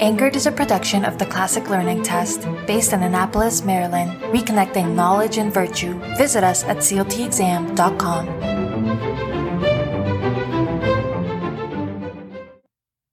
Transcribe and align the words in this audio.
Anchored 0.00 0.34
is 0.34 0.46
a 0.46 0.52
production 0.52 1.04
of 1.04 1.18
the 1.18 1.26
Classic 1.26 1.68
Learning 1.68 2.02
Test 2.02 2.46
based 2.66 2.92
in 2.94 3.02
Annapolis, 3.02 3.62
Maryland, 3.62 4.12
reconnecting 4.32 4.94
knowledge 4.94 5.36
and 5.36 5.52
virtue. 5.52 5.94
Visit 6.16 6.42
us 6.42 6.64
at 6.64 6.78
cltexam.com. 6.78 8.26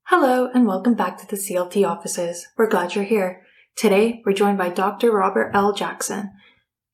Hello, 0.06 0.50
and 0.54 0.66
welcome 0.66 0.94
back 0.94 1.18
to 1.18 1.28
the 1.28 1.36
CLT 1.36 1.86
offices. 1.86 2.48
We're 2.58 2.70
glad 2.70 2.96
you're 2.96 3.04
here. 3.04 3.42
Today, 3.76 4.22
we're 4.26 4.34
joined 4.34 4.58
by 4.58 4.70
Dr. 4.70 5.12
Robert 5.12 5.52
L. 5.54 5.74
Jackson. 5.74 6.32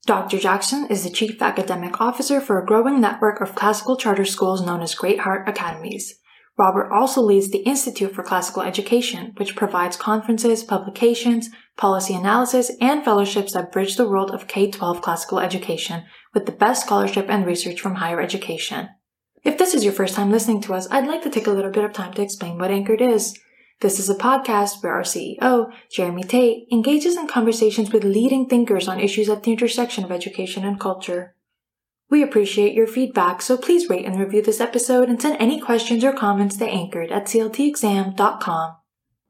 Dr. 0.05 0.39
Jackson 0.39 0.87
is 0.89 1.03
the 1.03 1.09
Chief 1.09 1.41
Academic 1.41 2.01
Officer 2.01 2.41
for 2.41 2.59
a 2.59 2.65
growing 2.65 2.99
network 2.99 3.41
of 3.41 3.55
classical 3.55 3.95
charter 3.95 4.25
schools 4.25 4.65
known 4.65 4.81
as 4.81 4.95
Great 4.95 5.19
Heart 5.19 5.47
Academies. 5.47 6.15
Robert 6.55 6.91
also 6.91 7.21
leads 7.21 7.49
the 7.49 7.63
Institute 7.63 8.13
for 8.13 8.21
Classical 8.21 8.61
Education, 8.61 9.33
which 9.37 9.55
provides 9.55 9.97
conferences, 9.97 10.63
publications, 10.63 11.49
policy 11.77 12.13
analysis, 12.13 12.71
and 12.79 13.03
fellowships 13.03 13.53
that 13.53 13.71
bridge 13.71 13.95
the 13.95 14.07
world 14.07 14.29
of 14.31 14.47
K-12 14.47 15.01
classical 15.01 15.39
education 15.39 16.03
with 16.33 16.45
the 16.45 16.51
best 16.51 16.85
scholarship 16.85 17.25
and 17.27 17.45
research 17.45 17.81
from 17.81 17.95
higher 17.95 18.21
education. 18.21 18.89
If 19.43 19.57
this 19.57 19.73
is 19.73 19.83
your 19.83 19.93
first 19.93 20.15
time 20.15 20.31
listening 20.31 20.61
to 20.61 20.73
us, 20.73 20.87
I'd 20.91 21.07
like 21.07 21.23
to 21.23 21.29
take 21.29 21.47
a 21.47 21.51
little 21.51 21.71
bit 21.71 21.83
of 21.83 21.91
time 21.91 22.13
to 22.13 22.21
explain 22.21 22.59
what 22.59 22.71
Anchored 22.71 23.01
is. 23.01 23.37
This 23.81 23.99
is 23.99 24.09
a 24.09 24.15
podcast 24.15 24.81
where 24.81 24.93
our 24.93 25.01
CEO, 25.01 25.71
Jeremy 25.91 26.23
Tate, 26.23 26.67
engages 26.71 27.17
in 27.17 27.27
conversations 27.27 27.91
with 27.91 28.03
leading 28.03 28.47
thinkers 28.47 28.87
on 28.87 28.99
issues 28.99 29.27
at 29.27 29.43
the 29.43 29.51
intersection 29.51 30.03
of 30.05 30.11
education 30.11 30.63
and 30.63 30.79
culture. 30.79 31.32
We 32.09 32.21
appreciate 32.21 32.73
your 32.73 32.87
feedback, 32.87 33.41
so 33.41 33.57
please 33.57 33.89
rate 33.89 34.05
and 34.05 34.19
review 34.19 34.41
this 34.41 34.59
episode 34.59 35.09
and 35.09 35.21
send 35.21 35.37
any 35.39 35.59
questions 35.59 36.03
or 36.03 36.13
comments 36.13 36.57
to 36.57 36.65
anchored 36.65 37.11
at 37.11 37.25
cltexam.com. 37.25 38.75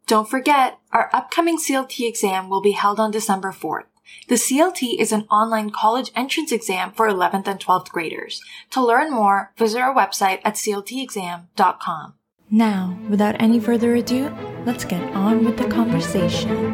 Don't 0.05 0.30
forget, 0.30 0.80
our 0.91 1.09
upcoming 1.13 1.58
CLT 1.58 2.08
exam 2.08 2.49
will 2.49 2.62
be 2.62 2.72
held 2.72 2.99
on 2.99 3.12
December 3.12 3.52
4th. 3.52 3.85
The 4.27 4.35
CLT 4.35 4.99
is 4.99 5.12
an 5.12 5.26
online 5.32 5.70
college 5.70 6.12
entrance 6.15 6.52
exam 6.52 6.91
for 6.91 7.07
11th 7.07 7.48
and 7.48 7.60
12th 7.60 7.90
graders. 7.90 8.41
To 8.71 8.85
learn 8.85 9.12
more, 9.12 9.54
visit 9.58 9.80
our 9.80 9.96
website 9.96 10.41
at 10.43 10.55
cltexam.com. 10.55 12.15
Now, 12.52 12.99
without 13.10 13.41
any 13.41 13.60
further 13.60 13.96
ado, 13.96 14.30
let's 14.65 14.84
get 14.85 15.02
on 15.13 15.46
with 15.46 15.58
the 15.58 15.68
conversation. 15.68 16.74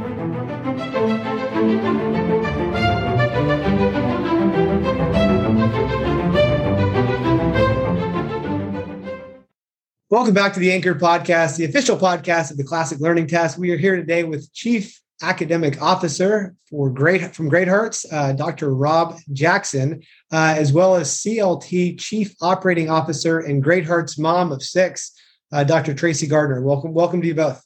Welcome 10.11 10.33
back 10.33 10.53
to 10.53 10.59
the 10.59 10.71
Anchor 10.71 10.95
Podcast, 10.95 11.57
the 11.57 11.65
official 11.65 11.95
podcast 11.95 12.49
of 12.49 12.57
the 12.57 12.63
Classic 12.63 12.99
Learning 12.99 13.27
Test. 13.27 13.59
We 13.59 13.69
are 13.69 13.77
here 13.77 13.95
today 13.95 14.23
with 14.23 14.51
Chief 14.53 14.99
Academic 15.21 15.79
Officer 15.83 16.55
for 16.67 16.89
Great 16.89 17.35
from 17.35 17.47
Great 17.47 17.67
Hearts, 17.67 18.11
uh, 18.11 18.33
Dr. 18.33 18.73
Rob 18.73 19.19
Jackson, 19.33 20.01
uh, 20.31 20.55
as 20.57 20.73
well 20.73 20.95
as 20.95 21.15
CLT 21.15 21.99
Chief 21.99 22.33
Operating 22.41 22.89
Officer 22.89 23.41
and 23.41 23.61
Great 23.61 23.85
Hearts 23.85 24.17
mom 24.17 24.51
of 24.51 24.63
six, 24.63 25.11
uh, 25.51 25.63
Dr. 25.63 25.93
Tracy 25.93 26.25
Gardner. 26.25 26.63
Welcome, 26.63 26.91
welcome 26.91 27.21
to 27.21 27.27
you 27.27 27.35
both. 27.35 27.63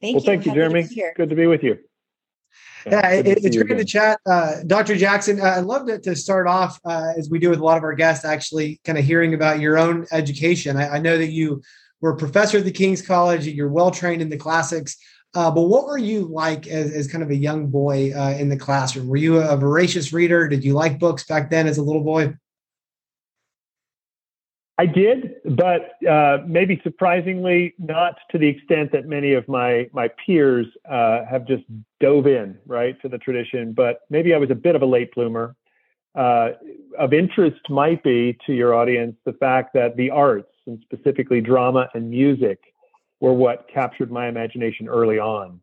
Thank 0.00 0.16
well, 0.16 0.24
you. 0.24 0.26
thank 0.26 0.44
you, 0.44 0.54
Jeremy. 0.54 0.88
Good 1.14 1.30
to 1.30 1.36
be 1.36 1.46
with 1.46 1.62
you. 1.62 1.78
Yeah, 2.86 3.10
it, 3.10 3.26
it's 3.26 3.56
great 3.56 3.66
again. 3.66 3.76
to 3.78 3.84
chat. 3.84 4.20
Uh, 4.26 4.56
Dr. 4.66 4.96
Jackson, 4.96 5.40
uh, 5.40 5.54
I'd 5.58 5.64
love 5.64 5.86
to, 5.86 5.98
to 5.98 6.16
start 6.16 6.46
off, 6.46 6.80
uh, 6.84 7.12
as 7.16 7.28
we 7.30 7.38
do 7.38 7.50
with 7.50 7.60
a 7.60 7.64
lot 7.64 7.76
of 7.76 7.84
our 7.84 7.94
guests, 7.94 8.24
actually 8.24 8.80
kind 8.84 8.98
of 8.98 9.04
hearing 9.04 9.34
about 9.34 9.60
your 9.60 9.78
own 9.78 10.06
education. 10.12 10.76
I, 10.76 10.96
I, 10.96 10.98
know 10.98 11.18
that 11.18 11.30
you 11.30 11.62
were 12.00 12.12
a 12.12 12.16
professor 12.16 12.58
at 12.58 12.64
the 12.64 12.70
King's 12.70 13.02
College, 13.02 13.46
you're 13.46 13.68
well 13.68 13.90
trained 13.90 14.22
in 14.22 14.30
the 14.30 14.36
classics. 14.36 14.96
Uh, 15.34 15.50
but 15.50 15.62
what 15.62 15.86
were 15.86 15.98
you 15.98 16.26
like 16.26 16.66
as, 16.66 16.92
as 16.92 17.06
kind 17.06 17.22
of 17.22 17.30
a 17.30 17.36
young 17.36 17.68
boy 17.68 18.12
uh, 18.12 18.34
in 18.38 18.48
the 18.48 18.56
classroom? 18.56 19.06
Were 19.06 19.16
you 19.16 19.38
a 19.38 19.56
voracious 19.56 20.12
reader? 20.12 20.48
Did 20.48 20.64
you 20.64 20.72
like 20.72 20.98
books 20.98 21.24
back 21.24 21.50
then 21.50 21.66
as 21.66 21.78
a 21.78 21.82
little 21.82 22.02
boy? 22.02 22.34
I 24.80 24.86
did, 24.86 25.34
but 25.44 26.02
uh, 26.08 26.38
maybe 26.46 26.80
surprisingly 26.82 27.74
not 27.78 28.14
to 28.30 28.38
the 28.38 28.48
extent 28.48 28.92
that 28.92 29.04
many 29.04 29.34
of 29.34 29.46
my 29.46 29.90
my 29.92 30.08
peers 30.24 30.66
uh, 30.88 31.26
have 31.30 31.46
just 31.46 31.64
dove 32.00 32.26
in 32.26 32.56
right 32.64 32.98
to 33.02 33.08
the 33.10 33.18
tradition. 33.18 33.74
But 33.74 34.00
maybe 34.08 34.32
I 34.32 34.38
was 34.38 34.50
a 34.50 34.54
bit 34.54 34.76
of 34.76 34.80
a 34.80 34.86
late 34.86 35.14
bloomer. 35.14 35.54
Uh, 36.14 36.52
of 36.98 37.12
interest 37.12 37.60
might 37.68 38.02
be 38.02 38.38
to 38.46 38.54
your 38.54 38.72
audience 38.72 39.16
the 39.26 39.34
fact 39.34 39.74
that 39.74 39.98
the 39.98 40.08
arts, 40.08 40.54
and 40.66 40.82
specifically 40.90 41.42
drama 41.42 41.90
and 41.92 42.08
music, 42.08 42.60
were 43.20 43.34
what 43.34 43.68
captured 43.68 44.10
my 44.10 44.28
imagination 44.28 44.88
early 44.88 45.18
on. 45.18 45.60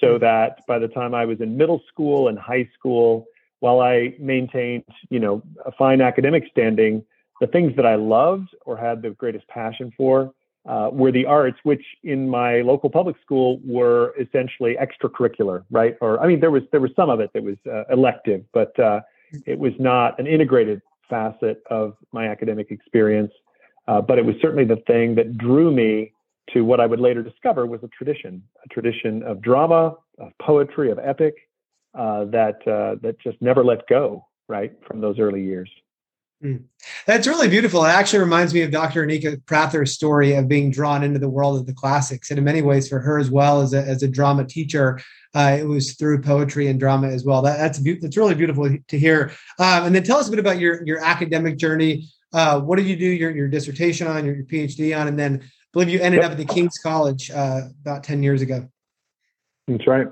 So 0.00 0.14
hmm. 0.14 0.18
that 0.22 0.66
by 0.66 0.80
the 0.80 0.88
time 0.88 1.14
I 1.14 1.26
was 1.26 1.40
in 1.40 1.56
middle 1.56 1.80
school 1.86 2.26
and 2.26 2.36
high 2.36 2.68
school, 2.76 3.26
while 3.60 3.78
I 3.80 4.16
maintained, 4.18 4.82
you 5.10 5.20
know, 5.20 5.44
a 5.64 5.70
fine 5.70 6.00
academic 6.00 6.42
standing, 6.50 7.04
the 7.40 7.46
things 7.46 7.74
that 7.76 7.86
I 7.86 7.94
loved 7.94 8.48
or 8.66 8.76
had 8.76 9.02
the 9.02 9.10
greatest 9.10 9.46
passion 9.48 9.92
for 9.96 10.32
uh, 10.68 10.90
were 10.92 11.12
the 11.12 11.24
arts, 11.24 11.58
which 11.62 11.82
in 12.02 12.28
my 12.28 12.60
local 12.60 12.90
public 12.90 13.16
school 13.22 13.60
were 13.64 14.14
essentially 14.20 14.76
extracurricular, 14.76 15.64
right? 15.70 15.96
Or 16.00 16.20
I 16.20 16.26
mean, 16.26 16.40
there 16.40 16.50
was 16.50 16.62
there 16.72 16.80
was 16.80 16.90
some 16.94 17.10
of 17.10 17.20
it 17.20 17.30
that 17.32 17.42
was 17.42 17.56
uh, 17.70 17.84
elective, 17.90 18.44
but 18.52 18.78
uh, 18.78 19.00
it 19.46 19.58
was 19.58 19.72
not 19.78 20.18
an 20.18 20.26
integrated 20.26 20.82
facet 21.08 21.62
of 21.70 21.94
my 22.12 22.28
academic 22.28 22.70
experience. 22.70 23.32
Uh, 23.86 24.02
but 24.02 24.18
it 24.18 24.24
was 24.24 24.36
certainly 24.42 24.64
the 24.64 24.82
thing 24.86 25.14
that 25.14 25.38
drew 25.38 25.72
me 25.72 26.12
to 26.52 26.62
what 26.62 26.80
I 26.80 26.86
would 26.86 27.00
later 27.00 27.22
discover 27.22 27.66
was 27.66 27.80
a 27.82 27.88
tradition, 27.88 28.42
a 28.64 28.68
tradition 28.68 29.22
of 29.22 29.40
drama, 29.40 29.96
of 30.18 30.32
poetry, 30.40 30.90
of 30.90 30.98
epic 30.98 31.34
uh, 31.94 32.24
that 32.26 32.56
uh, 32.66 32.96
that 33.02 33.16
just 33.22 33.40
never 33.40 33.64
let 33.64 33.86
go, 33.88 34.26
right, 34.48 34.72
from 34.86 35.00
those 35.00 35.18
early 35.18 35.42
years. 35.42 35.70
Mm. 36.42 36.64
That's 37.06 37.26
really 37.26 37.48
beautiful. 37.48 37.84
It 37.84 37.88
actually 37.88 38.20
reminds 38.20 38.54
me 38.54 38.62
of 38.62 38.70
Dr. 38.70 39.04
Anika 39.04 39.44
Prather's 39.46 39.92
story 39.92 40.34
of 40.34 40.46
being 40.46 40.70
drawn 40.70 41.02
into 41.02 41.18
the 41.18 41.28
world 41.28 41.58
of 41.58 41.66
the 41.66 41.74
classics. 41.74 42.30
And 42.30 42.38
in 42.38 42.44
many 42.44 42.62
ways, 42.62 42.88
for 42.88 43.00
her 43.00 43.18
as 43.18 43.30
well 43.30 43.60
as 43.60 43.74
a, 43.74 43.82
as 43.82 44.02
a 44.04 44.08
drama 44.08 44.44
teacher, 44.44 45.00
uh, 45.34 45.56
it 45.58 45.64
was 45.64 45.94
through 45.94 46.22
poetry 46.22 46.68
and 46.68 46.78
drama 46.78 47.08
as 47.08 47.24
well. 47.24 47.42
That, 47.42 47.58
that's 47.58 47.80
that's 48.00 48.16
really 48.16 48.36
beautiful 48.36 48.70
to 48.70 48.98
hear. 48.98 49.32
Um, 49.58 49.86
and 49.86 49.94
then 49.94 50.04
tell 50.04 50.18
us 50.18 50.28
a 50.28 50.30
bit 50.30 50.38
about 50.38 50.58
your 50.58 50.84
your 50.86 51.04
academic 51.04 51.58
journey. 51.58 52.08
Uh, 52.32 52.60
what 52.60 52.76
did 52.76 52.86
you 52.86 52.96
do 52.96 53.06
your, 53.06 53.30
your 53.30 53.48
dissertation 53.48 54.06
on, 54.06 54.24
your, 54.24 54.36
your 54.36 54.44
PhD 54.44 54.98
on, 54.98 55.08
and 55.08 55.18
then 55.18 55.40
I 55.42 55.46
believe 55.72 55.88
you 55.88 56.00
ended 56.00 56.22
up 56.22 56.32
at 56.32 56.36
the 56.36 56.44
King's 56.44 56.78
College 56.78 57.30
uh, 57.30 57.62
about 57.80 58.04
10 58.04 58.22
years 58.22 58.42
ago. 58.42 58.68
That's 59.66 59.86
right. 59.86 60.06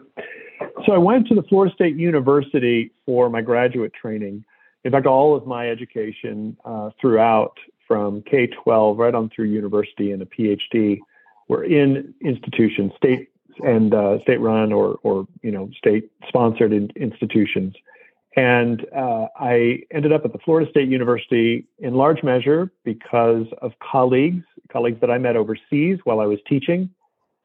So 0.86 0.92
I 0.92 0.98
went 0.98 1.28
to 1.28 1.34
the 1.34 1.42
Florida 1.42 1.74
State 1.74 1.96
University 1.96 2.92
for 3.04 3.28
my 3.28 3.42
graduate 3.42 3.92
training 3.92 4.44
in 4.86 4.92
fact, 4.92 5.04
all 5.04 5.34
of 5.34 5.48
my 5.48 5.68
education 5.68 6.56
uh, 6.64 6.90
throughout, 7.00 7.58
from 7.88 8.22
K 8.22 8.46
12 8.46 8.96
right 8.96 9.14
on 9.16 9.28
through 9.30 9.46
university 9.46 10.12
and 10.12 10.22
a 10.22 10.26
PhD, 10.26 11.00
were 11.48 11.64
in 11.64 12.14
institutions, 12.20 12.92
state 12.96 13.30
and 13.64 13.92
uh, 13.92 14.20
state 14.22 14.40
run 14.40 14.72
or, 14.72 15.00
or 15.02 15.26
you 15.42 15.50
know 15.50 15.68
state 15.76 16.12
sponsored 16.28 16.72
in 16.72 16.90
institutions. 16.94 17.74
And 18.36 18.86
uh, 18.94 19.26
I 19.40 19.80
ended 19.90 20.12
up 20.12 20.24
at 20.24 20.32
the 20.32 20.38
Florida 20.38 20.70
State 20.70 20.88
University 20.88 21.66
in 21.80 21.94
large 21.94 22.22
measure 22.22 22.70
because 22.84 23.46
of 23.62 23.72
colleagues, 23.80 24.44
colleagues 24.70 25.00
that 25.00 25.10
I 25.10 25.18
met 25.18 25.34
overseas 25.34 25.98
while 26.04 26.20
I 26.20 26.26
was 26.26 26.38
teaching, 26.48 26.90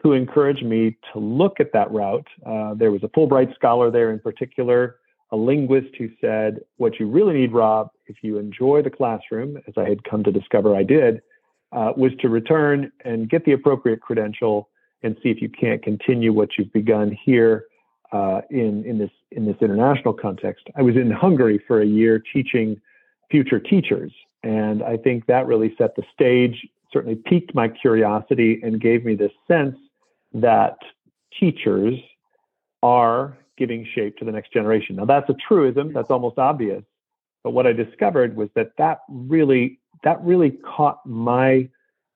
who 0.03 0.13
encouraged 0.13 0.63
me 0.63 0.95
to 1.11 1.19
look 1.19 1.59
at 1.59 1.73
that 1.73 1.89
route. 1.91 2.27
Uh, 2.45 2.75
there 2.75 2.91
was 2.91 3.01
a 3.01 3.07
Fulbright 3.07 3.55
scholar 3.55 3.89
there 3.89 4.11
in 4.11 4.19
particular 4.19 4.97
a 5.31 5.37
linguist 5.37 5.95
who 5.97 6.09
said, 6.19 6.59
What 6.77 6.99
you 6.99 7.07
really 7.07 7.33
need, 7.33 7.53
Rob, 7.53 7.89
if 8.07 8.17
you 8.21 8.37
enjoy 8.37 8.81
the 8.81 8.89
classroom, 8.89 9.57
as 9.67 9.73
I 9.77 9.87
had 9.87 10.03
come 10.03 10.23
to 10.23 10.31
discover 10.31 10.75
I 10.75 10.83
did, 10.83 11.21
uh, 11.71 11.93
was 11.95 12.11
to 12.19 12.29
return 12.29 12.91
and 13.05 13.29
get 13.29 13.45
the 13.45 13.53
appropriate 13.53 14.01
credential 14.01 14.69
and 15.03 15.15
see 15.23 15.29
if 15.29 15.41
you 15.41 15.49
can't 15.49 15.81
continue 15.81 16.33
what 16.33 16.49
you've 16.57 16.71
begun 16.73 17.17
here 17.23 17.65
uh, 18.11 18.41
in, 18.49 18.83
in, 18.85 18.97
this, 18.97 19.09
in 19.31 19.45
this 19.45 19.55
international 19.61 20.13
context. 20.13 20.67
I 20.75 20.81
was 20.81 20.95
in 20.95 21.09
Hungary 21.09 21.61
for 21.65 21.81
a 21.81 21.85
year 21.85 22.21
teaching 22.33 22.79
future 23.29 23.59
teachers, 23.59 24.11
and 24.43 24.83
I 24.83 24.97
think 24.97 25.25
that 25.27 25.47
really 25.47 25.73
set 25.77 25.95
the 25.95 26.03
stage, 26.13 26.67
certainly 26.91 27.15
piqued 27.15 27.55
my 27.55 27.69
curiosity, 27.69 28.59
and 28.63 28.81
gave 28.81 29.05
me 29.05 29.15
this 29.15 29.31
sense 29.47 29.77
that 30.33 30.77
teachers 31.39 31.95
are 32.83 33.37
giving 33.61 33.87
shape 33.93 34.17
to 34.17 34.25
the 34.25 34.31
next 34.31 34.51
generation. 34.51 34.95
Now 34.95 35.05
that's 35.05 35.29
a 35.29 35.35
truism, 35.47 35.93
that's 35.93 36.09
almost 36.09 36.39
obvious. 36.39 36.83
But 37.43 37.51
what 37.51 37.67
I 37.67 37.73
discovered 37.73 38.35
was 38.35 38.49
that 38.55 38.71
that 38.79 39.01
really 39.07 39.79
that 40.03 40.17
really 40.23 40.51
caught 40.75 41.05
my 41.05 41.69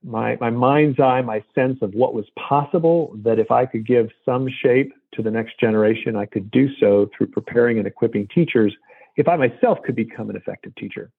my 0.04 0.38
my 0.42 0.50
mind's 0.50 1.00
eye, 1.00 1.22
my 1.22 1.44
sense 1.54 1.78
of 1.84 1.94
what 1.94 2.16
was 2.16 2.26
possible. 2.50 3.16
That 3.28 3.38
if 3.38 3.52
I 3.52 3.68
could 3.68 3.86
give 3.86 4.10
some 4.24 4.50
shape 4.64 4.92
to 5.14 5.22
the 5.22 5.30
next 5.30 5.60
generation, 5.60 6.16
I 6.16 6.26
could 6.26 6.50
do 6.50 6.66
so 6.80 7.10
through 7.16 7.28
preparing 7.28 7.78
and 7.78 7.86
equipping 7.86 8.28
teachers. 8.34 8.74
If 9.18 9.28
I 9.28 9.36
myself 9.36 9.78
could 9.84 9.96
become 9.96 10.32
an 10.32 10.36
effective 10.36 10.74
teacher, 10.76 11.12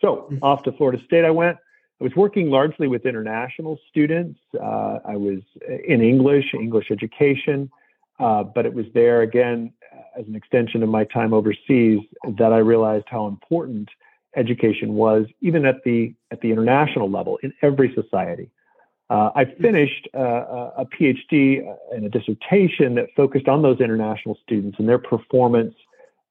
so 0.00 0.28
mm-hmm. 0.30 0.38
off 0.42 0.62
to 0.64 0.72
Florida 0.72 1.02
State 1.04 1.24
I 1.24 1.30
went. 1.30 1.58
I 2.00 2.04
was 2.04 2.16
working 2.16 2.50
largely 2.50 2.88
with 2.88 3.06
international 3.06 3.78
students. 3.88 4.40
Uh, 4.60 4.98
I 5.04 5.16
was 5.16 5.40
in 5.86 6.02
English, 6.02 6.46
English 6.52 6.90
education, 6.90 7.70
uh, 8.18 8.42
but 8.42 8.66
it 8.66 8.74
was 8.74 8.86
there 8.94 9.22
again 9.22 9.72
as 10.18 10.26
an 10.26 10.34
extension 10.34 10.82
of 10.82 10.88
my 10.88 11.04
time 11.04 11.32
overseas 11.32 12.00
that 12.38 12.52
I 12.52 12.58
realized 12.58 13.06
how 13.08 13.26
important 13.26 13.88
education 14.36 14.94
was, 14.94 15.26
even 15.40 15.66
at 15.66 15.82
the 15.84 16.14
at 16.30 16.40
the 16.40 16.50
international 16.50 17.10
level 17.10 17.38
in 17.42 17.52
every 17.62 17.94
society. 17.94 18.50
Uh, 19.10 19.30
I 19.34 19.44
finished 19.60 20.08
uh, 20.14 20.70
a 20.78 20.86
PhD 20.86 21.60
and 21.92 22.06
a 22.06 22.08
dissertation 22.08 22.94
that 22.94 23.08
focused 23.14 23.46
on 23.46 23.60
those 23.60 23.80
international 23.80 24.38
students 24.42 24.78
and 24.78 24.88
their 24.88 24.98
performance 24.98 25.74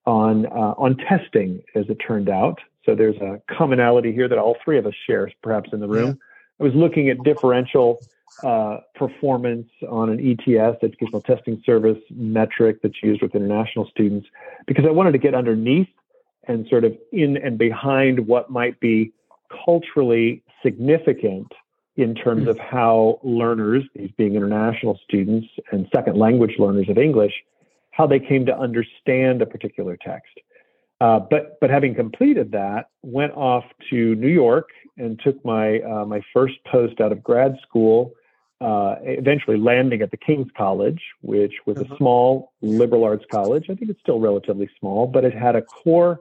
on 0.06 0.48
uh, 0.48 0.74
on 0.78 0.98
testing, 0.98 1.62
as 1.75 1.86
it 1.89 1.95
turned 1.95 2.30
out. 2.30 2.60
So 2.86 2.95
there's 2.95 3.18
a 3.18 3.39
commonality 3.56 4.12
here 4.12 4.28
that 4.28 4.39
all 4.39 4.57
three 4.63 4.80
of 4.80 4.88
us 4.88 4.95
share, 5.06 5.31
perhaps 5.44 5.69
in 5.74 5.80
the 5.80 5.88
room. 5.88 6.07
Yeah. 6.07 6.13
I 6.60 6.63
was 6.63 6.74
looking 6.74 7.10
at 7.10 7.24
differential 7.24 8.00
uh, 8.44 8.80
performance 8.95 9.68
on 9.89 10.10
an 10.10 10.19
ETS, 10.19 10.78
Educational 10.83 11.22
Testing 11.22 11.62
Service 11.66 12.00
metric 12.10 12.81
that's 12.81 13.01
used 13.04 13.22
with 13.22 13.36
international 13.36 13.88
students, 13.88 14.28
because 14.68 14.86
I 14.86 14.92
wanted 14.92 15.12
to 15.12 15.18
get 15.18 15.36
underneath 15.36 15.89
and 16.48 16.68
sort 16.68 16.83
of 16.83 16.98
in 17.12 17.38
and 17.38 17.57
behind 17.57 18.28
what 18.28 18.50
might 18.50 18.80
be 18.80 19.13
culturally 19.66 20.44
significant 20.63 21.51
in 21.98 22.16
terms 22.16 22.48
of 22.48 22.57
how 22.57 23.19
learners, 23.22 23.83
these 23.95 24.12
being 24.18 24.36
international 24.36 25.00
students 25.04 25.48
and 25.72 25.88
second 25.94 26.18
language 26.18 26.56
learners 26.57 26.89
of 26.89 26.98
English, 26.98 27.33
how 27.92 28.07
they 28.07 28.19
came 28.19 28.45
to 28.45 28.57
understand 28.57 29.42
a 29.42 29.45
particular 29.45 29.98
text. 29.98 30.31
Uh, 31.01 31.19
but 31.19 31.60
but 31.60 31.69
having 31.69 31.95
completed 31.95 32.51
that, 32.51 32.89
went 33.01 33.33
off 33.33 33.66
to 33.89 34.16
New 34.16 34.28
York 34.28 34.69
and 34.98 35.19
took 35.24 35.44
my 35.44 35.80
uh, 35.80 36.06
my 36.06 36.22
first 36.33 36.54
post 36.72 37.01
out 37.01 37.12
of 37.12 37.24
grad 37.24 37.57
school. 37.68 38.13
Uh, 38.61 38.95
eventually 39.01 39.57
landing 39.57 40.03
at 40.03 40.11
the 40.11 40.17
King's 40.17 40.51
College, 40.55 41.01
which 41.21 41.53
was 41.65 41.77
a 41.77 41.81
uh-huh. 41.81 41.97
small 41.97 42.53
liberal 42.61 43.03
arts 43.03 43.25
college. 43.31 43.71
I 43.71 43.73
think 43.73 43.89
it's 43.89 43.99
still 44.01 44.19
relatively 44.19 44.69
small, 44.79 45.07
but 45.07 45.25
it 45.25 45.33
had 45.33 45.55
a 45.55 45.63
core 45.63 46.19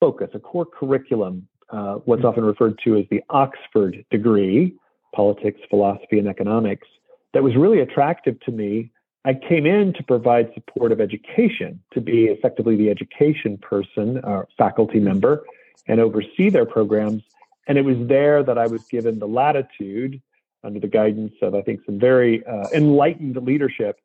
focus, 0.00 0.30
a 0.34 0.40
core 0.40 0.66
curriculum, 0.66 1.46
uh, 1.70 1.94
what's 2.04 2.24
often 2.24 2.44
referred 2.44 2.80
to 2.82 2.96
as 2.96 3.04
the 3.12 3.22
Oxford 3.30 4.04
degree, 4.10 4.74
politics, 5.14 5.60
philosophy, 5.70 6.18
and 6.18 6.26
economics, 6.26 6.88
that 7.32 7.44
was 7.44 7.54
really 7.54 7.78
attractive 7.78 8.40
to 8.40 8.50
me. 8.50 8.90
I 9.24 9.34
came 9.34 9.64
in 9.64 9.92
to 9.92 10.02
provide 10.02 10.52
supportive 10.54 11.00
education, 11.00 11.80
to 11.92 12.00
be 12.00 12.24
effectively 12.24 12.74
the 12.74 12.90
education 12.90 13.56
person, 13.56 14.20
or 14.24 14.48
faculty 14.58 14.98
member, 14.98 15.44
and 15.86 16.00
oversee 16.00 16.50
their 16.50 16.66
programs. 16.66 17.22
And 17.68 17.78
it 17.78 17.84
was 17.84 17.96
there 18.08 18.42
that 18.42 18.58
I 18.58 18.66
was 18.66 18.82
given 18.88 19.20
the 19.20 19.28
latitude, 19.28 20.20
under 20.64 20.80
the 20.80 20.88
guidance 20.88 21.34
of, 21.42 21.54
I 21.54 21.62
think, 21.62 21.80
some 21.86 21.98
very 21.98 22.44
uh, 22.46 22.68
enlightened 22.72 23.36
leadership, 23.36 23.98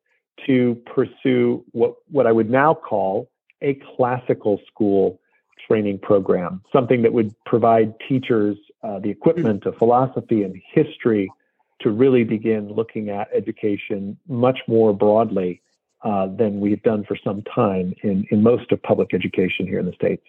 to 0.46 0.80
pursue 0.86 1.64
what, 1.72 1.96
what 2.10 2.28
I 2.28 2.32
would 2.32 2.50
now 2.50 2.74
call 2.74 3.30
a 3.62 3.80
classical 3.96 4.62
school 4.68 5.20
training 5.68 6.00
program, 6.00 6.62
something 6.72 7.02
that 7.02 7.14
would 7.14 7.34
provide 7.46 7.94
teachers 8.08 8.58
uh, 8.84 9.00
the 9.00 9.10
equipment 9.10 9.66
of 9.66 9.76
philosophy 9.78 10.44
and 10.44 10.56
history 10.72 11.30
to 11.82 11.90
really 11.90 12.24
begin 12.24 12.72
looking 12.72 13.10
at 13.10 13.28
education 13.34 14.18
much 14.28 14.60
more 14.68 14.94
broadly 14.94 15.62
uh, 16.04 16.28
than 16.28 16.60
we've 16.60 16.82
done 16.84 17.04
for 17.04 17.18
some 17.24 17.42
time 17.44 17.94
in, 18.04 18.26
in 18.30 18.42
most 18.44 18.72
of 18.72 18.82
public 18.84 19.14
education 19.14 19.66
here 19.66 19.80
in 19.80 19.86
the 19.86 19.94
States. 19.94 20.24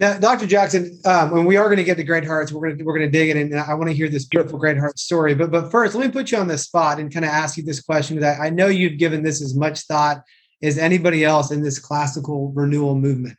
Now, 0.00 0.18
Dr. 0.18 0.46
Jackson, 0.46 0.98
um, 1.04 1.30
when 1.30 1.44
we 1.44 1.56
are 1.56 1.66
going 1.66 1.76
to 1.76 1.84
get 1.84 1.98
to 1.98 2.04
Great 2.04 2.24
Hearts, 2.24 2.50
we're 2.50 2.66
going 2.66 2.78
to 2.78 2.84
we're 2.84 2.98
going 2.98 3.10
to 3.10 3.18
dig 3.18 3.28
in, 3.28 3.36
and 3.36 3.60
I 3.60 3.74
want 3.74 3.90
to 3.90 3.94
hear 3.94 4.08
this 4.08 4.24
beautiful 4.24 4.58
Great 4.58 4.78
Hearts 4.78 5.02
story. 5.02 5.34
But 5.34 5.50
but 5.50 5.70
first, 5.70 5.94
let 5.94 6.04
me 6.04 6.10
put 6.10 6.32
you 6.32 6.38
on 6.38 6.48
the 6.48 6.58
spot 6.58 6.98
and 6.98 7.12
kind 7.12 7.24
of 7.24 7.30
ask 7.30 7.56
you 7.56 7.62
this 7.62 7.82
question 7.82 8.18
that 8.20 8.40
I 8.40 8.50
know 8.50 8.66
you've 8.66 8.98
given 8.98 9.22
this 9.22 9.42
as 9.42 9.54
much 9.54 9.80
thought 9.80 10.22
as 10.62 10.78
anybody 10.78 11.24
else 11.24 11.50
in 11.50 11.62
this 11.62 11.78
classical 11.78 12.52
renewal 12.52 12.94
movement 12.94 13.36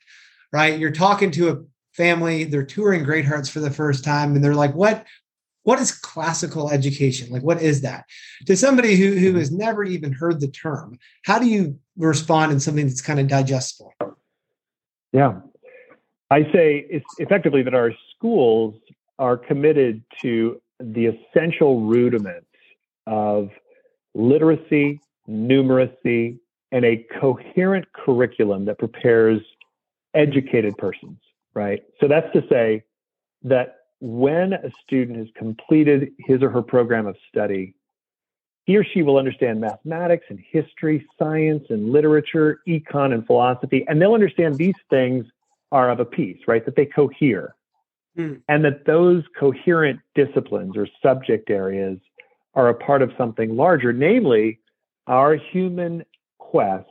right? 0.51 0.79
You're 0.79 0.91
talking 0.91 1.31
to 1.31 1.49
a 1.49 1.57
family, 1.93 2.43
they're 2.43 2.65
touring 2.65 3.03
Great 3.03 3.25
Hearts 3.25 3.49
for 3.49 3.59
the 3.59 3.71
first 3.71 4.03
time, 4.03 4.35
and 4.35 4.43
they're 4.43 4.55
like, 4.55 4.75
what? 4.75 5.05
What 5.63 5.79
is 5.79 5.91
classical 5.91 6.71
education? 6.71 7.29
Like, 7.29 7.43
what 7.43 7.61
is 7.61 7.81
that? 7.81 8.05
To 8.47 8.57
somebody 8.57 8.95
who, 8.95 9.13
who 9.13 9.35
has 9.35 9.51
never 9.51 9.83
even 9.83 10.11
heard 10.11 10.41
the 10.41 10.47
term, 10.47 10.97
how 11.23 11.37
do 11.37 11.47
you 11.47 11.77
respond 11.97 12.51
in 12.51 12.59
something 12.59 12.87
that's 12.87 13.01
kind 13.01 13.19
of 13.19 13.27
digestible? 13.27 13.93
Yeah. 15.13 15.41
I 16.31 16.43
say 16.53 16.87
effectively 17.17 17.61
that 17.61 17.73
our 17.73 17.91
schools 18.15 18.75
are 19.19 19.35
committed 19.35 20.01
to 20.21 20.61
the 20.79 21.07
essential 21.07 21.81
rudiments 21.81 22.47
of 23.05 23.49
literacy, 24.15 25.01
numeracy, 25.29 26.39
and 26.71 26.85
a 26.85 27.05
coherent 27.19 27.85
curriculum 27.91 28.63
that 28.65 28.79
prepares 28.79 29.41
educated 30.13 30.77
persons, 30.77 31.19
right? 31.53 31.83
So 31.99 32.07
that's 32.07 32.31
to 32.31 32.43
say 32.49 32.85
that 33.43 33.79
when 33.99 34.53
a 34.53 34.71
student 34.83 35.17
has 35.17 35.27
completed 35.35 36.13
his 36.17 36.41
or 36.41 36.49
her 36.49 36.61
program 36.61 37.07
of 37.07 37.17
study, 37.27 37.75
he 38.65 38.77
or 38.77 38.85
she 38.85 39.01
will 39.01 39.17
understand 39.17 39.59
mathematics 39.59 40.27
and 40.29 40.39
history, 40.49 41.05
science 41.19 41.65
and 41.69 41.91
literature, 41.91 42.61
econ 42.69 43.13
and 43.13 43.25
philosophy, 43.27 43.83
and 43.89 44.01
they'll 44.01 44.13
understand 44.13 44.55
these 44.55 44.75
things 44.89 45.25
are 45.71 45.89
of 45.89 45.99
a 45.99 46.05
piece, 46.05 46.39
right? 46.47 46.65
That 46.65 46.75
they 46.75 46.85
cohere. 46.85 47.55
Mm. 48.17 48.41
And 48.49 48.65
that 48.65 48.85
those 48.85 49.23
coherent 49.39 49.99
disciplines 50.15 50.75
or 50.75 50.87
subject 51.01 51.49
areas 51.49 51.97
are 52.55 52.69
a 52.69 52.73
part 52.73 53.01
of 53.01 53.11
something 53.17 53.55
larger, 53.55 53.93
namely 53.93 54.59
our 55.07 55.35
human 55.35 56.03
quest 56.37 56.87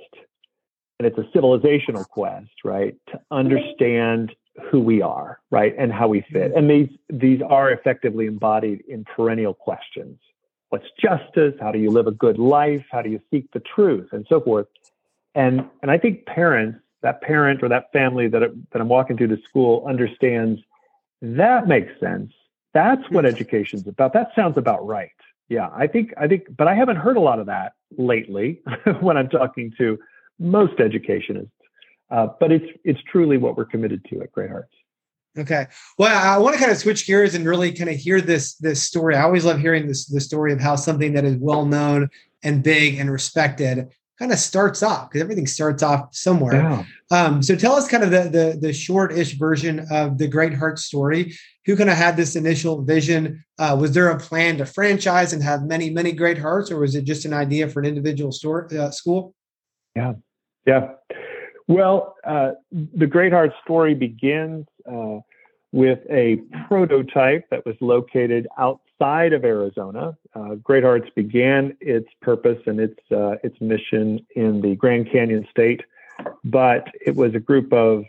and 1.00 1.06
it's 1.06 1.16
a 1.16 1.22
civilizational 1.34 2.06
quest, 2.06 2.50
right, 2.62 2.94
to 3.10 3.18
understand 3.30 4.34
who 4.70 4.80
we 4.80 5.00
are, 5.00 5.40
right, 5.50 5.74
and 5.78 5.90
how 5.90 6.06
we 6.06 6.22
fit. 6.30 6.52
And 6.54 6.68
these 6.68 6.90
these 7.08 7.40
are 7.40 7.70
effectively 7.70 8.26
embodied 8.26 8.84
in 8.86 9.04
perennial 9.04 9.54
questions. 9.54 10.18
What's 10.68 10.84
justice? 11.02 11.54
How 11.58 11.72
do 11.72 11.78
you 11.78 11.90
live 11.90 12.06
a 12.06 12.12
good 12.12 12.38
life? 12.38 12.84
How 12.90 13.00
do 13.00 13.08
you 13.08 13.18
seek 13.30 13.50
the 13.52 13.60
truth, 13.60 14.08
and 14.12 14.26
so 14.28 14.42
forth. 14.42 14.66
And 15.34 15.64
and 15.80 15.90
I 15.90 15.96
think 15.96 16.26
parents, 16.26 16.80
that 17.02 17.23
parent 17.23 17.62
or 17.62 17.69
that 17.69 17.93
family 17.93 18.29
that 18.29 18.43
that 18.73 18.81
I'm 18.81 18.88
walking 18.88 19.17
through 19.17 19.29
the 19.29 19.41
school 19.49 19.85
understands 19.87 20.61
that 21.23 21.69
makes 21.69 21.93
sense. 22.00 22.32
That's 22.73 23.02
what 23.11 23.26
education's 23.26 23.87
about. 23.87 24.12
That 24.12 24.31
sounds 24.35 24.56
about 24.56 24.87
right. 24.87 25.11
Yeah, 25.49 25.69
I 25.75 25.87
think 25.87 26.14
I 26.17 26.29
think, 26.29 26.44
but 26.56 26.69
I 26.69 26.75
haven't 26.75 26.97
heard 26.97 27.17
a 27.17 27.20
lot 27.20 27.41
of 27.41 27.47
that 27.47 27.73
lately 27.97 28.62
when 29.00 29.17
I'm 29.17 29.29
talking 29.29 29.73
to 29.78 29.99
most 30.38 30.80
educationists. 30.80 31.50
Uh, 32.11 32.28
but 32.38 32.50
it's 32.52 32.66
it's 32.85 33.00
truly 33.02 33.37
what 33.37 33.57
we're 33.57 33.64
committed 33.64 34.04
to 34.11 34.23
at 34.23 34.33
Great 34.33 34.50
Hearts. 34.50 34.73
Okay. 35.38 35.66
Well, 35.97 36.35
I 36.35 36.38
want 36.38 36.54
to 36.54 36.59
kind 36.59 36.73
of 36.73 36.78
switch 36.78 37.07
gears 37.07 37.35
and 37.35 37.47
really 37.47 37.73
kind 37.73 37.90
of 37.90 37.97
hear 37.97 38.21
this 38.21 38.54
this 38.54 38.83
story. 38.83 39.14
I 39.14 39.23
always 39.23 39.45
love 39.45 39.61
hearing 39.61 39.87
this 39.87 40.07
the 40.07 40.21
story 40.21 40.52
of 40.52 40.61
how 40.61 40.76
something 40.76 41.12
that 41.14 41.25
is 41.25 41.37
well 41.37 41.66
known 41.66 42.09
and 42.42 42.62
big 42.62 42.99
and 42.99 43.11
respected 43.11 43.88
kind 44.20 44.32
of 44.32 44.38
starts 44.38 44.82
off 44.82 45.08
because 45.08 45.22
everything 45.22 45.46
starts 45.46 45.82
off 45.82 46.14
somewhere. 46.14 46.54
Yeah. 46.62 46.84
Um, 47.10 47.42
so 47.42 47.56
tell 47.56 47.72
us 47.72 47.88
kind 47.88 48.04
of 48.04 48.10
the 48.10 48.24
the, 48.28 48.58
the 48.60 48.72
short-ish 48.72 49.32
version 49.38 49.86
of 49.90 50.18
the 50.18 50.28
Great 50.28 50.54
Hearts 50.54 50.84
story. 50.84 51.34
Who 51.66 51.76
kind 51.76 51.90
of 51.90 51.96
had 51.96 52.16
this 52.16 52.36
initial 52.36 52.82
vision? 52.82 53.44
Uh, 53.58 53.76
was 53.80 53.92
there 53.92 54.10
a 54.10 54.18
plan 54.18 54.58
to 54.58 54.66
franchise 54.66 55.32
and 55.32 55.42
have 55.42 55.62
many 55.64 55.90
many 55.90 56.12
Great 56.12 56.38
Hearts, 56.38 56.70
or 56.70 56.78
was 56.78 56.94
it 56.94 57.04
just 57.04 57.24
an 57.24 57.32
idea 57.32 57.66
for 57.68 57.80
an 57.80 57.86
individual 57.86 58.30
store 58.30 58.68
uh, 58.78 58.90
school? 58.90 59.34
Yeah. 59.96 60.12
Yeah. 60.66 60.92
Well, 61.66 62.16
uh, 62.26 62.52
the 62.72 63.06
Great 63.06 63.32
Heart 63.32 63.52
story 63.64 63.94
begins 63.94 64.66
uh, 64.90 65.18
with 65.72 66.00
a 66.10 66.36
prototype 66.68 67.48
that 67.50 67.64
was 67.64 67.76
located 67.80 68.46
outside 69.00 69.33
of 69.33 69.45
Arizona. 69.45 70.16
Uh, 70.35 70.54
Great 70.57 70.85
Hearts 70.85 71.09
began 71.14 71.76
its 71.80 72.09
purpose 72.21 72.59
and 72.66 72.80
its 72.80 72.99
uh, 73.11 73.37
its 73.42 73.61
mission 73.61 74.25
in 74.37 74.61
the 74.61 74.75
Grand 74.76 75.11
Canyon 75.11 75.47
State, 75.50 75.83
but 76.45 76.87
it 77.04 77.14
was 77.14 77.35
a 77.35 77.40
group 77.40 77.73
of 77.73 78.04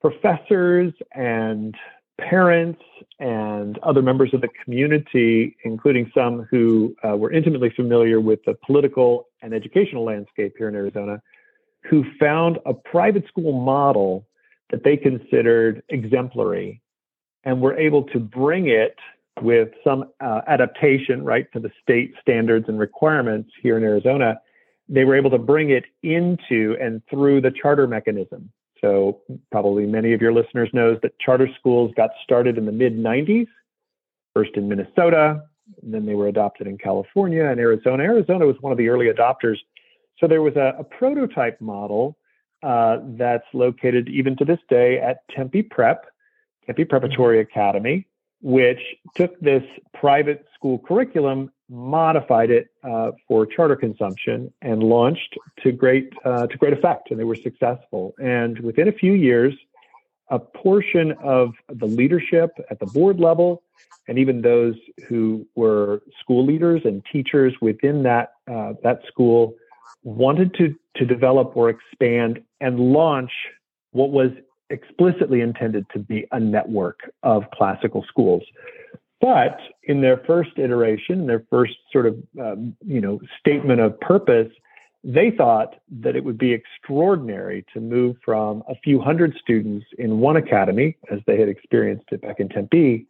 professors 0.00 0.92
and 1.14 1.74
parents 2.18 2.82
and 3.18 3.78
other 3.78 4.02
members 4.02 4.32
of 4.34 4.40
the 4.40 4.48
community, 4.64 5.56
including 5.64 6.10
some 6.14 6.46
who 6.50 6.94
uh, 7.06 7.16
were 7.16 7.32
intimately 7.32 7.70
familiar 7.70 8.20
with 8.20 8.40
the 8.44 8.54
political 8.66 9.28
and 9.42 9.52
educational 9.52 10.04
landscape 10.04 10.54
here 10.56 10.68
in 10.68 10.74
Arizona, 10.74 11.20
who 11.82 12.04
found 12.18 12.58
a 12.66 12.74
private 12.74 13.26
school 13.28 13.52
model 13.52 14.26
that 14.70 14.84
they 14.84 14.96
considered 14.96 15.82
exemplary 15.88 16.80
and 17.44 17.60
were 17.60 17.76
able 17.76 18.02
to 18.02 18.18
bring 18.18 18.68
it 18.68 18.96
with 19.40 19.70
some 19.82 20.04
uh, 20.20 20.42
adaptation, 20.46 21.24
right, 21.24 21.46
to 21.52 21.60
the 21.60 21.70
state 21.82 22.14
standards 22.20 22.66
and 22.68 22.78
requirements 22.78 23.50
here 23.62 23.76
in 23.76 23.82
Arizona. 23.82 24.40
They 24.88 25.04
were 25.04 25.16
able 25.16 25.30
to 25.30 25.38
bring 25.38 25.70
it 25.70 25.84
into 26.02 26.76
and 26.80 27.02
through 27.10 27.40
the 27.40 27.50
charter 27.50 27.86
mechanism. 27.86 28.50
So, 28.80 29.22
probably 29.50 29.86
many 29.86 30.12
of 30.12 30.20
your 30.20 30.32
listeners 30.32 30.68
knows 30.72 30.98
that 31.02 31.18
charter 31.18 31.48
schools 31.58 31.92
got 31.96 32.10
started 32.22 32.58
in 32.58 32.66
the 32.66 32.72
mid 32.72 32.96
90s 32.96 33.46
first 34.34 34.50
in 34.56 34.68
Minnesota, 34.68 35.42
then 35.82 36.04
they 36.04 36.14
were 36.14 36.28
adopted 36.28 36.66
in 36.66 36.76
California 36.76 37.44
and 37.44 37.58
Arizona. 37.58 38.02
Arizona 38.02 38.46
was 38.46 38.56
one 38.60 38.72
of 38.72 38.78
the 38.78 38.88
early 38.88 39.06
adopters. 39.06 39.56
So 40.18 40.26
there 40.26 40.42
was 40.42 40.56
a, 40.56 40.74
a 40.78 40.84
prototype 40.84 41.60
model 41.60 42.18
uh, 42.62 42.98
that's 43.16 43.46
located 43.52 44.08
even 44.08 44.36
to 44.36 44.44
this 44.44 44.58
day 44.68 44.98
at 44.98 45.18
Tempe 45.34 45.62
Prep, 45.62 46.06
Tempe 46.66 46.84
Preparatory 46.84 47.40
Academy, 47.40 48.06
which 48.44 48.80
took 49.16 49.40
this 49.40 49.62
private 49.94 50.44
school 50.54 50.78
curriculum, 50.78 51.50
modified 51.70 52.50
it 52.50 52.68
uh, 52.84 53.10
for 53.26 53.46
charter 53.46 53.74
consumption, 53.74 54.52
and 54.60 54.82
launched 54.82 55.34
to 55.62 55.72
great 55.72 56.12
uh, 56.26 56.46
to 56.48 56.58
great 56.58 56.74
effect. 56.74 57.10
And 57.10 57.18
they 57.18 57.24
were 57.24 57.36
successful. 57.36 58.14
And 58.22 58.60
within 58.60 58.88
a 58.88 58.92
few 58.92 59.14
years, 59.14 59.54
a 60.28 60.38
portion 60.38 61.12
of 61.22 61.54
the 61.70 61.86
leadership 61.86 62.50
at 62.70 62.78
the 62.80 62.86
board 62.86 63.18
level, 63.18 63.62
and 64.08 64.18
even 64.18 64.42
those 64.42 64.74
who 65.08 65.46
were 65.54 66.02
school 66.20 66.44
leaders 66.44 66.82
and 66.84 67.02
teachers 67.10 67.54
within 67.62 68.02
that 68.02 68.34
uh, 68.46 68.74
that 68.82 69.00
school, 69.08 69.54
wanted 70.02 70.52
to 70.58 70.74
to 70.96 71.06
develop 71.06 71.56
or 71.56 71.70
expand 71.70 72.42
and 72.60 72.78
launch 72.78 73.32
what 73.92 74.10
was 74.10 74.32
explicitly 74.70 75.40
intended 75.40 75.86
to 75.92 75.98
be 75.98 76.26
a 76.32 76.40
network 76.40 77.00
of 77.22 77.44
classical 77.52 78.04
schools. 78.08 78.42
But 79.20 79.58
in 79.84 80.00
their 80.00 80.18
first 80.26 80.50
iteration, 80.58 81.26
their 81.26 81.44
first 81.50 81.74
sort 81.92 82.06
of 82.06 82.16
um, 82.40 82.76
you 82.84 83.00
know 83.00 83.20
statement 83.40 83.80
of 83.80 83.98
purpose, 84.00 84.52
they 85.02 85.30
thought 85.30 85.76
that 86.00 86.16
it 86.16 86.24
would 86.24 86.38
be 86.38 86.52
extraordinary 86.52 87.64
to 87.72 87.80
move 87.80 88.16
from 88.24 88.62
a 88.68 88.74
few 88.82 89.00
hundred 89.00 89.34
students 89.40 89.86
in 89.98 90.18
one 90.18 90.36
academy, 90.36 90.96
as 91.10 91.20
they 91.26 91.38
had 91.38 91.48
experienced 91.48 92.06
it 92.10 92.22
back 92.22 92.40
in 92.40 92.48
Tempe, 92.48 93.06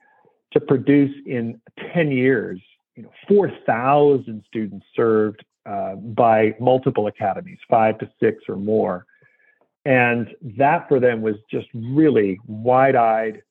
to 0.52 0.60
produce 0.60 1.14
in 1.26 1.60
10 1.92 2.10
years, 2.12 2.60
you 2.96 3.02
know, 3.02 3.10
4,000 3.28 4.44
students 4.46 4.86
served 4.94 5.44
uh, 5.66 5.96
by 5.96 6.54
multiple 6.60 7.06
academies, 7.06 7.58
five 7.68 7.98
to 7.98 8.08
six 8.20 8.44
or 8.48 8.56
more. 8.56 9.06
And 9.84 10.34
that 10.58 10.88
for 10.88 10.98
them 10.98 11.20
was 11.20 11.36
just 11.50 11.66
really 11.74 12.38
wide 12.46 12.96
eyed, 12.96 13.42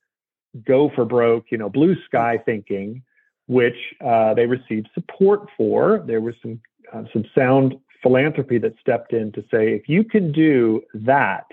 go 0.66 0.90
for 0.96 1.06
broke, 1.06 1.46
you 1.52 1.58
know, 1.58 1.70
blue 1.70 1.96
sky 2.06 2.40
thinking, 2.44 3.04
which 3.48 3.76
uh, 4.04 4.34
they 4.34 4.46
received 4.46 4.90
support 4.94 5.50
for. 5.56 6.04
There 6.08 6.22
was 6.22 6.34
some, 6.42 6.60
uh, 6.92 7.04
some 7.12 7.26
sound 7.36 7.76
philanthropy 8.02 8.58
that 8.60 8.74
stepped 8.80 9.14
in 9.14 9.32
to 9.34 9.42
say, 9.52 9.74
if 9.74 9.88
you 9.88 10.04
can 10.04 10.32
do 10.32 10.82
that, 10.94 11.46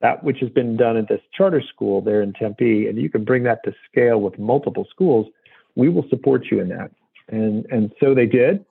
that 0.00 0.22
which 0.22 0.40
has 0.40 0.50
been 0.50 0.76
done 0.76 0.96
at 0.96 1.08
this 1.08 1.20
charter 1.32 1.62
school 1.62 2.00
there 2.00 2.22
in 2.22 2.32
Tempe, 2.32 2.88
and 2.88 2.98
you 2.98 3.08
can 3.08 3.24
bring 3.24 3.44
that 3.44 3.64
to 3.64 3.72
scale 3.90 4.20
with 4.20 4.38
multiple 4.38 4.86
schools, 4.90 5.26
we 5.74 5.88
will 5.88 6.06
support 6.10 6.46
you 6.50 6.60
in 6.60 6.68
that. 6.68 6.90
And, 7.28 7.64
and 7.70 7.92
so 8.00 8.14
they 8.14 8.26
did. 8.26 8.64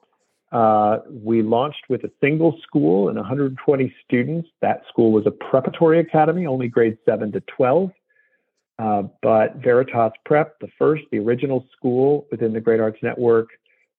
Uh, 0.52 1.00
we 1.10 1.42
launched 1.42 1.86
with 1.90 2.04
a 2.04 2.12
single 2.20 2.60
school 2.62 3.08
and 3.08 3.18
120 3.18 3.94
students. 4.06 4.50
That 4.62 4.84
school 4.90 5.12
was 5.12 5.26
a 5.26 5.32
preparatory 5.32 6.00
academy, 6.00 6.46
only 6.46 6.68
grades 6.68 6.98
7 7.06 7.32
to 7.32 7.42
12. 7.42 7.92
Uh, 8.78 9.04
but 9.22 9.58
Veritas 9.58 10.12
Prep, 10.26 10.60
the 10.60 10.68
first, 10.78 11.04
the 11.12 11.20
original 11.20 11.66
school 11.76 12.26
within 12.32 12.52
the 12.52 12.60
Great 12.60 12.80
Hearts 12.80 12.98
Network, 13.02 13.50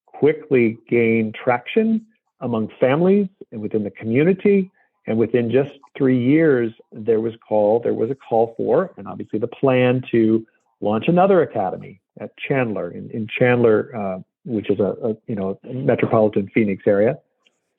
quickly 0.07 0.79
gained 0.89 1.35
traction 1.35 2.05
among 2.41 2.69
families 2.81 3.29
and 3.53 3.61
within 3.61 3.85
the 3.85 3.91
community. 3.91 4.71
And 5.07 5.19
within 5.19 5.51
just 5.51 5.71
three 5.97 6.19
years, 6.19 6.73
there 6.93 7.21
was 7.21 7.35
call 7.47 7.81
there 7.81 7.95
was 7.95 8.11
a 8.11 8.15
call 8.15 8.55
for, 8.57 8.93
and 8.97 9.09
obviously 9.09 9.39
the 9.39 9.49
plan 9.49 10.03
to 10.11 10.47
launch 10.81 11.09
another 11.09 11.43
academy 11.43 12.01
at 12.21 12.31
Chandler 12.37 12.91
in, 12.91 13.11
in 13.11 13.27
Chandler, 13.27 13.95
uh, 13.97 14.19
which 14.45 14.71
is 14.71 14.81
a, 14.81 14.95
a, 15.03 15.09
you 15.27 15.35
know 15.35 15.59
metropolitan 15.65 16.49
Phoenix 16.55 16.85
area. 16.87 17.19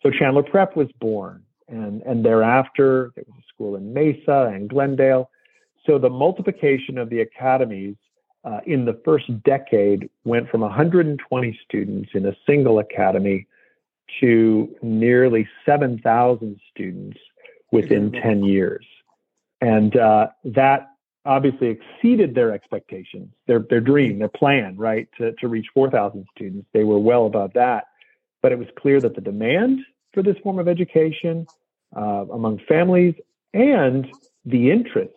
So 0.01 0.09
Chandler 0.09 0.43
Prep 0.43 0.75
was 0.75 0.89
born, 0.99 1.43
and 1.67 2.01
and 2.03 2.25
thereafter 2.25 3.11
there 3.15 3.25
was 3.27 3.37
a 3.39 3.47
school 3.53 3.75
in 3.75 3.93
Mesa 3.93 4.51
and 4.53 4.69
Glendale. 4.69 5.29
So 5.85 5.97
the 5.97 6.09
multiplication 6.09 6.97
of 6.97 7.09
the 7.09 7.21
academies 7.21 7.95
uh, 8.45 8.59
in 8.65 8.85
the 8.85 8.99
first 9.05 9.25
decade 9.43 10.09
went 10.23 10.49
from 10.49 10.61
120 10.61 11.59
students 11.65 12.09
in 12.13 12.25
a 12.25 12.35
single 12.45 12.79
academy 12.79 13.47
to 14.19 14.73
nearly 14.81 15.47
7,000 15.65 16.59
students 16.71 17.17
within 17.71 18.11
10 18.11 18.43
years. 18.43 18.85
And 19.61 19.95
uh, 19.95 20.27
that 20.43 20.92
obviously 21.25 21.67
exceeded 21.67 22.35
their 22.35 22.51
expectations, 22.51 23.29
their, 23.47 23.59
their 23.69 23.79
dream, 23.79 24.19
their 24.19 24.29
plan, 24.29 24.75
right, 24.77 25.07
to, 25.17 25.33
to 25.33 25.47
reach 25.47 25.67
4,000 25.73 26.25
students. 26.35 26.67
They 26.73 26.83
were 26.83 26.99
well 26.99 27.25
above 27.25 27.53
that. 27.53 27.85
But 28.41 28.51
it 28.51 28.59
was 28.59 28.67
clear 28.77 28.99
that 28.99 29.15
the 29.15 29.21
demand 29.21 29.79
for 30.13 30.21
this 30.21 30.35
form 30.43 30.59
of 30.59 30.67
education 30.67 31.47
uh, 31.95 32.25
among 32.31 32.59
families 32.67 33.15
and 33.53 34.07
the 34.45 34.69
interest 34.69 35.13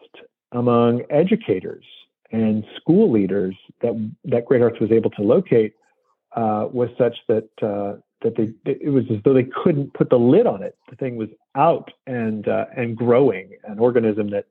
among 0.52 1.02
educators 1.10 1.84
and 2.30 2.64
school 2.76 3.10
leaders 3.10 3.56
that, 3.82 4.10
that 4.25 4.44
Great 4.44 4.60
Hearts 4.60 4.80
was 4.80 4.92
able 4.92 5.10
to 5.10 5.22
locate 5.22 5.75
uh, 6.34 6.68
was 6.72 6.90
such 6.98 7.16
that 7.28 7.48
uh, 7.62 7.98
that 8.22 8.36
they 8.36 8.52
it 8.70 8.90
was 8.90 9.04
as 9.10 9.18
though 9.25 9.34
they 9.34 9.44
couldn't 9.64 9.92
put 9.94 10.10
the 10.10 10.18
lid 10.18 10.46
on 10.46 10.62
it. 10.62 10.76
The 10.90 10.96
thing 10.96 11.16
was 11.16 11.28
out 11.54 11.90
and 12.06 12.46
uh, 12.48 12.66
and 12.76 12.96
growing, 12.96 13.50
an 13.64 13.78
organism 13.78 14.30
that 14.30 14.46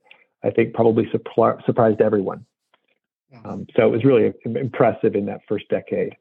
I 0.45 0.51
think 0.51 0.73
probably 0.73 1.09
surprised 1.11 2.01
everyone. 2.01 2.45
Um, 3.43 3.65
so 3.75 3.87
it 3.87 3.91
was 3.91 4.05
really 4.05 4.33
impressive 4.45 5.15
in 5.15 5.25
that 5.25 5.41
first 5.47 5.67
decade. 5.69 6.15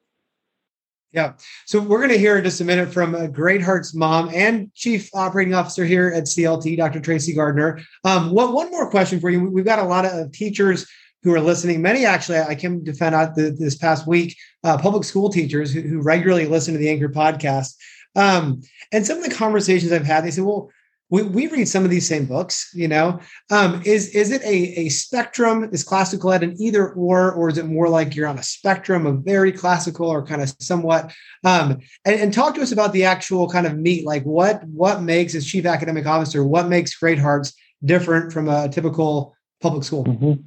Yeah. 1.13 1.35
So 1.67 1.81
we're 1.81 1.99
going 1.99 2.11
to 2.11 2.19
hear 2.19 2.39
in 2.39 2.45
just 2.45 2.61
a 2.61 2.65
minute 2.65 2.93
from 2.93 3.15
a 3.15 3.29
Great 3.29 3.63
Hearts 3.63 3.95
mom 3.95 4.31
and 4.35 4.75
chief 4.75 5.11
operating 5.15 5.55
officer 5.55 5.85
here 5.85 6.09
at 6.09 6.25
CLT, 6.25 6.77
Dr. 6.77 6.99
Tracy 6.99 7.33
Gardner. 7.33 7.81
Um, 8.03 8.31
what, 8.31 8.53
one 8.53 8.71
more 8.73 8.91
question 8.91 9.21
for 9.21 9.31
you. 9.31 9.49
We've 9.49 9.65
got 9.65 9.79
a 9.79 9.85
lot 9.85 10.07
of 10.07 10.33
teachers 10.33 10.89
who 11.23 11.33
are 11.33 11.41
listening. 11.41 11.81
Many 11.81 12.05
actually, 12.05 12.39
I 12.39 12.57
came 12.57 12.85
to 12.85 12.93
find 12.93 13.15
out 13.15 13.37
the, 13.37 13.51
this 13.57 13.77
past 13.77 14.09
week, 14.09 14.37
uh, 14.65 14.77
public 14.77 15.05
school 15.05 15.31
teachers 15.31 15.73
who, 15.73 15.83
who, 15.83 16.03
regularly 16.03 16.47
listen 16.47 16.75
to 16.75 16.79
the 16.79 16.91
Anchor 16.91 17.09
podcast. 17.09 17.77
Um, 18.17 18.63
and 18.93 19.07
some 19.07 19.19
of 19.19 19.25
the 19.25 19.35
conversations 19.35 19.93
I've 19.93 20.05
had, 20.05 20.25
they 20.25 20.33
say, 20.33 20.43
well, 20.43 20.71
we, 21.15 21.23
we 21.23 21.47
read 21.47 21.69
some 21.69 21.85
of 21.85 21.91
these 21.91 22.09
same 22.09 22.27
books, 22.27 22.73
you 22.75 22.89
know. 22.89 23.21
Um, 23.49 23.81
is 23.85 24.09
is 24.17 24.33
it 24.33 24.43
a, 24.43 24.81
a 24.81 24.89
spectrum? 24.89 25.71
Is 25.73 25.85
classical 25.85 26.33
ed 26.33 26.43
an 26.43 26.61
either 26.61 26.89
or, 26.89 27.33
or 27.33 27.49
is 27.49 27.57
it 27.57 27.67
more 27.67 27.89
like 27.89 28.17
you're 28.17 28.27
on 28.27 28.37
a 28.37 28.43
spectrum 28.43 29.07
of 29.07 29.21
very 29.21 29.53
classical 29.53 30.09
or 30.09 30.27
kind 30.27 30.43
of 30.43 30.53
somewhat? 30.59 31.13
Um, 31.45 31.79
and, 32.05 32.21
and 32.21 32.35
talk 32.35 32.57
to 32.57 32.63
us 32.63 32.73
about 32.73 32.93
the 32.93 33.05
actual 33.05 33.49
kind 33.49 33.65
of 33.65 33.79
meat, 33.79 34.05
like 34.05 34.25
what 34.25 34.65
what 34.65 35.03
makes 35.03 35.37
as 35.37 35.47
chief 35.47 35.67
academic 35.67 36.05
officer, 36.05 36.45
what 36.45 36.67
makes 36.67 36.97
Great 36.97 37.21
Hearts 37.21 37.55
different 37.85 38.33
from 38.33 38.49
a 38.49 38.69
typical 38.69 39.37
public 39.61 39.85
school? 39.85 40.05
Mm-hmm. 40.05 40.43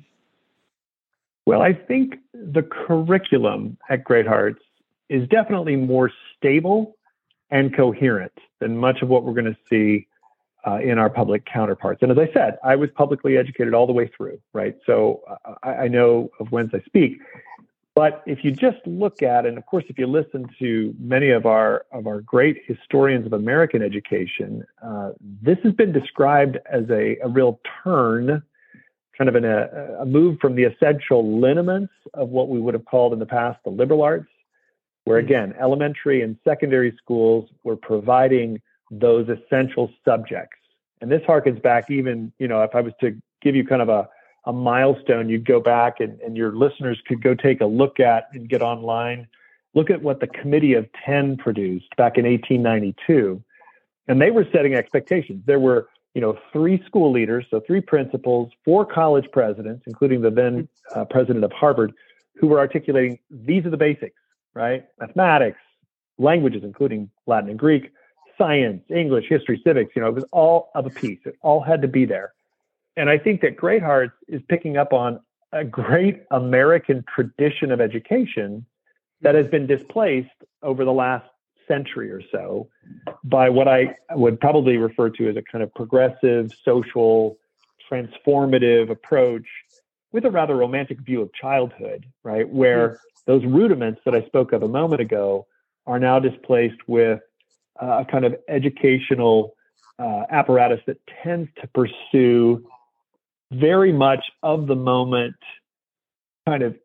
Well, 1.46 1.62
I 1.62 1.72
think 1.72 2.16
the 2.34 2.64
curriculum 2.64 3.78
at 3.90 4.04
Great 4.04 4.28
Hearts 4.28 4.62
is 5.08 5.30
definitely 5.30 5.78
more 5.78 6.12
stable 6.36 6.98
and 7.52 7.74
coherent 7.74 8.34
than 8.60 8.78
much 8.78 9.02
of 9.02 9.08
what 9.08 9.24
we're 9.24 9.32
going 9.32 9.46
to 9.46 9.58
see 9.70 10.08
uh, 10.66 10.80
in 10.80 10.98
our 10.98 11.10
public 11.10 11.46
counterparts. 11.46 12.02
And 12.02 12.12
as 12.12 12.18
I 12.18 12.32
said, 12.34 12.58
I 12.64 12.76
was 12.76 12.90
publicly 12.96 13.38
educated 13.38 13.74
all 13.74 13.88
the 13.88 13.94
way 13.94 14.10
through, 14.16 14.40
right? 14.54 14.76
So 14.86 15.22
I, 15.64 15.70
I, 15.70 15.88
know 15.88 16.30
of 16.40 16.52
whence 16.52 16.72
I 16.74 16.82
speak. 16.82 17.20
But 17.96 18.22
if 18.26 18.44
you 18.44 18.52
just 18.52 18.78
look 18.86 19.24
at, 19.24 19.46
and 19.46 19.58
of 19.58 19.66
course, 19.66 19.86
if 19.88 19.98
you 19.98 20.08
listen 20.08 20.46
to 20.60 20.94
many 21.00 21.30
of 21.30 21.46
our 21.46 21.86
of 21.92 22.06
our 22.06 22.22
great 22.22 22.62
historians 22.68 23.26
of 23.26 23.34
American 23.34 23.82
education, 23.82 24.64
uh, 24.84 25.12
this 25.22 25.58
has 25.64 25.74
been 25.74 25.92
described 25.92 26.58
as 26.72 26.84
a, 26.90 27.18
a 27.24 27.28
real 27.28 27.60
turn 27.84 28.44
kind 29.18 29.30
of 29.30 29.36
an, 29.36 29.46
a, 29.46 29.98
a 30.02 30.06
move 30.06 30.38
from 30.40 30.56
the 30.56 30.64
essential 30.64 31.40
lineaments 31.40 31.94
of 32.14 32.30
what 32.30 32.50
we 32.50 32.60
would 32.60 32.74
have 32.74 32.86
called 32.86 33.14
in 33.14 33.20
the 33.20 33.26
past 33.26 33.58
the 33.64 33.72
liberal 33.72 34.04
arts, 34.04 34.30
where 35.06 35.20
hmm. 35.20 35.26
again, 35.26 35.54
elementary 35.60 36.22
and 36.22 36.38
secondary 36.44 36.96
schools 37.02 37.50
were 37.64 37.76
providing 37.76 38.62
those 38.92 39.28
essential 39.30 39.92
subjects. 40.06 40.58
And 41.02 41.12
this 41.12 41.22
harkens 41.22 41.62
back 41.62 41.90
even, 41.90 42.32
you 42.40 42.48
know, 42.48 42.64
if 42.64 42.74
I 42.74 42.82
was 42.82 42.94
to 43.02 43.16
give 43.42 43.56
you 43.56 43.66
kind 43.66 43.82
of 43.82 43.90
a, 43.90 44.10
a 44.46 44.54
milestone, 44.54 45.30
you'd 45.30 45.46
go 45.46 45.60
back 45.60 46.00
and, 46.00 46.20
and 46.22 46.36
your 46.36 46.56
listeners 46.56 47.00
could 47.08 47.22
go 47.22 47.36
take 47.36 47.62
a 47.62 47.66
look 47.66 48.00
at 48.00 48.30
and 48.34 48.50
get 48.50 48.62
online. 48.62 49.28
Look 49.74 49.90
at 49.90 50.02
what 50.02 50.20
the 50.20 50.28
Committee 50.28 50.74
of 50.74 50.88
10 51.06 51.38
produced 51.38 51.96
back 51.98 52.18
in 52.18 52.26
1892. 52.26 53.44
And 54.08 54.22
they 54.22 54.32
were 54.32 54.48
setting 54.52 54.74
expectations. 54.74 55.44
There 55.46 55.60
were 55.60 55.90
you 56.18 56.22
know, 56.22 56.36
three 56.52 56.82
school 56.88 57.12
leaders, 57.12 57.46
so 57.52 57.60
three 57.60 57.80
principals, 57.80 58.52
four 58.66 58.84
college 58.84 59.26
presidents, 59.32 59.84
including 59.86 60.20
the 60.20 60.32
then 60.32 60.68
uh, 60.96 61.06
president 61.06 61.46
of 61.46 61.52
Harvard, 61.52 61.94
who 62.38 62.48
were 62.48 62.58
articulating 62.58 63.20
these 63.30 63.64
are 63.68 63.70
the 63.70 63.78
basics, 63.78 64.20
right? 64.56 64.84
Mathematics, 65.00 65.60
languages, 66.18 66.64
including 66.64 67.12
Latin 67.28 67.52
and 67.52 67.60
Greek, 67.60 67.92
science, 68.38 68.84
English, 68.90 69.26
history, 69.28 69.62
civics, 69.66 69.92
you 69.96 70.02
know, 70.02 70.10
it 70.10 70.16
was 70.16 70.26
all 70.32 70.70
of 70.76 70.86
a 70.86 70.90
piece. 70.90 71.20
It 71.26 71.38
all 71.42 71.62
had 71.62 71.82
to 71.82 71.88
be 71.88 72.06
there. 72.06 72.34
And 72.96 73.10
I 73.10 73.18
think 73.18 73.42
that 73.42 73.56
Great 73.56 73.82
Hearts 73.82 74.16
is 74.28 74.42
picking 74.50 74.78
up 74.78 74.94
on 74.94 75.20
a 75.52 75.64
great 75.64 76.24
American 76.32 77.04
tradition 77.14 77.72
of 77.72 77.80
education 77.80 78.66
that 79.22 79.36
has 79.36 79.48
been 79.48 79.68
displaced 79.68 80.30
over 80.62 80.84
the 80.86 80.94
last 80.94 81.26
century 81.68 82.12
or 82.12 82.22
so 82.32 82.70
by 83.24 83.50
what 83.50 83.68
I 83.68 83.96
would 84.12 84.40
probably 84.40 84.78
refer 84.78 85.10
to 85.12 85.30
as 85.30 85.36
a 85.36 85.42
kind 85.42 85.64
of 85.64 85.74
progressive, 85.74 86.52
social, 86.64 87.38
transformative 87.90 88.90
approach 88.90 89.46
with 90.12 90.26
a 90.26 90.32
rather 90.32 90.56
romantic 90.56 91.00
view 91.02 91.22
of 91.22 91.34
childhood, 91.34 92.06
right? 92.24 92.48
Where 92.48 93.00
those 93.26 93.46
rudiments 93.46 94.02
that 94.06 94.16
I 94.16 94.26
spoke 94.26 94.54
of 94.54 94.64
a 94.64 94.68
moment 94.68 95.02
ago 95.02 95.46
are 95.86 96.00
now 96.00 96.20
displaced 96.20 96.88
with 96.88 97.20
a 97.80 98.06
kind 98.10 98.26
of 98.26 98.36
educational 98.48 99.56
uh, 100.00 100.24
apparatus 100.30 100.80
that 100.88 100.98
tends 101.24 101.50
to 101.62 101.68
pursue 101.68 102.64
very 103.52 103.92
much 103.92 104.24
of 104.44 104.68
the 104.68 104.76
moment 104.76 105.36
kind 106.46 106.64
of 106.64 106.76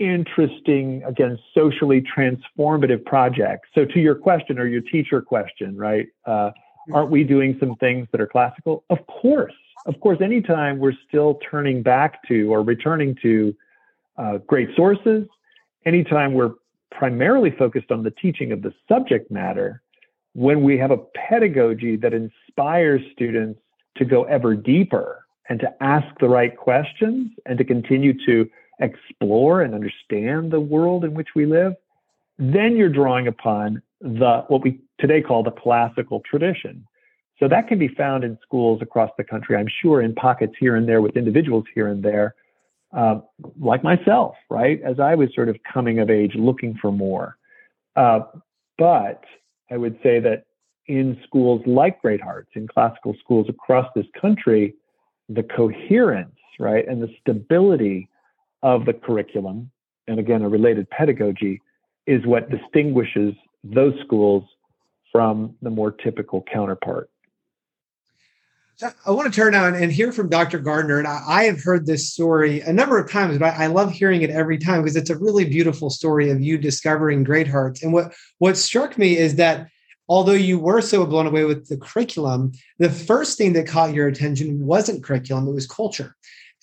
interesting, 0.00 1.02
again, 1.04 1.38
socially 1.54 2.02
transformative 2.02 3.04
projects. 3.04 3.68
So, 3.74 3.84
to 3.84 4.00
your 4.00 4.14
question 4.14 4.58
or 4.58 4.66
your 4.66 4.80
teacher 4.80 5.20
question, 5.22 5.76
right? 5.76 6.06
Uh, 6.26 6.50
aren't 6.92 7.10
we 7.10 7.24
doing 7.24 7.56
some 7.60 7.76
things 7.76 8.08
that 8.12 8.20
are 8.20 8.26
classical? 8.26 8.84
Of 8.90 8.98
course. 9.06 9.54
Of 9.86 10.00
course, 10.00 10.18
anytime 10.22 10.78
we're 10.78 10.96
still 11.08 11.38
turning 11.50 11.82
back 11.82 12.26
to 12.28 12.52
or 12.52 12.62
returning 12.62 13.16
to 13.22 13.54
uh, 14.16 14.38
great 14.38 14.70
sources, 14.76 15.26
anytime 15.84 16.32
we're 16.32 16.52
primarily 16.90 17.50
focused 17.50 17.90
on 17.90 18.02
the 18.02 18.10
teaching 18.10 18.52
of 18.52 18.62
the 18.62 18.72
subject 18.88 19.30
matter, 19.30 19.82
when 20.34 20.62
we 20.62 20.76
have 20.78 20.90
a 20.90 20.98
pedagogy 21.28 21.96
that 21.96 22.12
inspires 22.12 23.00
students 23.12 23.60
to 23.96 24.04
go 24.04 24.24
ever 24.24 24.54
deeper 24.54 25.24
and 25.48 25.60
to 25.60 25.82
ask 25.82 26.06
the 26.20 26.28
right 26.28 26.56
questions 26.56 27.30
and 27.46 27.58
to 27.58 27.64
continue 27.64 28.12
to 28.26 28.48
explore 28.80 29.62
and 29.62 29.74
understand 29.74 30.50
the 30.50 30.60
world 30.60 31.04
in 31.04 31.14
which 31.14 31.28
we 31.36 31.46
live, 31.46 31.74
then 32.38 32.76
you're 32.76 32.88
drawing 32.88 33.28
upon 33.28 33.80
the 34.00 34.44
what 34.48 34.62
we 34.62 34.80
today 34.98 35.22
call 35.22 35.42
the 35.42 35.50
classical 35.50 36.20
tradition. 36.28 36.86
So 37.38 37.48
that 37.48 37.68
can 37.68 37.78
be 37.78 37.88
found 37.88 38.24
in 38.24 38.38
schools 38.42 38.80
across 38.82 39.10
the 39.16 39.24
country, 39.24 39.56
I'm 39.56 39.68
sure, 39.82 40.00
in 40.02 40.14
pockets 40.14 40.54
here 40.58 40.76
and 40.76 40.88
there 40.88 41.02
with 41.02 41.16
individuals 41.16 41.64
here 41.74 41.88
and 41.88 42.02
there, 42.02 42.34
uh, 42.92 43.20
like 43.60 43.82
myself, 43.82 44.36
right? 44.50 44.80
As 44.82 45.00
I 45.00 45.14
was 45.14 45.34
sort 45.34 45.48
of 45.48 45.56
coming 45.72 45.98
of 45.98 46.10
age 46.10 46.34
looking 46.36 46.76
for 46.80 46.92
more. 46.92 47.36
Uh, 47.96 48.20
but 48.78 49.24
I 49.70 49.76
would 49.76 49.98
say 50.02 50.20
that 50.20 50.44
in 50.86 51.18
schools 51.24 51.62
like 51.66 52.02
Great 52.02 52.20
Hearts, 52.20 52.50
in 52.54 52.68
classical 52.68 53.14
schools 53.20 53.46
across 53.48 53.88
this 53.94 54.06
country, 54.20 54.74
the 55.28 55.42
coherence, 55.42 56.36
right, 56.58 56.86
and 56.86 57.02
the 57.02 57.08
stability 57.20 58.08
of 58.62 58.84
the 58.84 58.92
curriculum, 58.92 59.70
and 60.06 60.18
again, 60.18 60.42
a 60.42 60.48
related 60.48 60.88
pedagogy, 60.90 61.60
is 62.06 62.24
what 62.26 62.50
distinguishes 62.50 63.34
those 63.62 63.94
schools 64.04 64.44
from 65.10 65.54
the 65.62 65.70
more 65.70 65.90
typical 65.90 66.44
counterpart. 66.52 67.08
So 68.76 68.90
I 69.06 69.12
want 69.12 69.32
to 69.32 69.40
turn 69.40 69.52
now 69.52 69.66
and 69.66 69.92
hear 69.92 70.10
from 70.10 70.28
Dr. 70.28 70.58
Gardner. 70.58 70.98
And 70.98 71.06
I, 71.06 71.44
have 71.44 71.62
heard 71.62 71.86
this 71.86 72.12
story 72.12 72.60
a 72.60 72.72
number 72.72 72.98
of 72.98 73.08
times, 73.08 73.38
but 73.38 73.54
I, 73.54 73.68
love 73.68 73.92
hearing 73.92 74.22
it 74.22 74.30
every 74.30 74.58
time 74.58 74.82
because 74.82 74.96
it's 74.96 75.10
a 75.10 75.18
really 75.18 75.44
beautiful 75.44 75.90
story 75.90 76.30
of 76.30 76.40
you 76.40 76.58
discovering 76.58 77.22
Great 77.22 77.46
Hearts. 77.46 77.84
And 77.84 77.92
what, 77.92 78.12
what 78.38 78.56
struck 78.56 78.98
me 78.98 79.16
is 79.16 79.36
that 79.36 79.68
although 80.08 80.32
you 80.32 80.58
were 80.58 80.80
so 80.80 81.06
blown 81.06 81.26
away 81.26 81.44
with 81.44 81.68
the 81.68 81.76
curriculum, 81.76 82.50
the 82.78 82.90
first 82.90 83.38
thing 83.38 83.52
that 83.52 83.68
caught 83.68 83.94
your 83.94 84.08
attention 84.08 84.66
wasn't 84.66 85.04
curriculum, 85.04 85.46
it 85.46 85.54
was 85.54 85.68
culture. 85.68 86.16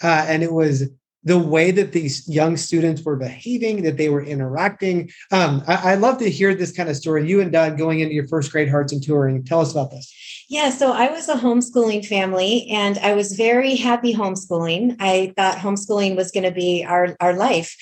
Uh, 0.03 0.25
and 0.27 0.43
it 0.43 0.51
was 0.51 0.89
the 1.23 1.37
way 1.37 1.71
that 1.71 1.91
these 1.91 2.27
young 2.27 2.57
students 2.57 3.03
were 3.03 3.15
behaving, 3.15 3.83
that 3.83 3.97
they 3.97 4.09
were 4.09 4.23
interacting. 4.23 5.11
Um, 5.31 5.63
I, 5.67 5.91
I 5.91 5.95
love 5.95 6.17
to 6.19 6.29
hear 6.29 6.55
this 6.55 6.71
kind 6.71 6.89
of 6.89 6.95
story. 6.95 7.27
You 7.27 7.41
and 7.41 7.51
Doug 7.51 7.77
going 7.77 7.99
into 7.99 8.15
your 8.15 8.27
first 8.27 8.51
Great 8.51 8.69
Hearts 8.69 8.91
and 8.91 9.03
touring. 9.03 9.43
Tell 9.43 9.61
us 9.61 9.71
about 9.71 9.91
this. 9.91 10.13
Yeah, 10.49 10.69
so 10.69 10.91
I 10.91 11.09
was 11.11 11.29
a 11.29 11.35
homeschooling 11.35 12.05
family 12.05 12.67
and 12.69 12.97
I 12.97 13.13
was 13.13 13.33
very 13.33 13.75
happy 13.75 14.13
homeschooling. 14.13 14.97
I 14.99 15.33
thought 15.37 15.57
homeschooling 15.57 16.15
was 16.15 16.31
going 16.31 16.43
to 16.43 16.51
be 16.51 16.83
our, 16.83 17.15
our 17.19 17.33
life. 17.33 17.75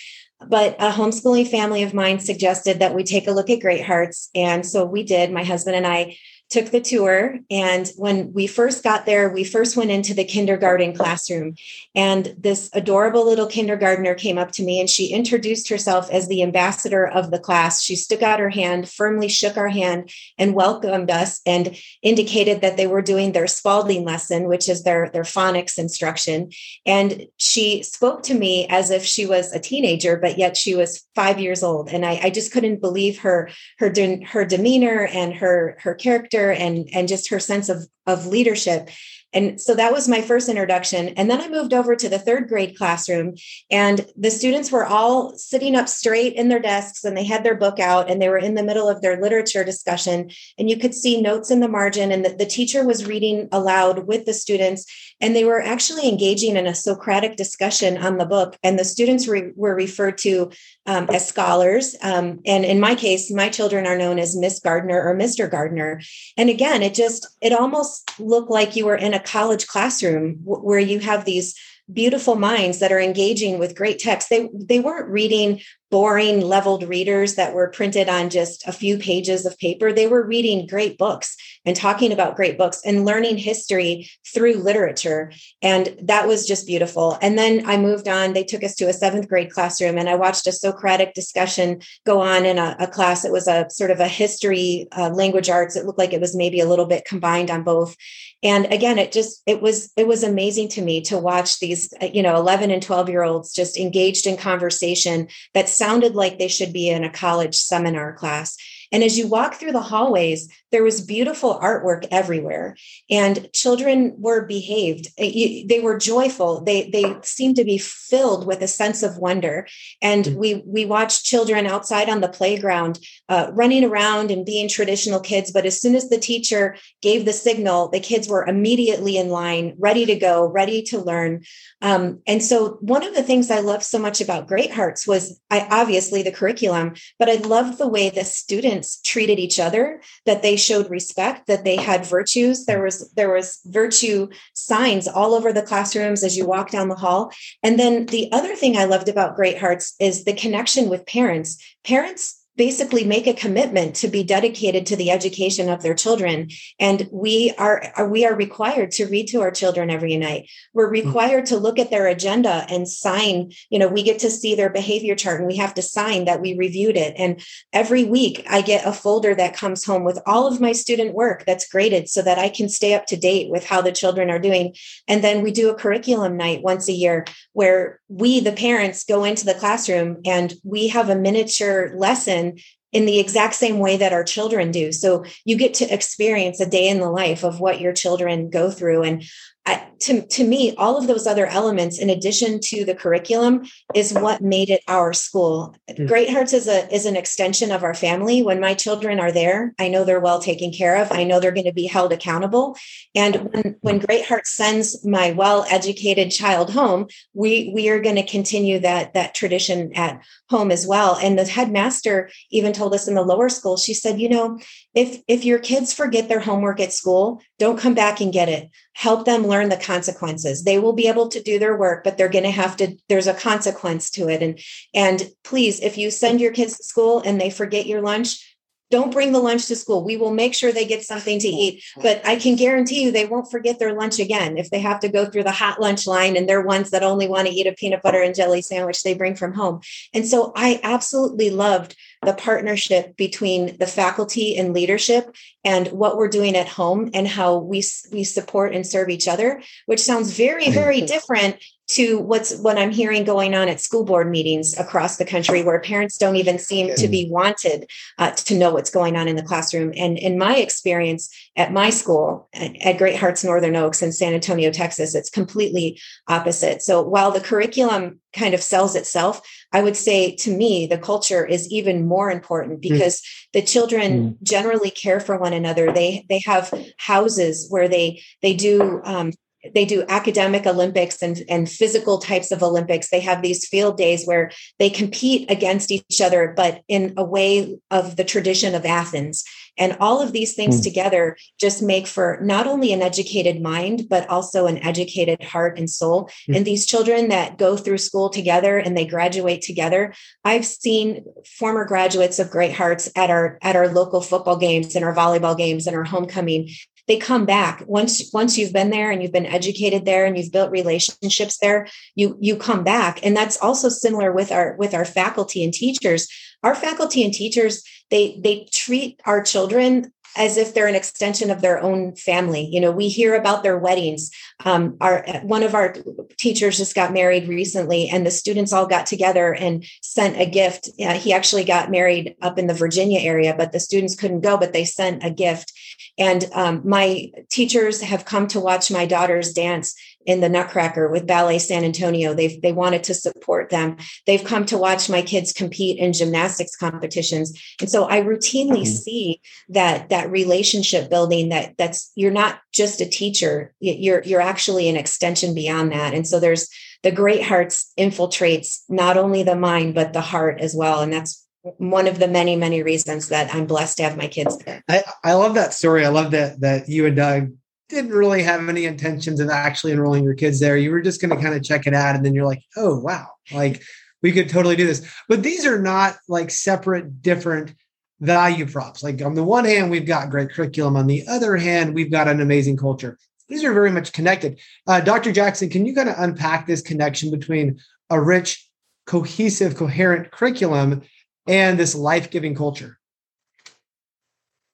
But 0.48 0.76
a 0.80 0.92
homeschooling 0.92 1.50
family 1.50 1.84
of 1.84 1.94
mine 1.94 2.20
suggested 2.20 2.80
that 2.80 2.96
we 2.96 3.04
take 3.04 3.28
a 3.28 3.32
look 3.32 3.50
at 3.50 3.60
Great 3.60 3.84
Hearts. 3.84 4.30
And 4.36 4.66
so 4.66 4.86
we 4.86 5.04
did. 5.04 5.32
My 5.32 5.44
husband 5.44 5.76
and 5.76 5.88
I 5.88 6.18
took 6.50 6.72
the 6.72 6.82
tour. 6.82 7.38
And 7.52 7.92
when 7.96 8.34
we 8.34 8.48
first 8.48 8.84
got 8.84 9.06
there, 9.06 9.30
we 9.30 9.44
first 9.44 9.78
went 9.78 9.92
into 9.92 10.14
the 10.14 10.24
kindergarten 10.24 10.96
classroom. 10.96 11.56
And 11.94 12.36
this 12.38 12.70
adorable 12.74 13.26
little 13.26 13.46
kindergartner 13.46 14.16
came 14.16 14.38
up 14.38 14.52
to 14.54 14.64
me 14.64 14.80
and 14.80 14.90
she 14.90 15.14
introduced 15.14 15.70
herself 15.70 16.10
as 16.10 16.28
the 16.28 16.42
ambassador 16.42 17.08
of 17.08 17.30
the 17.30 17.40
class. 17.40 17.84
She 17.84 17.96
stuck 17.96 18.24
out 18.24 18.40
her 18.40 18.50
hand, 18.50 18.90
firmly 18.90 19.28
shook 19.28 19.58
our 19.58 19.70
hand, 19.70 20.12
and 20.38 20.56
welcomed 20.56 21.12
us 21.12 21.42
and 21.46 21.78
indicated 22.02 22.62
that 22.62 22.78
they 22.78 22.88
were 22.88 23.02
doing 23.02 23.32
their 23.32 23.48
Spalding 23.48 24.04
lesson, 24.04 24.48
which 24.48 24.68
is 24.68 24.84
their, 24.84 25.10
their 25.10 25.24
phonics 25.24 25.78
instruction. 25.78 26.52
And 26.86 27.28
she 27.38 27.84
spoke 27.84 28.24
to 28.24 28.34
me 28.34 28.68
as 28.70 28.90
if 28.90 29.04
she 29.06 29.26
was 29.26 29.54
a 29.54 29.60
teenager, 29.60 30.18
but 30.18 30.38
yet 30.38 30.58
she 30.58 30.76
was 30.76 31.06
five 31.20 31.38
years 31.38 31.64
old. 31.64 31.90
And 31.90 32.06
I, 32.06 32.18
I 32.24 32.30
just 32.30 32.54
couldn't 32.54 32.80
believe 32.80 33.20
her, 33.20 33.50
her, 33.80 33.92
her 34.26 34.46
demeanor 34.46 35.06
and 35.12 35.34
her, 35.34 35.78
her 35.82 35.94
character 35.94 36.52
and 36.52 36.88
and 36.94 37.10
just 37.10 37.30
her 37.30 37.40
sense 37.40 37.68
of 37.68 37.86
of 38.08 38.26
leadership 38.26 38.90
and 39.32 39.62
so 39.62 39.76
that 39.76 39.92
was 39.92 40.08
my 40.08 40.22
first 40.22 40.50
introduction. 40.50 41.10
And 41.10 41.30
then 41.30 41.40
I 41.40 41.48
moved 41.48 41.74
over 41.74 41.96
to 41.96 42.10
the 42.10 42.18
third 42.18 42.48
grade 42.48 42.76
classroom, 42.76 43.36
and 43.70 44.06
the 44.18 44.32
students 44.32 44.72
were 44.72 44.86
all 44.86 45.38
sitting 45.38 45.76
up 45.76 45.88
straight 45.88 46.34
in 46.34 46.50
their 46.50 46.60
desks 46.60 47.04
and 47.04 47.16
they 47.16 47.24
had 47.24 47.44
their 47.44 47.56
book 47.56 47.80
out 47.80 48.10
and 48.10 48.20
they 48.20 48.30
were 48.30 48.40
in 48.40 48.56
the 48.56 48.64
middle 48.64 48.90
of 48.90 49.02
their 49.02 49.22
literature 49.22 49.64
discussion. 49.64 50.32
And 50.58 50.70
you 50.70 50.78
could 50.78 50.96
see 50.96 51.22
notes 51.22 51.52
in 51.52 51.60
the 51.60 51.68
margin, 51.68 52.12
and 52.12 52.26
the, 52.26 52.30
the 52.30 52.46
teacher 52.46 52.84
was 52.84 53.06
reading 53.06 53.50
aloud 53.52 54.08
with 54.08 54.26
the 54.26 54.34
students. 54.34 54.86
And 55.22 55.36
they 55.36 55.46
were 55.46 55.62
actually 55.62 56.08
engaging 56.08 56.56
in 56.56 56.68
a 56.68 56.76
Socratic 56.76 57.36
discussion 57.36 57.98
on 57.98 58.18
the 58.18 58.26
book. 58.26 58.58
And 58.64 58.78
the 58.78 58.86
students 58.86 59.28
re- 59.28 59.52
were 59.56 59.76
referred 59.76 60.18
to 60.20 60.52
um, 60.86 61.10
as 61.10 61.28
scholars. 61.28 61.96
Um, 62.02 62.40
and 62.46 62.66
in 62.66 62.80
my 62.80 62.96
case, 62.96 63.32
my 63.32 63.50
children 63.50 63.86
are 63.86 63.98
known 63.98 64.20
as 64.20 64.36
Miss 64.36 64.60
Gardner 64.60 65.02
or 65.02 65.16
Mr. 65.16 65.50
Gardner. 65.50 66.02
And 66.38 66.50
again, 66.50 66.82
it 66.82 66.94
just, 66.94 67.28
it 67.42 67.54
almost 67.54 68.20
looked 68.20 68.52
like 68.52 68.76
you 68.76 68.86
were 68.86 68.96
in 68.96 69.14
a 69.14 69.20
college 69.20 69.68
classroom 69.68 70.38
w- 70.44 70.64
where 70.64 70.80
you 70.80 71.00
have 71.00 71.26
these 71.26 71.56
beautiful 71.92 72.36
minds 72.36 72.80
that 72.80 72.92
are 72.92 73.00
engaging 73.00 73.58
with 73.58 73.76
great 73.76 73.98
text 73.98 74.30
they 74.30 74.48
they 74.54 74.80
weren't 74.80 75.10
reading 75.10 75.60
boring 75.92 76.42
leveled 76.42 76.84
readers 76.84 77.36
that 77.36 77.54
were 77.54 77.70
printed 77.70 78.08
on 78.08 78.30
just 78.30 78.68
a 78.68 78.72
few 78.72 78.98
pages 78.98 79.46
of 79.46 79.58
paper. 79.58 79.92
They 79.92 80.08
were 80.08 80.26
reading 80.26 80.68
great 80.68 80.98
books 80.98 81.36
and 81.66 81.76
talking 81.76 82.12
about 82.12 82.36
great 82.36 82.58
books 82.58 82.82
and 82.86 83.06
learning 83.06 83.38
history 83.38 84.10
through 84.34 84.56
literature. 84.56 85.32
And 85.62 85.96
that 86.04 86.28
was 86.28 86.48
just 86.48 86.68
beautiful. 86.68 87.18
And 87.22 87.38
then 87.38 87.66
i 87.66 87.78
moved 87.78 88.08
on. 88.08 88.34
They 88.34 88.44
took 88.44 88.64
us 88.64 88.76
to 88.76 88.90
a 88.90 88.94
seventh 88.94 89.28
grade 89.28 89.52
classroom 89.52 89.98
and 89.98 90.10
i 90.10 90.16
watched 90.16 90.48
a 90.48 90.52
socratic 90.52 91.14
discussion 91.14 91.82
go 92.06 92.22
on 92.22 92.46
in 92.46 92.58
a, 92.58 92.76
a 92.80 92.88
class. 92.88 93.26
It 93.26 93.32
was 93.32 93.48
a 93.48 93.70
sort 93.70 93.92
of 93.92 94.00
a 94.00 94.08
history 94.08 94.88
uh, 94.96 95.10
language 95.10 95.50
arts. 95.50 95.76
It 95.76 95.86
looked 95.86 96.00
like 96.00 96.14
it 96.14 96.22
was 96.22 96.36
maybe 96.36 96.60
a 96.60 96.68
little 96.68 96.86
bit 96.86 97.06
combined 97.06 97.50
on 97.50 97.64
both. 97.64 97.96
And 98.44 98.66
again 98.72 99.00
it 99.00 99.12
just 99.12 99.42
it 99.46 99.62
was 99.62 99.92
it 99.98 100.08
was 100.08 100.24
amazing 100.24 100.70
to 100.70 100.82
me 100.82 101.02
to 101.02 101.18
watch 101.18 101.60
these 101.60 101.94
uh, 102.02 102.08
you 102.14 102.22
know 102.22 102.36
11 102.36 102.72
and 102.72 102.82
12 102.82 103.10
year 103.10 103.24
olds 103.24 103.54
just 103.54 103.78
engaged 103.78 104.28
in 104.28 104.38
conversation 104.38 105.28
that 105.54 105.70
sounded 105.80 106.14
like 106.14 106.38
they 106.38 106.48
should 106.48 106.72
be 106.72 106.90
in 106.90 107.04
a 107.04 107.10
college 107.10 107.56
seminar 107.56 108.14
class. 108.14 108.58
And 108.92 109.04
as 109.04 109.18
you 109.18 109.28
walk 109.28 109.56
through 109.56 109.72
the 109.72 109.82
hallways, 109.82 110.50
there 110.72 110.84
was 110.84 111.02
beautiful 111.02 111.60
artwork 111.60 112.08
everywhere, 112.12 112.76
and 113.10 113.52
children 113.54 114.16
were 114.18 114.46
behaved. 114.46 115.08
Eh, 115.18 115.64
they 115.68 115.80
were 115.80 115.98
joyful. 115.98 116.62
They 116.62 116.90
they 116.90 117.16
seemed 117.24 117.56
to 117.58 117.64
be 117.64 117.78
filled 117.78 118.46
with 118.46 118.62
a 118.62 118.68
sense 118.68 119.04
of 119.04 119.18
wonder. 119.18 119.68
And 120.02 120.26
mm-hmm. 120.26 120.40
we 120.40 120.64
we 120.66 120.86
watched 120.86 121.26
children 121.26 121.66
outside 121.66 122.10
on 122.10 122.22
the 122.22 122.30
playground 122.30 123.00
uh, 123.28 123.52
running 123.54 123.84
around 123.84 124.32
and 124.32 124.46
being 124.46 124.68
traditional 124.68 125.20
kids. 125.20 125.52
But 125.52 125.66
as 125.66 125.80
soon 125.80 125.96
as 125.96 126.10
the 126.10 126.18
teacher 126.18 126.78
gave 127.02 127.26
the 127.26 127.34
signal, 127.34 127.90
the 127.90 128.00
kids 128.00 128.28
were 128.28 128.46
immediately 128.46 129.18
in 129.18 129.30
line, 129.30 129.76
ready 129.78 130.06
to 130.06 130.16
go, 130.16 130.46
ready 130.46 130.82
to 130.84 131.00
learn. 131.00 131.44
Um, 131.82 132.22
and 132.28 132.44
so 132.44 132.78
one 132.82 133.04
of 133.04 133.16
the 133.16 133.24
things 133.24 133.50
I 133.50 133.60
loved 133.60 133.84
so 133.84 134.00
much 134.00 134.22
about 134.22 134.48
Great 134.48 134.72
Hearts 134.72 135.08
was 135.08 135.40
I 135.50 135.68
obviously 135.70 136.24
the 136.24 136.32
curriculum, 136.32 136.94
but 137.18 137.30
I 137.30 137.36
loved 137.36 137.78
the 137.78 137.88
way 137.88 138.10
the 138.10 138.26
students 138.26 138.60
students 138.60 139.02
treated 139.02 139.40
each 139.40 139.60
other 139.60 140.02
that 140.26 140.42
they 140.42 140.56
showed 140.60 140.90
respect 140.90 141.48
that 141.48 141.64
they 141.64 141.76
had 141.76 142.06
virtues. 142.06 142.66
There 142.66 142.84
was 142.84 143.12
there 143.14 143.34
was 143.34 143.60
virtue 143.66 144.28
signs 144.54 145.08
all 145.08 145.34
over 145.34 145.52
the 145.52 145.64
classrooms 145.64 146.24
as 146.24 146.38
you 146.38 146.46
walk 146.46 146.70
down 146.70 146.90
the 146.90 146.96
hall. 146.96 147.32
And 147.64 147.80
then 147.80 148.06
the 148.06 148.32
other 148.32 148.56
thing 148.56 148.78
i 148.78 148.86
loved 148.86 149.10
about 149.10 149.36
great 149.36 149.58
hearts 149.58 149.96
is 150.00 150.26
the 150.26 150.34
connection 150.34 150.90
with 150.90 151.08
parents. 151.08 151.58
Parents 151.84 152.39
basically 152.60 153.06
make 153.06 153.26
a 153.26 153.34
commitment 153.34 153.96
to 153.96 154.10
be 154.10 154.22
dedicated 154.22 154.86
to 154.86 154.98
the 154.98 155.10
education 155.10 155.70
of 155.70 155.82
their 155.82 155.94
children. 155.94 156.50
And 156.78 157.08
we 157.10 157.54
are, 157.58 157.82
are 157.96 158.10
we 158.10 158.26
are 158.26 158.36
required 158.36 158.92
to 158.92 159.06
read 159.06 159.28
to 159.30 159.40
our 159.40 159.50
children 159.50 159.90
every 159.90 160.18
night. 160.18 160.50
We're 160.74 160.90
hmm. 160.90 161.08
required 161.08 161.46
to 161.48 161.58
look 161.58 161.80
at 161.80 161.90
their 161.90 162.08
agenda 162.08 162.66
and 162.70 162.86
sign 162.86 163.54
you 163.70 163.80
know 163.80 163.88
we 163.88 164.04
get 164.04 164.20
to 164.20 164.30
see 164.30 164.56
their 164.56 164.70
behavior 164.70 165.16
chart 165.16 165.40
and 165.40 165.48
we 165.48 165.56
have 165.56 165.74
to 165.76 165.82
sign 165.82 166.26
that 166.26 166.42
we 166.42 166.58
reviewed 166.58 166.98
it. 166.98 167.14
And 167.18 167.42
every 167.72 168.04
week 168.04 168.46
i 168.50 168.62
get 168.62 168.86
a 168.86 168.92
folder 168.92 169.34
that 169.36 169.56
comes 169.56 169.86
home 169.86 170.04
with 170.04 170.20
all 170.26 170.46
of 170.46 170.60
my 170.60 170.74
student 170.74 171.14
work 171.14 171.46
that's 171.46 171.70
graded 171.70 172.10
so 172.10 172.22
that 172.22 172.38
i 172.38 172.50
can 172.50 172.68
stay 172.68 172.94
up 172.94 173.06
to 173.06 173.16
date 173.16 173.50
with 173.50 173.66
how 173.66 173.82
the 173.82 173.94
children 173.94 174.30
are 174.30 174.40
doing. 174.40 174.76
And 175.08 175.24
then 175.24 175.42
we 175.42 175.52
do 175.52 175.70
a 175.70 175.76
curriculum 175.76 176.36
night 176.36 176.62
once 176.62 176.90
a 176.90 176.94
year 176.94 177.26
where 177.54 178.02
we 178.10 178.42
the 178.42 178.52
parents 178.52 179.06
go 179.06 179.24
into 179.24 179.46
the 179.46 179.54
classroom 179.54 180.18
and 180.26 180.54
we 180.64 180.90
have 180.90 181.10
a 181.10 181.16
miniature 181.16 181.94
lesson 181.96 182.49
in 182.92 183.06
the 183.06 183.20
exact 183.20 183.54
same 183.54 183.80
way 183.80 183.98
that 183.98 184.14
our 184.14 184.24
children 184.24 184.72
do. 184.72 184.92
So 184.92 185.24
you 185.46 185.56
get 185.56 185.76
to 185.76 185.94
experience 185.94 186.60
a 186.60 186.70
day 186.70 186.88
in 186.88 187.00
the 187.00 187.12
life 187.12 187.44
of 187.44 187.60
what 187.60 187.80
your 187.80 187.94
children 187.94 188.50
go 188.50 188.72
through. 188.72 189.04
And 189.04 189.24
I, 189.70 189.88
to, 190.00 190.26
to 190.26 190.44
me, 190.44 190.74
all 190.78 190.98
of 190.98 191.06
those 191.06 191.28
other 191.28 191.46
elements, 191.46 192.00
in 192.00 192.10
addition 192.10 192.60
to 192.62 192.84
the 192.86 192.96
curriculum, 192.96 193.68
is 193.94 194.14
what 194.14 194.42
made 194.42 194.72
it 194.72 194.82
our 194.88 195.14
school. 195.14 195.76
Mm-hmm. 195.88 196.08
Great 196.08 196.32
Hearts 196.32 196.54
is 196.54 196.68
a 196.68 196.92
is 196.92 197.06
an 197.06 197.16
extension 197.16 197.72
of 197.72 197.84
our 197.84 197.94
family. 197.94 198.42
When 198.42 198.60
my 198.60 198.74
children 198.74 199.20
are 199.20 199.32
there, 199.32 199.76
I 199.78 199.90
know 199.90 200.04
they're 200.04 200.20
well 200.20 200.40
taken 200.40 200.72
care 200.72 200.96
of. 200.96 201.12
I 201.12 201.24
know 201.24 201.40
they're 201.40 201.52
going 201.52 201.66
to 201.66 201.72
be 201.74 201.86
held 201.86 202.12
accountable. 202.12 202.78
And 203.14 203.54
when, 203.54 203.76
when 203.82 204.00
Great 204.00 204.26
Hearts 204.26 204.50
sends 204.50 205.06
my 205.06 205.34
well 205.34 205.66
educated 205.70 206.32
child 206.32 206.72
home, 206.72 207.08
we 207.34 207.72
we 207.76 207.90
are 207.90 208.02
going 208.02 208.16
to 208.16 208.26
continue 208.26 208.80
that 208.80 209.14
that 209.14 209.36
tradition 209.36 209.94
at 209.94 210.20
home 210.50 210.72
as 210.72 210.88
well. 210.88 211.16
And 211.22 211.38
the 211.38 211.46
headmaster 211.46 212.32
even 212.50 212.74
told 212.74 212.96
us 212.96 213.08
in 213.08 213.14
the 213.14 213.22
lower 213.22 213.50
school, 213.50 213.78
she 213.78 213.94
said, 213.94 214.20
you 214.20 214.30
know, 214.30 214.60
if 214.96 215.22
if 215.28 215.46
your 215.46 215.60
kids 215.60 215.94
forget 215.94 216.28
their 216.28 216.40
homework 216.40 216.80
at 216.80 216.92
school, 216.92 217.44
don't 217.60 217.80
come 217.80 217.94
back 217.94 218.22
and 218.22 218.34
get 218.34 218.50
it. 218.50 218.70
Help 218.94 219.26
them 219.26 219.46
learn 219.46 219.70
the 219.70 219.78
consequences. 219.78 220.64
They 220.64 220.80
will 220.80 220.94
be 220.94 221.08
able 221.08 221.28
to 221.28 221.44
do 221.44 221.60
their 221.60 221.78
work, 221.78 222.04
but 222.04 222.18
they're 222.18 222.30
going 222.30 222.46
to 222.46 222.52
have 222.52 222.78
to 222.78 222.98
there's 223.10 223.28
a 223.28 223.34
consequence 223.34 224.10
to 224.12 224.30
it 224.30 224.42
and 224.42 224.60
and 224.94 225.30
please 225.44 225.80
if 225.82 225.98
you 225.98 226.10
send 226.10 226.42
your 226.42 226.54
kids 226.54 226.78
to 226.78 226.84
school 226.84 227.22
and 227.22 227.40
they 227.40 227.50
forget 227.50 227.86
your 227.86 228.02
lunch, 228.02 228.50
don't 228.92 229.12
bring 229.12 229.32
the 229.32 229.40
lunch 229.40 229.68
to 229.68 229.76
school. 229.76 230.04
We 230.04 230.18
will 230.18 230.34
make 230.34 230.56
sure 230.56 230.72
they 230.72 230.86
get 230.86 231.04
something 231.04 231.40
to 231.40 231.48
eat. 231.48 231.84
But 232.02 232.26
I 232.26 232.38
can 232.38 232.56
guarantee 232.56 233.04
you 233.04 233.12
they 233.12 233.28
won't 233.28 233.52
forget 233.52 233.78
their 233.78 233.94
lunch 233.94 234.20
again. 234.20 234.58
If 234.58 234.72
they 234.72 234.80
have 234.80 235.00
to 235.02 235.10
go 235.10 235.26
through 235.26 235.44
the 235.44 235.52
hot 235.52 235.80
lunch 235.80 236.08
line 236.08 236.36
and 236.36 236.50
they're 236.50 236.62
ones 236.62 236.90
that 236.90 237.04
only 237.04 237.28
want 237.28 237.48
to 237.48 237.54
eat 237.54 237.68
a 237.68 237.74
peanut 237.74 238.02
butter 238.02 238.22
and 238.22 238.34
jelly 238.34 238.62
sandwich 238.62 239.04
they 239.04 239.14
bring 239.14 239.36
from 239.36 239.54
home. 239.54 239.82
And 240.14 240.26
so 240.26 240.52
I 240.56 240.80
absolutely 240.82 241.52
loved 241.52 241.96
the 242.26 242.34
partnership 242.34 243.16
between 243.16 243.78
the 243.78 243.88
faculty 243.88 244.58
and 244.58 244.74
leadership 244.74 245.34
and 245.64 245.88
what 245.88 246.18
we're 246.18 246.28
doing 246.28 246.56
at 246.56 246.68
home 246.68 247.10
and 247.14 247.28
how 247.28 247.58
we 247.58 247.84
we 248.12 248.24
support 248.24 248.74
and 248.74 248.86
serve 248.86 249.10
each 249.10 249.28
other 249.28 249.62
which 249.86 250.02
sounds 250.02 250.36
very 250.36 250.70
very 250.70 251.02
different 251.02 251.58
to 251.90 252.20
what's 252.20 252.56
what 252.60 252.78
I'm 252.78 252.92
hearing 252.92 253.24
going 253.24 253.56
on 253.56 253.68
at 253.68 253.82
school 253.82 254.06
board 254.06 254.30
meetings 254.30 254.78
across 254.78 255.18
the 255.18 255.26
country, 255.26 255.64
where 255.64 255.80
parents 255.80 256.18
don't 256.18 256.36
even 256.36 256.60
seem 256.60 256.94
to 256.96 257.08
be 257.08 257.28
wanted 257.30 257.90
uh, 258.20 258.32
to 258.32 258.56
know 258.56 258.72
what's 258.72 258.92
going 258.92 259.16
on 259.16 259.28
in 259.28 259.36
the 259.36 259.44
classroom. 259.44 259.92
And 259.98 260.18
in 260.18 260.38
my 260.38 260.58
experience 260.58 261.36
at 261.56 261.74
my 261.74 261.90
school 261.90 262.48
at, 262.54 262.76
at 262.82 262.98
Great 263.00 263.16
Hearts 263.16 263.44
Northern 263.44 263.76
Oaks 263.76 264.04
in 264.04 264.12
San 264.12 264.36
Antonio, 264.36 264.72
Texas, 264.72 265.16
it's 265.16 265.32
completely 265.32 266.00
opposite. 266.28 266.84
So 266.84 267.02
while 267.02 267.32
the 267.32 267.42
curriculum 267.42 268.20
kind 268.34 268.54
of 268.54 268.62
sells 268.62 268.96
itself, 268.96 269.42
I 269.72 269.82
would 269.84 269.96
say 269.96 270.36
to 270.38 270.52
me, 270.52 270.88
the 270.88 270.98
culture 270.98 271.46
is 271.46 271.72
even 271.72 272.08
more 272.08 272.32
important 272.32 272.76
hmm. 272.76 272.94
because 272.94 273.18
mm. 273.18 273.52
the 273.54 273.62
children 273.62 274.12
mm. 274.12 274.44
generally 274.44 274.92
care 274.92 275.20
for 275.20 275.38
one 275.38 275.54
another. 275.54 275.92
They 275.92 276.26
they 276.30 276.42
have 276.46 276.74
houses 276.98 277.68
where 277.70 277.88
they 277.88 278.22
they 278.42 278.56
do 278.56 279.02
um, 279.04 279.32
they 279.74 279.86
do 279.86 280.06
academic 280.08 280.66
olympics 280.66 281.22
and, 281.22 281.44
and 281.50 281.70
physical 281.70 282.20
types 282.20 282.52
of 282.52 282.64
olympics 282.64 283.10
they 283.10 283.20
have 283.20 283.42
these 283.42 283.68
field 283.68 283.98
days 283.98 284.26
where 284.26 284.52
they 284.78 284.90
compete 284.90 285.50
against 285.52 285.92
each 285.92 286.22
other 286.22 286.54
but 286.56 286.82
in 286.88 287.14
a 287.18 287.24
way 287.24 287.78
of 287.92 288.16
the 288.16 288.24
tradition 288.24 288.74
of 288.74 288.86
athens 288.86 289.44
and 289.80 289.98
all 290.00 290.22
of 290.22 290.34
these 290.34 290.54
things 290.54 290.80
mm. 290.80 290.84
together 290.84 291.38
just 291.60 291.82
make 291.82 292.06
for 292.06 292.40
not 292.44 292.68
only 292.68 292.94
an 292.94 293.02
educated 293.02 293.62
mind 293.62 294.08
but 294.10 294.30
also 294.30 294.68
an 294.68 294.78
educated 294.80 295.42
heart 295.42 295.80
and 295.80 295.90
soul 295.90 296.30
mm. 296.48 296.56
and 296.56 296.66
these 296.66 296.86
children 296.86 297.30
that 297.30 297.58
go 297.58 297.78
through 297.78 297.98
school 297.98 298.30
together 298.30 298.78
and 298.78 298.96
they 298.96 299.06
graduate 299.06 299.62
together 299.62 300.14
i've 300.44 300.66
seen 300.66 301.24
former 301.58 301.86
graduates 301.86 302.40
of 302.40 302.52
great 302.52 302.74
hearts 302.74 303.10
at 303.16 303.30
our 303.30 303.58
at 303.62 303.76
our 303.76 303.88
local 303.88 304.22
football 304.22 304.58
games 304.58 304.96
and 304.96 305.06
our 305.06 305.16
volleyball 305.16 305.58
games 305.58 305.88
and 305.88 305.96
our 305.96 306.04
homecoming 306.04 306.70
they 307.10 307.18
come 307.18 307.44
back 307.44 307.84
once 307.88 308.30
once 308.32 308.56
you've 308.58 308.72
been 308.72 308.92
there 308.92 309.10
and 309.10 309.22
you've 309.22 309.34
been 309.34 309.46
educated 309.48 310.06
there 310.06 310.26
and 310.26 310.38
you've 310.38 310.52
built 310.52 310.72
relationships 310.72 311.58
there 311.58 311.88
you 312.16 312.38
you 312.40 312.56
come 312.56 312.84
back 312.84 313.20
and 313.24 313.36
that's 313.36 313.58
also 313.58 313.90
similar 313.90 314.32
with 314.32 314.52
our 314.52 314.76
with 314.78 314.94
our 314.94 315.04
faculty 315.04 315.64
and 315.64 315.74
teachers 315.74 316.30
our 316.64 316.76
faculty 316.76 317.26
and 317.26 317.34
teachers 317.34 317.84
they 318.12 318.40
they 318.44 318.68
treat 318.72 319.20
our 319.26 319.42
children 319.42 320.12
as 320.36 320.58
if 320.58 320.74
they're 320.74 320.88
an 320.88 320.96
extension 320.96 321.50
of 321.50 321.62
their 321.62 321.82
own 321.82 322.16
family. 322.16 322.62
You 322.72 322.80
know, 322.80 322.92
we 322.92 323.10
hear 323.10 323.36
about 323.36 323.64
their 323.64 323.78
weddings. 323.78 324.32
Um, 324.64 324.96
our 325.02 325.26
one 325.42 325.64
of 325.64 325.74
our 325.74 325.96
teachers 326.38 326.78
just 326.78 326.96
got 326.96 327.14
married 327.14 327.48
recently, 327.48 328.10
and 328.10 328.26
the 328.26 328.32
students 328.32 328.72
all 328.72 328.86
got 328.86 329.06
together 329.06 329.54
and 329.54 329.84
sent 330.02 330.40
a 330.40 330.46
gift. 330.46 330.90
Uh, 331.00 331.14
he 331.14 331.34
actually 331.34 331.64
got 331.64 331.92
married 331.92 332.36
up 332.42 332.60
in 332.60 332.68
the 332.68 332.74
Virginia 332.74 333.20
area, 333.20 333.56
but 333.58 333.72
the 333.72 333.80
students 333.80 334.16
couldn't 334.16 334.42
go, 334.42 334.58
but 334.58 334.72
they 334.72 334.86
sent 334.86 335.24
a 335.24 335.32
gift. 335.32 335.74
And 336.20 336.46
um, 336.54 336.82
my 336.84 337.32
teachers 337.50 338.02
have 338.02 338.26
come 338.26 338.48
to 338.50 338.60
watch 338.60 338.92
my 338.92 339.06
daughters 339.06 339.54
dance 339.54 339.96
in 340.26 340.42
the 340.42 340.50
Nutcracker 340.50 341.10
with 341.10 341.26
Ballet 341.26 341.60
San 341.60 341.86
Antonio. 341.86 342.34
They've 342.34 342.62
they 342.62 342.74
wanted 342.74 343.04
to 343.06 343.14
support 343.14 343.70
them. 343.70 343.98
They've 344.28 344.44
come 344.44 344.66
to 344.66 344.78
watch 344.78 345.10
my 345.10 345.22
kids 345.22 345.54
compete 345.54 345.98
in 345.98 346.14
gymnastics 346.14 346.76
competitions. 346.76 347.58
And 347.80 347.90
so 347.90 348.08
I 348.08 348.22
routinely 348.22 348.84
mm-hmm. 348.84 348.86
see 348.86 349.42
that 349.70 350.10
that 350.10 350.30
relationship 350.30 351.10
building 351.10 351.50
that 351.50 351.78
that's 351.78 352.12
you're 352.16 352.32
not 352.32 352.60
just 352.74 353.02
a 353.02 353.10
teacher, 353.10 353.74
you're 353.80 354.22
you're 354.24 354.42
actually 354.42 354.90
an 354.90 354.98
extension 354.98 355.56
beyond 355.56 355.94
that. 355.94 356.14
And 356.14 356.28
so 356.28 356.40
there's 356.40 356.70
the 357.02 357.12
great 357.12 357.44
hearts 357.44 357.94
infiltrates 357.98 358.82
not 358.90 359.18
only 359.18 359.44
the 359.44 359.56
mind 359.56 359.96
but 359.96 360.12
the 360.12 360.22
heart 360.22 360.60
as 360.60 360.76
well 360.76 361.00
and 361.00 361.14
that's 361.14 361.48
one 361.64 362.08
of 362.08 362.20
the 362.20 362.28
many 362.28 362.56
many 362.56 362.82
reasons 362.84 363.30
that 363.30 363.54
i'm 363.54 363.66
blessed 363.66 363.98
to 363.98 364.04
have 364.04 364.18
my 364.18 364.28
kids 364.28 364.58
there. 364.60 364.84
I, 364.88 365.04
I 365.24 365.34
love 365.34 365.56
that 365.56 365.74
story. 365.74 366.06
I 366.06 366.10
love 366.10 366.32
that 366.32 366.62
that 366.62 366.88
you 366.88 367.06
and 367.06 367.16
doug 367.16 367.52
didn't 367.90 368.12
really 368.12 368.44
have 368.44 368.68
any 368.70 368.86
intentions 368.86 369.40
of 369.40 369.50
actually 369.50 369.92
enrolling 369.92 370.24
your 370.24 370.36
kids 370.36 370.60
there. 370.60 370.78
You 370.78 370.92
were 370.92 371.02
just 371.02 371.20
going 371.20 371.36
to 371.36 371.42
kind 371.42 371.56
of 371.56 371.64
check 371.64 371.88
it 371.88 371.94
out 371.94 372.16
and 372.16 372.24
then 372.24 372.34
you're 372.34 372.46
like 372.46 372.62
oh 372.78 373.00
wow. 373.00 373.28
Like 373.52 373.82
we 374.22 374.32
could 374.32 374.50
totally 374.50 374.76
do 374.76 374.86
this. 374.86 375.06
But 375.28 375.44
these 375.44 375.66
are 375.66 375.80
not 375.80 376.18
like 376.28 376.52
separate 376.52 377.22
different 377.22 377.74
value 378.22 378.66
props. 378.66 379.04
Like 379.04 379.22
on 379.22 379.34
the 379.34 379.44
one 379.44 379.66
hand 379.66 379.92
we've 379.92 380.06
got 380.06 380.30
great 380.30 380.52
curriculum. 380.52 380.96
On 380.96 381.08
the 381.08 381.28
other 381.28 381.58
hand 381.58 381.94
we've 381.94 382.12
got 382.12 382.28
an 382.28 382.42
amazing 382.42 382.78
culture. 382.78 383.18
These 383.50 383.64
are 383.64 383.74
very 383.74 383.92
much 383.92 384.14
connected. 384.14 384.60
Uh, 384.88 385.02
dr 385.02 385.32
jackson 385.34 385.70
can 385.70 385.86
you 385.86 385.94
kind 385.94 386.10
of 386.10 386.16
unpack 386.18 386.68
this 386.68 386.82
connection 386.82 387.32
between 387.32 387.80
a 388.10 388.22
rich 388.22 388.66
cohesive 389.06 389.76
coherent 389.76 390.32
curriculum 390.32 391.02
and 391.50 391.80
this 391.80 391.96
life 391.96 392.30
giving 392.30 392.56
culture? 392.56 393.00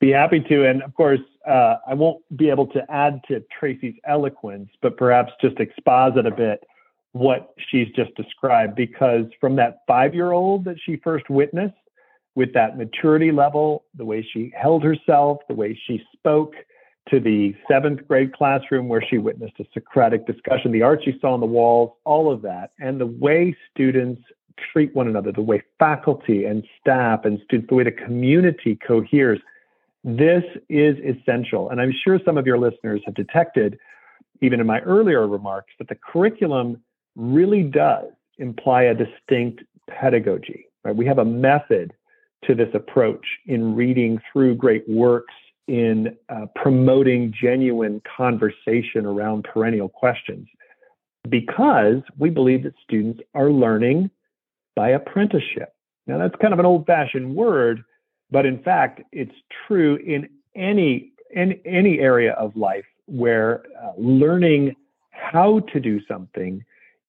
Be 0.01 0.11
happy 0.11 0.41
to. 0.41 0.69
And 0.69 0.83
of 0.83 0.93
course, 0.93 1.21
uh, 1.47 1.77
I 1.87 1.93
won't 1.93 2.21
be 2.35 2.49
able 2.49 2.67
to 2.67 2.91
add 2.91 3.21
to 3.29 3.43
Tracy's 3.57 3.95
eloquence, 4.05 4.69
but 4.81 4.97
perhaps 4.97 5.31
just 5.41 5.57
exposit 5.59 6.25
a 6.25 6.31
bit 6.31 6.63
what 7.13 7.53
she's 7.69 7.87
just 7.95 8.13
described. 8.15 8.75
Because 8.75 9.25
from 9.39 9.55
that 9.55 9.77
five 9.87 10.13
year 10.13 10.33
old 10.33 10.65
that 10.65 10.75
she 10.85 10.97
first 10.97 11.29
witnessed, 11.29 11.73
with 12.35 12.53
that 12.53 12.77
maturity 12.77 13.31
level, 13.31 13.85
the 13.95 14.03
way 14.03 14.27
she 14.33 14.51
held 14.53 14.83
herself, 14.83 15.37
the 15.47 15.55
way 15.55 15.79
she 15.87 16.01
spoke, 16.13 16.53
to 17.09 17.19
the 17.19 17.55
seventh 17.69 18.05
grade 18.07 18.33
classroom 18.33 18.89
where 18.89 19.01
she 19.09 19.17
witnessed 19.17 19.53
a 19.59 19.65
Socratic 19.73 20.25
discussion, 20.27 20.71
the 20.71 20.81
art 20.81 21.01
she 21.05 21.17
saw 21.21 21.33
on 21.33 21.39
the 21.39 21.45
walls, 21.45 21.91
all 22.03 22.31
of 22.31 22.41
that, 22.41 22.71
and 22.79 22.99
the 22.99 23.05
way 23.05 23.55
students 23.71 24.21
treat 24.71 24.95
one 24.95 25.07
another, 25.07 25.31
the 25.31 25.41
way 25.41 25.61
faculty 25.79 26.45
and 26.45 26.63
staff 26.79 27.25
and 27.25 27.39
students, 27.45 27.69
the 27.69 27.75
way 27.75 27.83
the 27.83 27.91
community 27.91 28.77
coheres. 28.85 29.39
This 30.03 30.43
is 30.69 30.97
essential. 31.03 31.69
And 31.69 31.81
I'm 31.81 31.93
sure 32.03 32.19
some 32.23 32.37
of 32.37 32.45
your 32.45 32.57
listeners 32.57 33.01
have 33.05 33.15
detected, 33.15 33.77
even 34.41 34.59
in 34.59 34.67
my 34.67 34.79
earlier 34.81 35.27
remarks, 35.27 35.73
that 35.79 35.87
the 35.89 35.95
curriculum 35.95 36.81
really 37.15 37.63
does 37.63 38.11
imply 38.37 38.83
a 38.83 38.93
distinct 38.93 39.63
pedagogy. 39.89 40.67
Right? 40.83 40.95
We 40.95 41.05
have 41.05 41.17
a 41.17 41.25
method 41.25 41.93
to 42.45 42.53
this 42.53 42.69
approach 42.73 43.25
in 43.47 43.75
reading 43.75 44.21
through 44.31 44.55
great 44.55 44.87
works, 44.87 45.33
in 45.67 46.15
uh, 46.29 46.45
promoting 46.55 47.33
genuine 47.41 48.01
conversation 48.15 49.05
around 49.05 49.45
perennial 49.45 49.89
questions, 49.89 50.47
because 51.27 52.03
we 52.19 52.29
believe 52.29 52.61
that 52.63 52.75
students 52.83 53.19
are 53.33 53.49
learning 53.49 54.11
by 54.75 54.89
apprenticeship. 54.89 55.73
Now, 56.07 56.17
that's 56.17 56.35
kind 56.41 56.53
of 56.53 56.59
an 56.59 56.65
old 56.65 56.85
fashioned 56.85 57.35
word, 57.35 57.83
but 58.31 58.45
in 58.45 58.61
fact, 58.61 59.01
it's 59.11 59.33
true 59.67 59.95
in 59.97 60.29
any, 60.55 61.13
in 61.31 61.59
any 61.65 61.99
area 61.99 62.33
of 62.33 62.55
life 62.55 62.85
where 63.07 63.63
uh, 63.81 63.91
learning 63.97 64.75
how 65.11 65.59
to 65.73 65.79
do 65.79 65.99
something 66.07 66.63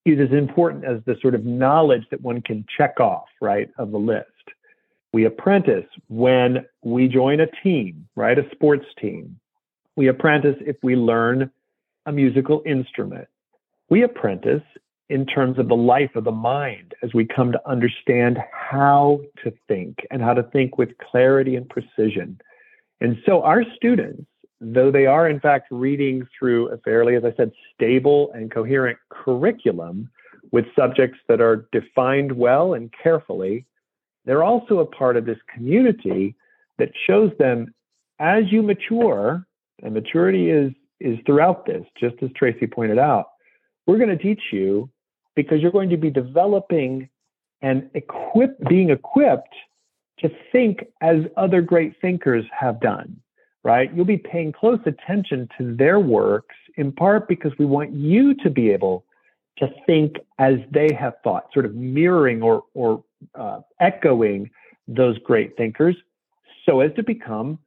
is 0.04 0.20
as 0.20 0.36
important 0.36 0.84
as 0.84 1.00
the 1.04 1.16
sort 1.20 1.34
of 1.34 1.44
knowledge 1.44 2.04
that 2.10 2.20
one 2.20 2.40
can 2.40 2.64
check 2.76 3.00
off, 3.00 3.26
right, 3.40 3.68
of 3.78 3.90
the 3.90 3.98
list. 3.98 4.30
We 5.12 5.24
apprentice 5.24 5.86
when 6.08 6.64
we 6.82 7.08
join 7.08 7.40
a 7.40 7.46
team, 7.62 8.06
right, 8.14 8.38
a 8.38 8.48
sports 8.52 8.86
team. 9.00 9.38
We 9.96 10.08
apprentice 10.08 10.56
if 10.60 10.76
we 10.82 10.94
learn 10.94 11.50
a 12.04 12.12
musical 12.12 12.62
instrument. 12.66 13.26
We 13.88 14.02
apprentice 14.02 14.62
in 15.08 15.24
terms 15.24 15.58
of 15.58 15.68
the 15.68 15.76
life 15.76 16.14
of 16.16 16.24
the 16.24 16.32
mind 16.32 16.94
as 17.02 17.14
we 17.14 17.24
come 17.24 17.52
to 17.52 17.68
understand 17.68 18.38
how 18.52 19.20
to 19.44 19.52
think 19.68 19.98
and 20.10 20.20
how 20.20 20.34
to 20.34 20.42
think 20.44 20.78
with 20.78 20.90
clarity 20.98 21.54
and 21.56 21.68
precision. 21.68 22.38
And 23.00 23.16
so 23.24 23.42
our 23.42 23.62
students, 23.76 24.24
though 24.60 24.90
they 24.90 25.06
are 25.06 25.28
in 25.28 25.38
fact 25.38 25.68
reading 25.70 26.26
through 26.36 26.70
a 26.70 26.78
fairly, 26.78 27.14
as 27.14 27.24
I 27.24 27.32
said, 27.36 27.52
stable 27.74 28.32
and 28.34 28.50
coherent 28.50 28.98
curriculum 29.10 30.10
with 30.50 30.64
subjects 30.76 31.18
that 31.28 31.40
are 31.40 31.68
defined 31.72 32.32
well 32.32 32.74
and 32.74 32.92
carefully, 33.02 33.64
they're 34.24 34.44
also 34.44 34.80
a 34.80 34.86
part 34.86 35.16
of 35.16 35.24
this 35.24 35.38
community 35.54 36.34
that 36.78 36.90
shows 37.06 37.30
them 37.38 37.72
as 38.18 38.44
you 38.50 38.62
mature, 38.62 39.46
and 39.82 39.94
maturity 39.94 40.50
is 40.50 40.72
is 40.98 41.18
throughout 41.26 41.66
this, 41.66 41.84
just 42.00 42.16
as 42.22 42.30
Tracy 42.34 42.66
pointed 42.66 42.98
out, 42.98 43.26
we're 43.86 43.98
going 43.98 44.08
to 44.08 44.16
teach 44.16 44.40
you 44.50 44.88
because 45.36 45.60
you're 45.60 45.70
going 45.70 45.90
to 45.90 45.96
be 45.96 46.10
developing 46.10 47.08
and 47.62 47.88
equip 47.94 48.58
being 48.68 48.90
equipped 48.90 49.54
to 50.18 50.30
think 50.50 50.84
as 51.00 51.18
other 51.36 51.60
great 51.60 51.94
thinkers 52.00 52.44
have 52.58 52.80
done 52.80 53.20
right? 53.66 53.92
You'll 53.92 54.04
be 54.04 54.16
paying 54.16 54.52
close 54.52 54.78
attention 54.86 55.48
to 55.58 55.74
their 55.74 55.98
works 55.98 56.54
in 56.76 56.92
part 56.92 57.26
because 57.26 57.50
we 57.58 57.66
want 57.66 57.92
you 57.92 58.32
to 58.36 58.48
be 58.48 58.70
able 58.70 59.04
to 59.58 59.68
think 59.86 60.18
as 60.38 60.54
they 60.70 60.94
have 60.96 61.14
thought 61.24 61.48
sort 61.52 61.64
of 61.66 61.74
mirroring 61.74 62.42
or 62.42 62.62
or 62.74 63.02
uh, 63.34 63.58
echoing 63.80 64.48
those 64.86 65.18
great 65.18 65.56
thinkers 65.56 65.96
so 66.64 66.78
as 66.78 66.94
to 66.94 67.02
become 67.02 67.58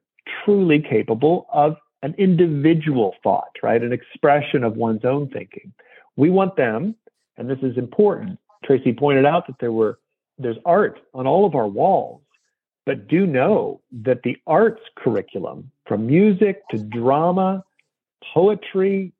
truly 0.46 0.80
capable 0.80 1.48
of 1.52 1.76
an 2.02 2.16
individual 2.18 3.16
thought 3.22 3.52
right? 3.62 3.84
An 3.84 3.92
expression 3.92 4.64
of 4.64 4.78
one's 4.78 5.04
own 5.04 5.28
thinking. 5.28 5.74
We 6.16 6.30
want 6.30 6.56
them 6.56 6.96
and 7.40 7.50
this 7.50 7.58
is 7.64 7.78
important. 7.78 8.38
Tracy 8.64 8.94
pointed 8.94 9.26
out 9.26 9.48
that 9.48 9.56
there 9.60 9.72
were 9.72 9.98
there's 10.38 10.58
art 10.66 11.00
on 11.14 11.26
all 11.26 11.46
of 11.46 11.56
our 11.56 11.68
walls, 11.68 12.22
but 12.86 13.08
do 13.08 13.26
know 13.26 13.82
that 14.04 14.22
the 14.24 14.38
arts 14.48 14.82
curriculum, 14.96 15.72
from 15.86 16.06
music 16.06 16.62
to 16.70 16.78
drama, 16.78 17.64
poetry 18.34 19.12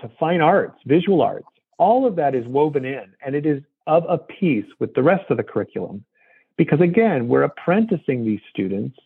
to 0.00 0.10
fine 0.18 0.40
arts, 0.40 0.78
visual 0.86 1.20
arts, 1.20 1.46
all 1.78 2.06
of 2.06 2.16
that 2.16 2.34
is 2.34 2.46
woven 2.46 2.84
in, 2.84 3.12
and 3.24 3.34
it 3.34 3.44
is 3.44 3.62
of 3.86 4.04
a 4.08 4.16
piece 4.16 4.64
with 4.78 4.94
the 4.94 5.02
rest 5.02 5.24
of 5.30 5.36
the 5.36 5.42
curriculum. 5.42 6.04
Because 6.56 6.80
again, 6.80 7.28
we're 7.28 7.42
apprenticing 7.42 8.24
these 8.24 8.40
students 8.50 8.96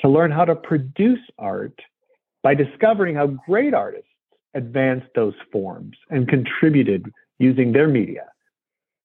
to 0.00 0.08
learn 0.08 0.30
how 0.30 0.44
to 0.44 0.54
produce 0.54 1.20
art 1.38 1.80
by 2.42 2.54
discovering 2.54 3.14
how 3.14 3.26
great 3.26 3.74
artists 3.74 4.06
advanced 4.54 5.08
those 5.14 5.34
forms 5.50 5.96
and 6.10 6.28
contributed 6.28 7.12
using 7.38 7.72
their 7.72 7.88
media. 7.88 8.26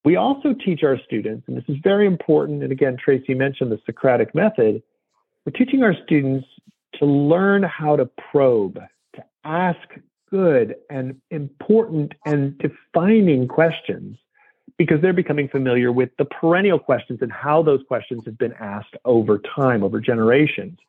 We 0.05 0.17
also 0.17 0.53
teach 0.53 0.83
our 0.83 0.99
students, 1.05 1.47
and 1.47 1.55
this 1.55 1.63
is 1.67 1.77
very 1.81 2.05
important, 2.05 2.61
and 2.61 2.71
again, 2.71 2.97
Tracy 2.97 3.33
mentioned 3.33 3.71
the 3.71 3.79
Socratic 3.85 4.35
method. 4.35 4.83
We're 5.45 5.53
teaching 5.57 5.83
our 5.83 5.95
students 6.03 6.45
to 6.95 7.05
learn 7.05 7.63
how 7.63 7.95
to 7.95 8.05
probe, 8.31 8.79
to 9.15 9.23
ask 9.45 9.79
good 10.29 10.75
and 10.89 11.15
important 11.31 12.13
and 12.25 12.57
defining 12.57 13.47
questions 13.47 14.17
because 14.77 14.99
they're 15.01 15.13
becoming 15.13 15.47
familiar 15.47 15.91
with 15.91 16.09
the 16.17 16.25
perennial 16.25 16.79
questions 16.79 17.19
and 17.21 17.31
how 17.31 17.61
those 17.61 17.81
questions 17.87 18.23
have 18.25 18.37
been 18.37 18.53
asked 18.53 18.95
over 19.05 19.39
time, 19.55 19.83
over 19.83 19.99
generations. 19.99 20.79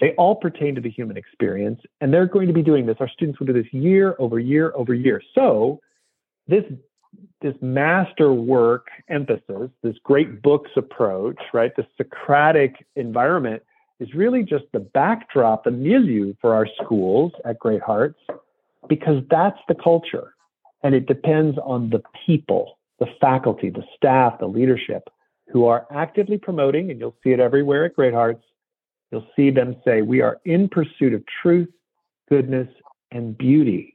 They 0.00 0.12
all 0.12 0.36
pertain 0.36 0.74
to 0.74 0.80
the 0.80 0.90
human 0.90 1.16
experience, 1.16 1.80
and 2.00 2.12
they're 2.12 2.26
going 2.26 2.48
to 2.48 2.52
be 2.52 2.62
doing 2.62 2.86
this. 2.86 2.96
Our 3.00 3.08
students 3.08 3.38
will 3.38 3.46
do 3.46 3.52
this 3.52 3.72
year 3.72 4.14
over 4.18 4.38
year 4.38 4.72
over 4.74 4.94
year. 4.94 5.22
So, 5.34 5.80
this 6.46 6.64
this 7.40 7.54
master 7.60 8.32
work 8.32 8.86
emphasis, 9.08 9.70
this 9.82 9.96
great 10.04 10.28
mm-hmm. 10.28 10.40
books 10.42 10.70
approach, 10.76 11.38
right? 11.52 11.74
The 11.76 11.86
Socratic 11.96 12.86
environment 12.96 13.62
is 14.00 14.14
really 14.14 14.42
just 14.42 14.64
the 14.72 14.80
backdrop, 14.80 15.64
the 15.64 15.70
milieu 15.70 16.34
for 16.40 16.54
our 16.54 16.66
schools 16.82 17.32
at 17.44 17.58
Great 17.58 17.82
Hearts, 17.82 18.18
because 18.88 19.22
that's 19.30 19.58
the 19.68 19.74
culture. 19.74 20.34
And 20.82 20.94
it 20.94 21.06
depends 21.06 21.58
on 21.64 21.90
the 21.90 22.02
people, 22.26 22.78
the 22.98 23.06
faculty, 23.20 23.70
the 23.70 23.84
staff, 23.96 24.38
the 24.40 24.46
leadership 24.46 25.08
who 25.52 25.66
are 25.66 25.86
actively 25.94 26.38
promoting, 26.38 26.90
and 26.90 26.98
you'll 26.98 27.16
see 27.22 27.30
it 27.30 27.40
everywhere 27.40 27.84
at 27.84 27.94
Great 27.94 28.14
Hearts. 28.14 28.42
You'll 29.10 29.26
see 29.36 29.50
them 29.50 29.76
say, 29.84 30.02
We 30.02 30.22
are 30.22 30.40
in 30.44 30.68
pursuit 30.68 31.12
of 31.12 31.22
truth, 31.42 31.68
goodness, 32.28 32.68
and 33.10 33.36
beauty. 33.36 33.91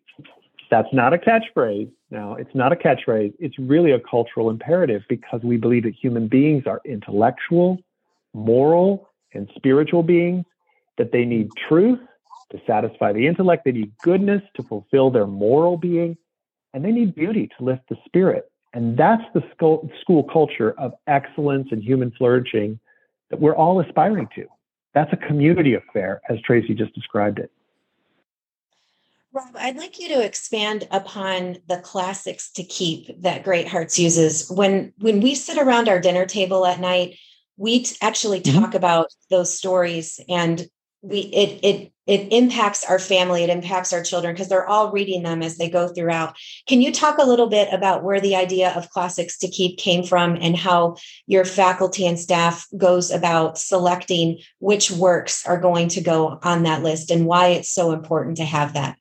That's 0.69 0.91
not 0.93 1.13
a 1.13 1.17
catchphrase. 1.17 1.91
Now, 2.09 2.35
it's 2.35 2.53
not 2.53 2.71
a 2.71 2.75
catchphrase. 2.75 3.33
It's 3.39 3.57
really 3.59 3.91
a 3.91 3.99
cultural 3.99 4.49
imperative 4.49 5.03
because 5.09 5.41
we 5.43 5.57
believe 5.57 5.83
that 5.83 5.93
human 5.93 6.27
beings 6.27 6.63
are 6.65 6.81
intellectual, 6.85 7.79
moral, 8.33 9.09
and 9.33 9.49
spiritual 9.55 10.03
beings, 10.03 10.45
that 10.97 11.11
they 11.11 11.25
need 11.25 11.49
truth 11.67 11.99
to 12.51 12.61
satisfy 12.65 13.11
the 13.11 13.27
intellect, 13.27 13.65
they 13.65 13.71
need 13.71 13.91
goodness 14.01 14.41
to 14.55 14.63
fulfill 14.63 15.11
their 15.11 15.27
moral 15.27 15.77
being, 15.77 16.17
and 16.73 16.83
they 16.83 16.91
need 16.91 17.13
beauty 17.13 17.49
to 17.57 17.63
lift 17.63 17.81
the 17.89 17.97
spirit. 18.05 18.49
And 18.73 18.97
that's 18.97 19.23
the 19.33 19.43
school, 19.53 19.89
school 20.01 20.23
culture 20.23 20.73
of 20.77 20.93
excellence 21.07 21.69
and 21.71 21.83
human 21.83 22.11
flourishing 22.11 22.79
that 23.29 23.39
we're 23.39 23.55
all 23.55 23.81
aspiring 23.81 24.27
to. 24.35 24.45
That's 24.93 25.11
a 25.11 25.17
community 25.17 25.73
affair, 25.73 26.21
as 26.29 26.39
Tracy 26.41 26.73
just 26.73 26.93
described 26.93 27.39
it. 27.39 27.51
Rob, 29.33 29.55
I'd 29.55 29.77
like 29.77 29.99
you 29.99 30.07
to 30.09 30.23
expand 30.23 30.87
upon 30.89 31.57
the 31.67 31.77
classics 31.77 32.51
to 32.53 32.63
keep 32.63 33.21
that 33.21 33.43
Great 33.43 33.67
Hearts 33.67 33.99
uses. 33.99 34.49
When 34.49 34.93
when 34.99 35.21
we 35.21 35.35
sit 35.35 35.57
around 35.57 35.89
our 35.89 35.99
dinner 35.99 36.25
table 36.25 36.65
at 36.65 36.79
night, 36.79 37.17
we 37.57 37.83
t- 37.83 37.95
actually 38.01 38.41
mm-hmm. 38.41 38.59
talk 38.59 38.73
about 38.73 39.07
those 39.29 39.55
stories 39.55 40.19
and 40.29 40.65
we 41.01 41.19
it 41.19 41.59
it 41.63 41.91
it 42.07 42.31
impacts 42.31 42.85
our 42.85 42.99
family, 42.99 43.43
it 43.43 43.49
impacts 43.49 43.91
our 43.91 44.01
children 44.01 44.33
because 44.33 44.47
they're 44.47 44.67
all 44.67 44.91
reading 44.91 45.23
them 45.23 45.43
as 45.43 45.57
they 45.57 45.69
go 45.69 45.89
throughout. 45.89 46.37
Can 46.65 46.81
you 46.81 46.93
talk 46.93 47.17
a 47.17 47.25
little 47.25 47.49
bit 47.49 47.71
about 47.73 48.03
where 48.03 48.21
the 48.21 48.37
idea 48.37 48.71
of 48.71 48.89
classics 48.89 49.37
to 49.39 49.49
keep 49.49 49.77
came 49.77 50.03
from 50.03 50.37
and 50.39 50.55
how 50.55 50.95
your 51.27 51.43
faculty 51.43 52.07
and 52.07 52.17
staff 52.17 52.65
goes 52.77 53.11
about 53.11 53.57
selecting 53.57 54.39
which 54.59 54.89
works 54.89 55.45
are 55.45 55.59
going 55.59 55.89
to 55.89 56.01
go 56.01 56.39
on 56.43 56.63
that 56.63 56.81
list 56.81 57.11
and 57.11 57.25
why 57.25 57.47
it's 57.47 57.69
so 57.69 57.91
important 57.91 58.37
to 58.37 58.45
have 58.45 58.73
that? 58.73 58.97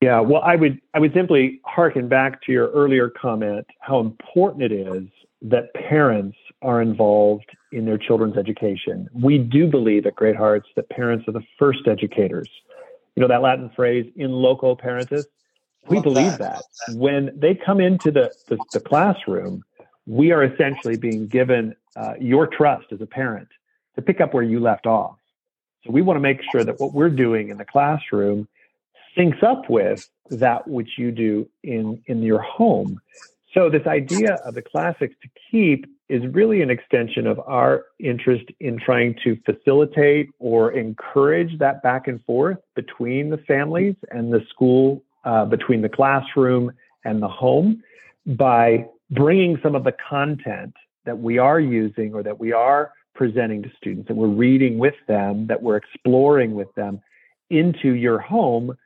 Yeah, 0.00 0.20
well, 0.20 0.42
I 0.42 0.56
would 0.56 0.80
I 0.94 0.98
would 0.98 1.12
simply 1.12 1.60
harken 1.64 2.08
back 2.08 2.42
to 2.42 2.52
your 2.52 2.70
earlier 2.70 3.10
comment 3.10 3.66
how 3.80 4.00
important 4.00 4.62
it 4.62 4.72
is 4.72 5.04
that 5.42 5.72
parents 5.74 6.36
are 6.62 6.80
involved 6.80 7.46
in 7.72 7.84
their 7.84 7.98
children's 7.98 8.36
education. 8.36 9.08
We 9.14 9.38
do 9.38 9.66
believe 9.66 10.06
at 10.06 10.14
Great 10.14 10.36
Hearts 10.36 10.68
that 10.76 10.88
parents 10.88 11.26
are 11.28 11.32
the 11.32 11.44
first 11.58 11.86
educators. 11.86 12.48
You 13.14 13.22
know 13.22 13.28
that 13.28 13.42
Latin 13.42 13.70
phrase 13.76 14.10
"in 14.16 14.32
loco 14.32 14.74
parentis." 14.74 15.24
We 15.88 16.00
believe 16.00 16.38
that. 16.38 16.64
that. 16.86 16.96
when 16.96 17.30
they 17.34 17.54
come 17.54 17.80
into 17.80 18.10
the, 18.10 18.32
the, 18.48 18.58
the 18.72 18.80
classroom, 18.80 19.64
we 20.06 20.30
are 20.30 20.44
essentially 20.44 20.96
being 20.96 21.26
given 21.26 21.74
uh, 21.96 22.14
your 22.20 22.46
trust 22.46 22.86
as 22.92 23.00
a 23.00 23.06
parent 23.06 23.48
to 23.96 24.02
pick 24.02 24.20
up 24.20 24.34
where 24.34 24.42
you 24.42 24.60
left 24.60 24.86
off. 24.86 25.16
So 25.84 25.90
we 25.90 26.02
want 26.02 26.16
to 26.16 26.20
make 26.20 26.40
sure 26.52 26.64
that 26.64 26.78
what 26.78 26.92
we're 26.92 27.10
doing 27.10 27.48
in 27.48 27.56
the 27.56 27.64
classroom 27.64 28.46
syncs 29.16 29.42
up 29.42 29.68
with 29.68 30.02
that 30.30 30.66
which 30.68 30.90
you 30.98 31.10
do 31.10 31.48
in 31.62 32.02
in 32.06 32.22
your 32.22 32.40
home. 32.40 33.00
So 33.54 33.68
this 33.68 33.86
idea 33.86 34.34
of 34.44 34.54
the 34.54 34.62
classics 34.62 35.14
to 35.22 35.28
keep 35.50 35.86
is 36.08 36.22
really 36.32 36.62
an 36.62 36.70
extension 36.70 37.26
of 37.26 37.40
our 37.40 37.84
interest 37.98 38.44
in 38.60 38.78
trying 38.78 39.16
to 39.24 39.36
facilitate 39.44 40.28
or 40.38 40.72
encourage 40.72 41.58
that 41.58 41.82
back 41.82 42.06
and 42.06 42.22
forth 42.24 42.58
between 42.76 43.30
the 43.30 43.38
families 43.38 43.96
and 44.10 44.32
the 44.32 44.40
school, 44.50 45.02
uh, 45.24 45.44
between 45.44 45.82
the 45.82 45.88
classroom 45.88 46.70
and 47.04 47.20
the 47.20 47.28
home, 47.28 47.82
by 48.26 48.86
bringing 49.10 49.58
some 49.62 49.74
of 49.74 49.82
the 49.82 49.94
content 50.08 50.74
that 51.04 51.18
we 51.18 51.38
are 51.38 51.58
using 51.58 52.14
or 52.14 52.22
that 52.22 52.38
we 52.38 52.52
are 52.52 52.92
presenting 53.14 53.62
to 53.62 53.70
students 53.76 54.08
and 54.10 54.18
we're 54.18 54.28
reading 54.28 54.78
with 54.78 54.94
them, 55.08 55.46
that 55.48 55.60
we're 55.60 55.76
exploring 55.76 56.54
with 56.54 56.72
them 56.74 57.00
into 57.50 57.90
your 57.90 58.18
home 58.18 58.76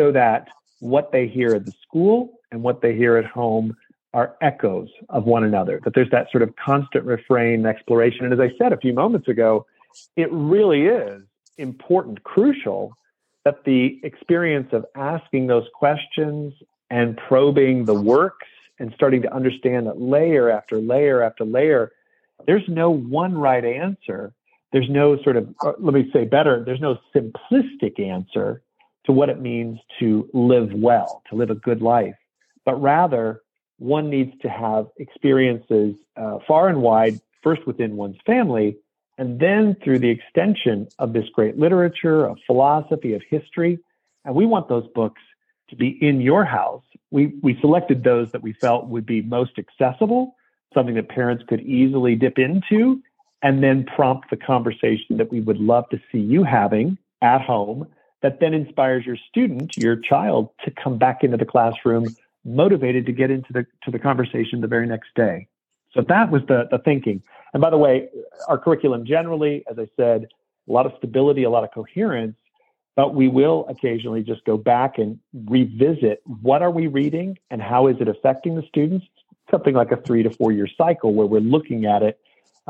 so 0.00 0.10
that 0.12 0.48
what 0.78 1.12
they 1.12 1.28
hear 1.28 1.54
at 1.54 1.66
the 1.66 1.74
school 1.82 2.40
and 2.50 2.62
what 2.62 2.80
they 2.80 2.94
hear 2.94 3.18
at 3.18 3.26
home 3.26 3.76
are 4.14 4.34
echoes 4.40 4.88
of 5.10 5.24
one 5.24 5.44
another, 5.44 5.78
that 5.84 5.94
there's 5.94 6.10
that 6.10 6.30
sort 6.30 6.42
of 6.42 6.54
constant 6.56 7.04
refrain 7.04 7.66
exploration. 7.66 8.24
And 8.24 8.32
as 8.32 8.40
I 8.40 8.50
said 8.56 8.72
a 8.72 8.78
few 8.78 8.94
moments 8.94 9.28
ago, 9.28 9.66
it 10.16 10.32
really 10.32 10.86
is 10.86 11.22
important, 11.58 12.22
crucial 12.24 12.94
that 13.44 13.64
the 13.64 14.00
experience 14.02 14.72
of 14.72 14.86
asking 14.96 15.48
those 15.48 15.66
questions 15.74 16.54
and 16.88 17.16
probing 17.16 17.84
the 17.84 17.94
works 17.94 18.48
and 18.78 18.92
starting 18.94 19.20
to 19.22 19.32
understand 19.34 19.86
that 19.86 20.00
layer 20.00 20.48
after 20.48 20.78
layer 20.78 21.22
after 21.22 21.44
layer, 21.44 21.92
there's 22.46 22.66
no 22.68 22.90
one 22.90 23.36
right 23.36 23.64
answer. 23.66 24.32
There's 24.72 24.88
no 24.88 25.22
sort 25.22 25.36
of, 25.36 25.54
uh, 25.62 25.72
let 25.78 25.92
me 25.92 26.10
say 26.10 26.24
better, 26.24 26.64
there's 26.64 26.80
no 26.80 26.98
simplistic 27.14 28.00
answer 28.00 28.62
to 29.06 29.12
what 29.12 29.28
it 29.28 29.40
means 29.40 29.78
to 29.98 30.28
live 30.32 30.72
well, 30.72 31.22
to 31.30 31.36
live 31.36 31.50
a 31.50 31.54
good 31.54 31.82
life, 31.82 32.16
but 32.64 32.80
rather 32.80 33.40
one 33.78 34.10
needs 34.10 34.32
to 34.42 34.48
have 34.48 34.86
experiences 34.98 35.94
uh, 36.16 36.38
far 36.46 36.68
and 36.68 36.82
wide, 36.82 37.18
first 37.42 37.66
within 37.66 37.96
one's 37.96 38.18
family, 38.26 38.76
and 39.16 39.40
then 39.40 39.74
through 39.82 39.98
the 39.98 40.10
extension 40.10 40.86
of 40.98 41.12
this 41.12 41.24
great 41.32 41.58
literature, 41.58 42.26
of 42.26 42.38
philosophy, 42.46 43.14
of 43.14 43.22
history. 43.28 43.78
And 44.24 44.34
we 44.34 44.44
want 44.44 44.68
those 44.68 44.86
books 44.94 45.22
to 45.70 45.76
be 45.76 45.98
in 46.00 46.20
your 46.20 46.44
house. 46.44 46.82
We, 47.10 47.34
we 47.42 47.58
selected 47.60 48.04
those 48.04 48.30
that 48.32 48.42
we 48.42 48.52
felt 48.52 48.88
would 48.88 49.06
be 49.06 49.22
most 49.22 49.52
accessible, 49.58 50.36
something 50.74 50.94
that 50.94 51.08
parents 51.08 51.44
could 51.48 51.60
easily 51.60 52.16
dip 52.16 52.38
into, 52.38 53.02
and 53.42 53.62
then 53.62 53.86
prompt 53.96 54.28
the 54.30 54.36
conversation 54.36 55.16
that 55.16 55.30
we 55.30 55.40
would 55.40 55.58
love 55.58 55.88
to 55.90 56.00
see 56.12 56.18
you 56.18 56.44
having 56.44 56.98
at 57.22 57.40
home 57.40 57.86
that 58.22 58.40
then 58.40 58.54
inspires 58.54 59.06
your 59.06 59.16
student, 59.28 59.76
your 59.76 59.96
child, 59.96 60.50
to 60.64 60.70
come 60.70 60.98
back 60.98 61.24
into 61.24 61.36
the 61.36 61.44
classroom 61.44 62.06
motivated 62.44 63.06
to 63.06 63.12
get 63.12 63.30
into 63.30 63.52
the 63.52 63.66
to 63.84 63.90
the 63.90 63.98
conversation 63.98 64.60
the 64.60 64.66
very 64.66 64.86
next 64.86 65.08
day. 65.14 65.46
So 65.92 66.02
that 66.08 66.30
was 66.30 66.42
the 66.48 66.68
the 66.70 66.78
thinking. 66.78 67.22
And 67.52 67.60
by 67.60 67.70
the 67.70 67.78
way, 67.78 68.08
our 68.48 68.58
curriculum 68.58 69.04
generally, 69.04 69.64
as 69.70 69.78
I 69.78 69.88
said, 69.96 70.28
a 70.68 70.72
lot 70.72 70.86
of 70.86 70.92
stability, 70.98 71.42
a 71.42 71.50
lot 71.50 71.64
of 71.64 71.72
coherence, 71.72 72.36
but 72.96 73.14
we 73.14 73.28
will 73.28 73.66
occasionally 73.68 74.22
just 74.22 74.44
go 74.44 74.56
back 74.56 74.98
and 74.98 75.18
revisit 75.46 76.22
what 76.42 76.62
are 76.62 76.70
we 76.70 76.86
reading 76.86 77.38
and 77.50 77.60
how 77.60 77.88
is 77.88 77.96
it 78.00 78.08
affecting 78.08 78.54
the 78.54 78.62
students. 78.68 79.06
Something 79.50 79.74
like 79.74 79.90
a 79.90 79.96
three 79.96 80.22
to 80.22 80.30
four 80.30 80.52
year 80.52 80.68
cycle 80.78 81.12
where 81.12 81.26
we're 81.26 81.40
looking 81.40 81.84
at 81.84 82.02
it 82.02 82.20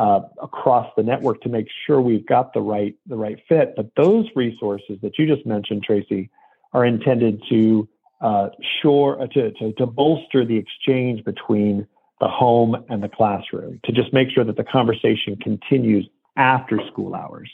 uh, 0.00 0.22
across 0.42 0.90
the 0.96 1.02
network 1.02 1.42
to 1.42 1.50
make 1.50 1.66
sure 1.86 2.00
we've 2.00 2.26
got 2.26 2.54
the 2.54 2.60
right 2.60 2.96
the 3.06 3.16
right 3.16 3.38
fit. 3.46 3.74
But 3.76 3.90
those 3.96 4.26
resources 4.34 4.98
that 5.02 5.18
you 5.18 5.26
just 5.26 5.46
mentioned, 5.46 5.82
Tracy, 5.82 6.30
are 6.72 6.86
intended 6.86 7.42
to 7.50 7.86
uh, 8.22 8.48
sure 8.80 9.20
uh, 9.20 9.26
to, 9.26 9.50
to, 9.52 9.72
to 9.74 9.86
bolster 9.86 10.46
the 10.46 10.56
exchange 10.56 11.22
between 11.24 11.86
the 12.18 12.28
home 12.28 12.82
and 12.88 13.02
the 13.02 13.10
classroom 13.10 13.78
to 13.84 13.92
just 13.92 14.10
make 14.14 14.30
sure 14.30 14.42
that 14.42 14.56
the 14.56 14.64
conversation 14.64 15.36
continues 15.36 16.08
after 16.36 16.80
school 16.90 17.14
hours. 17.14 17.50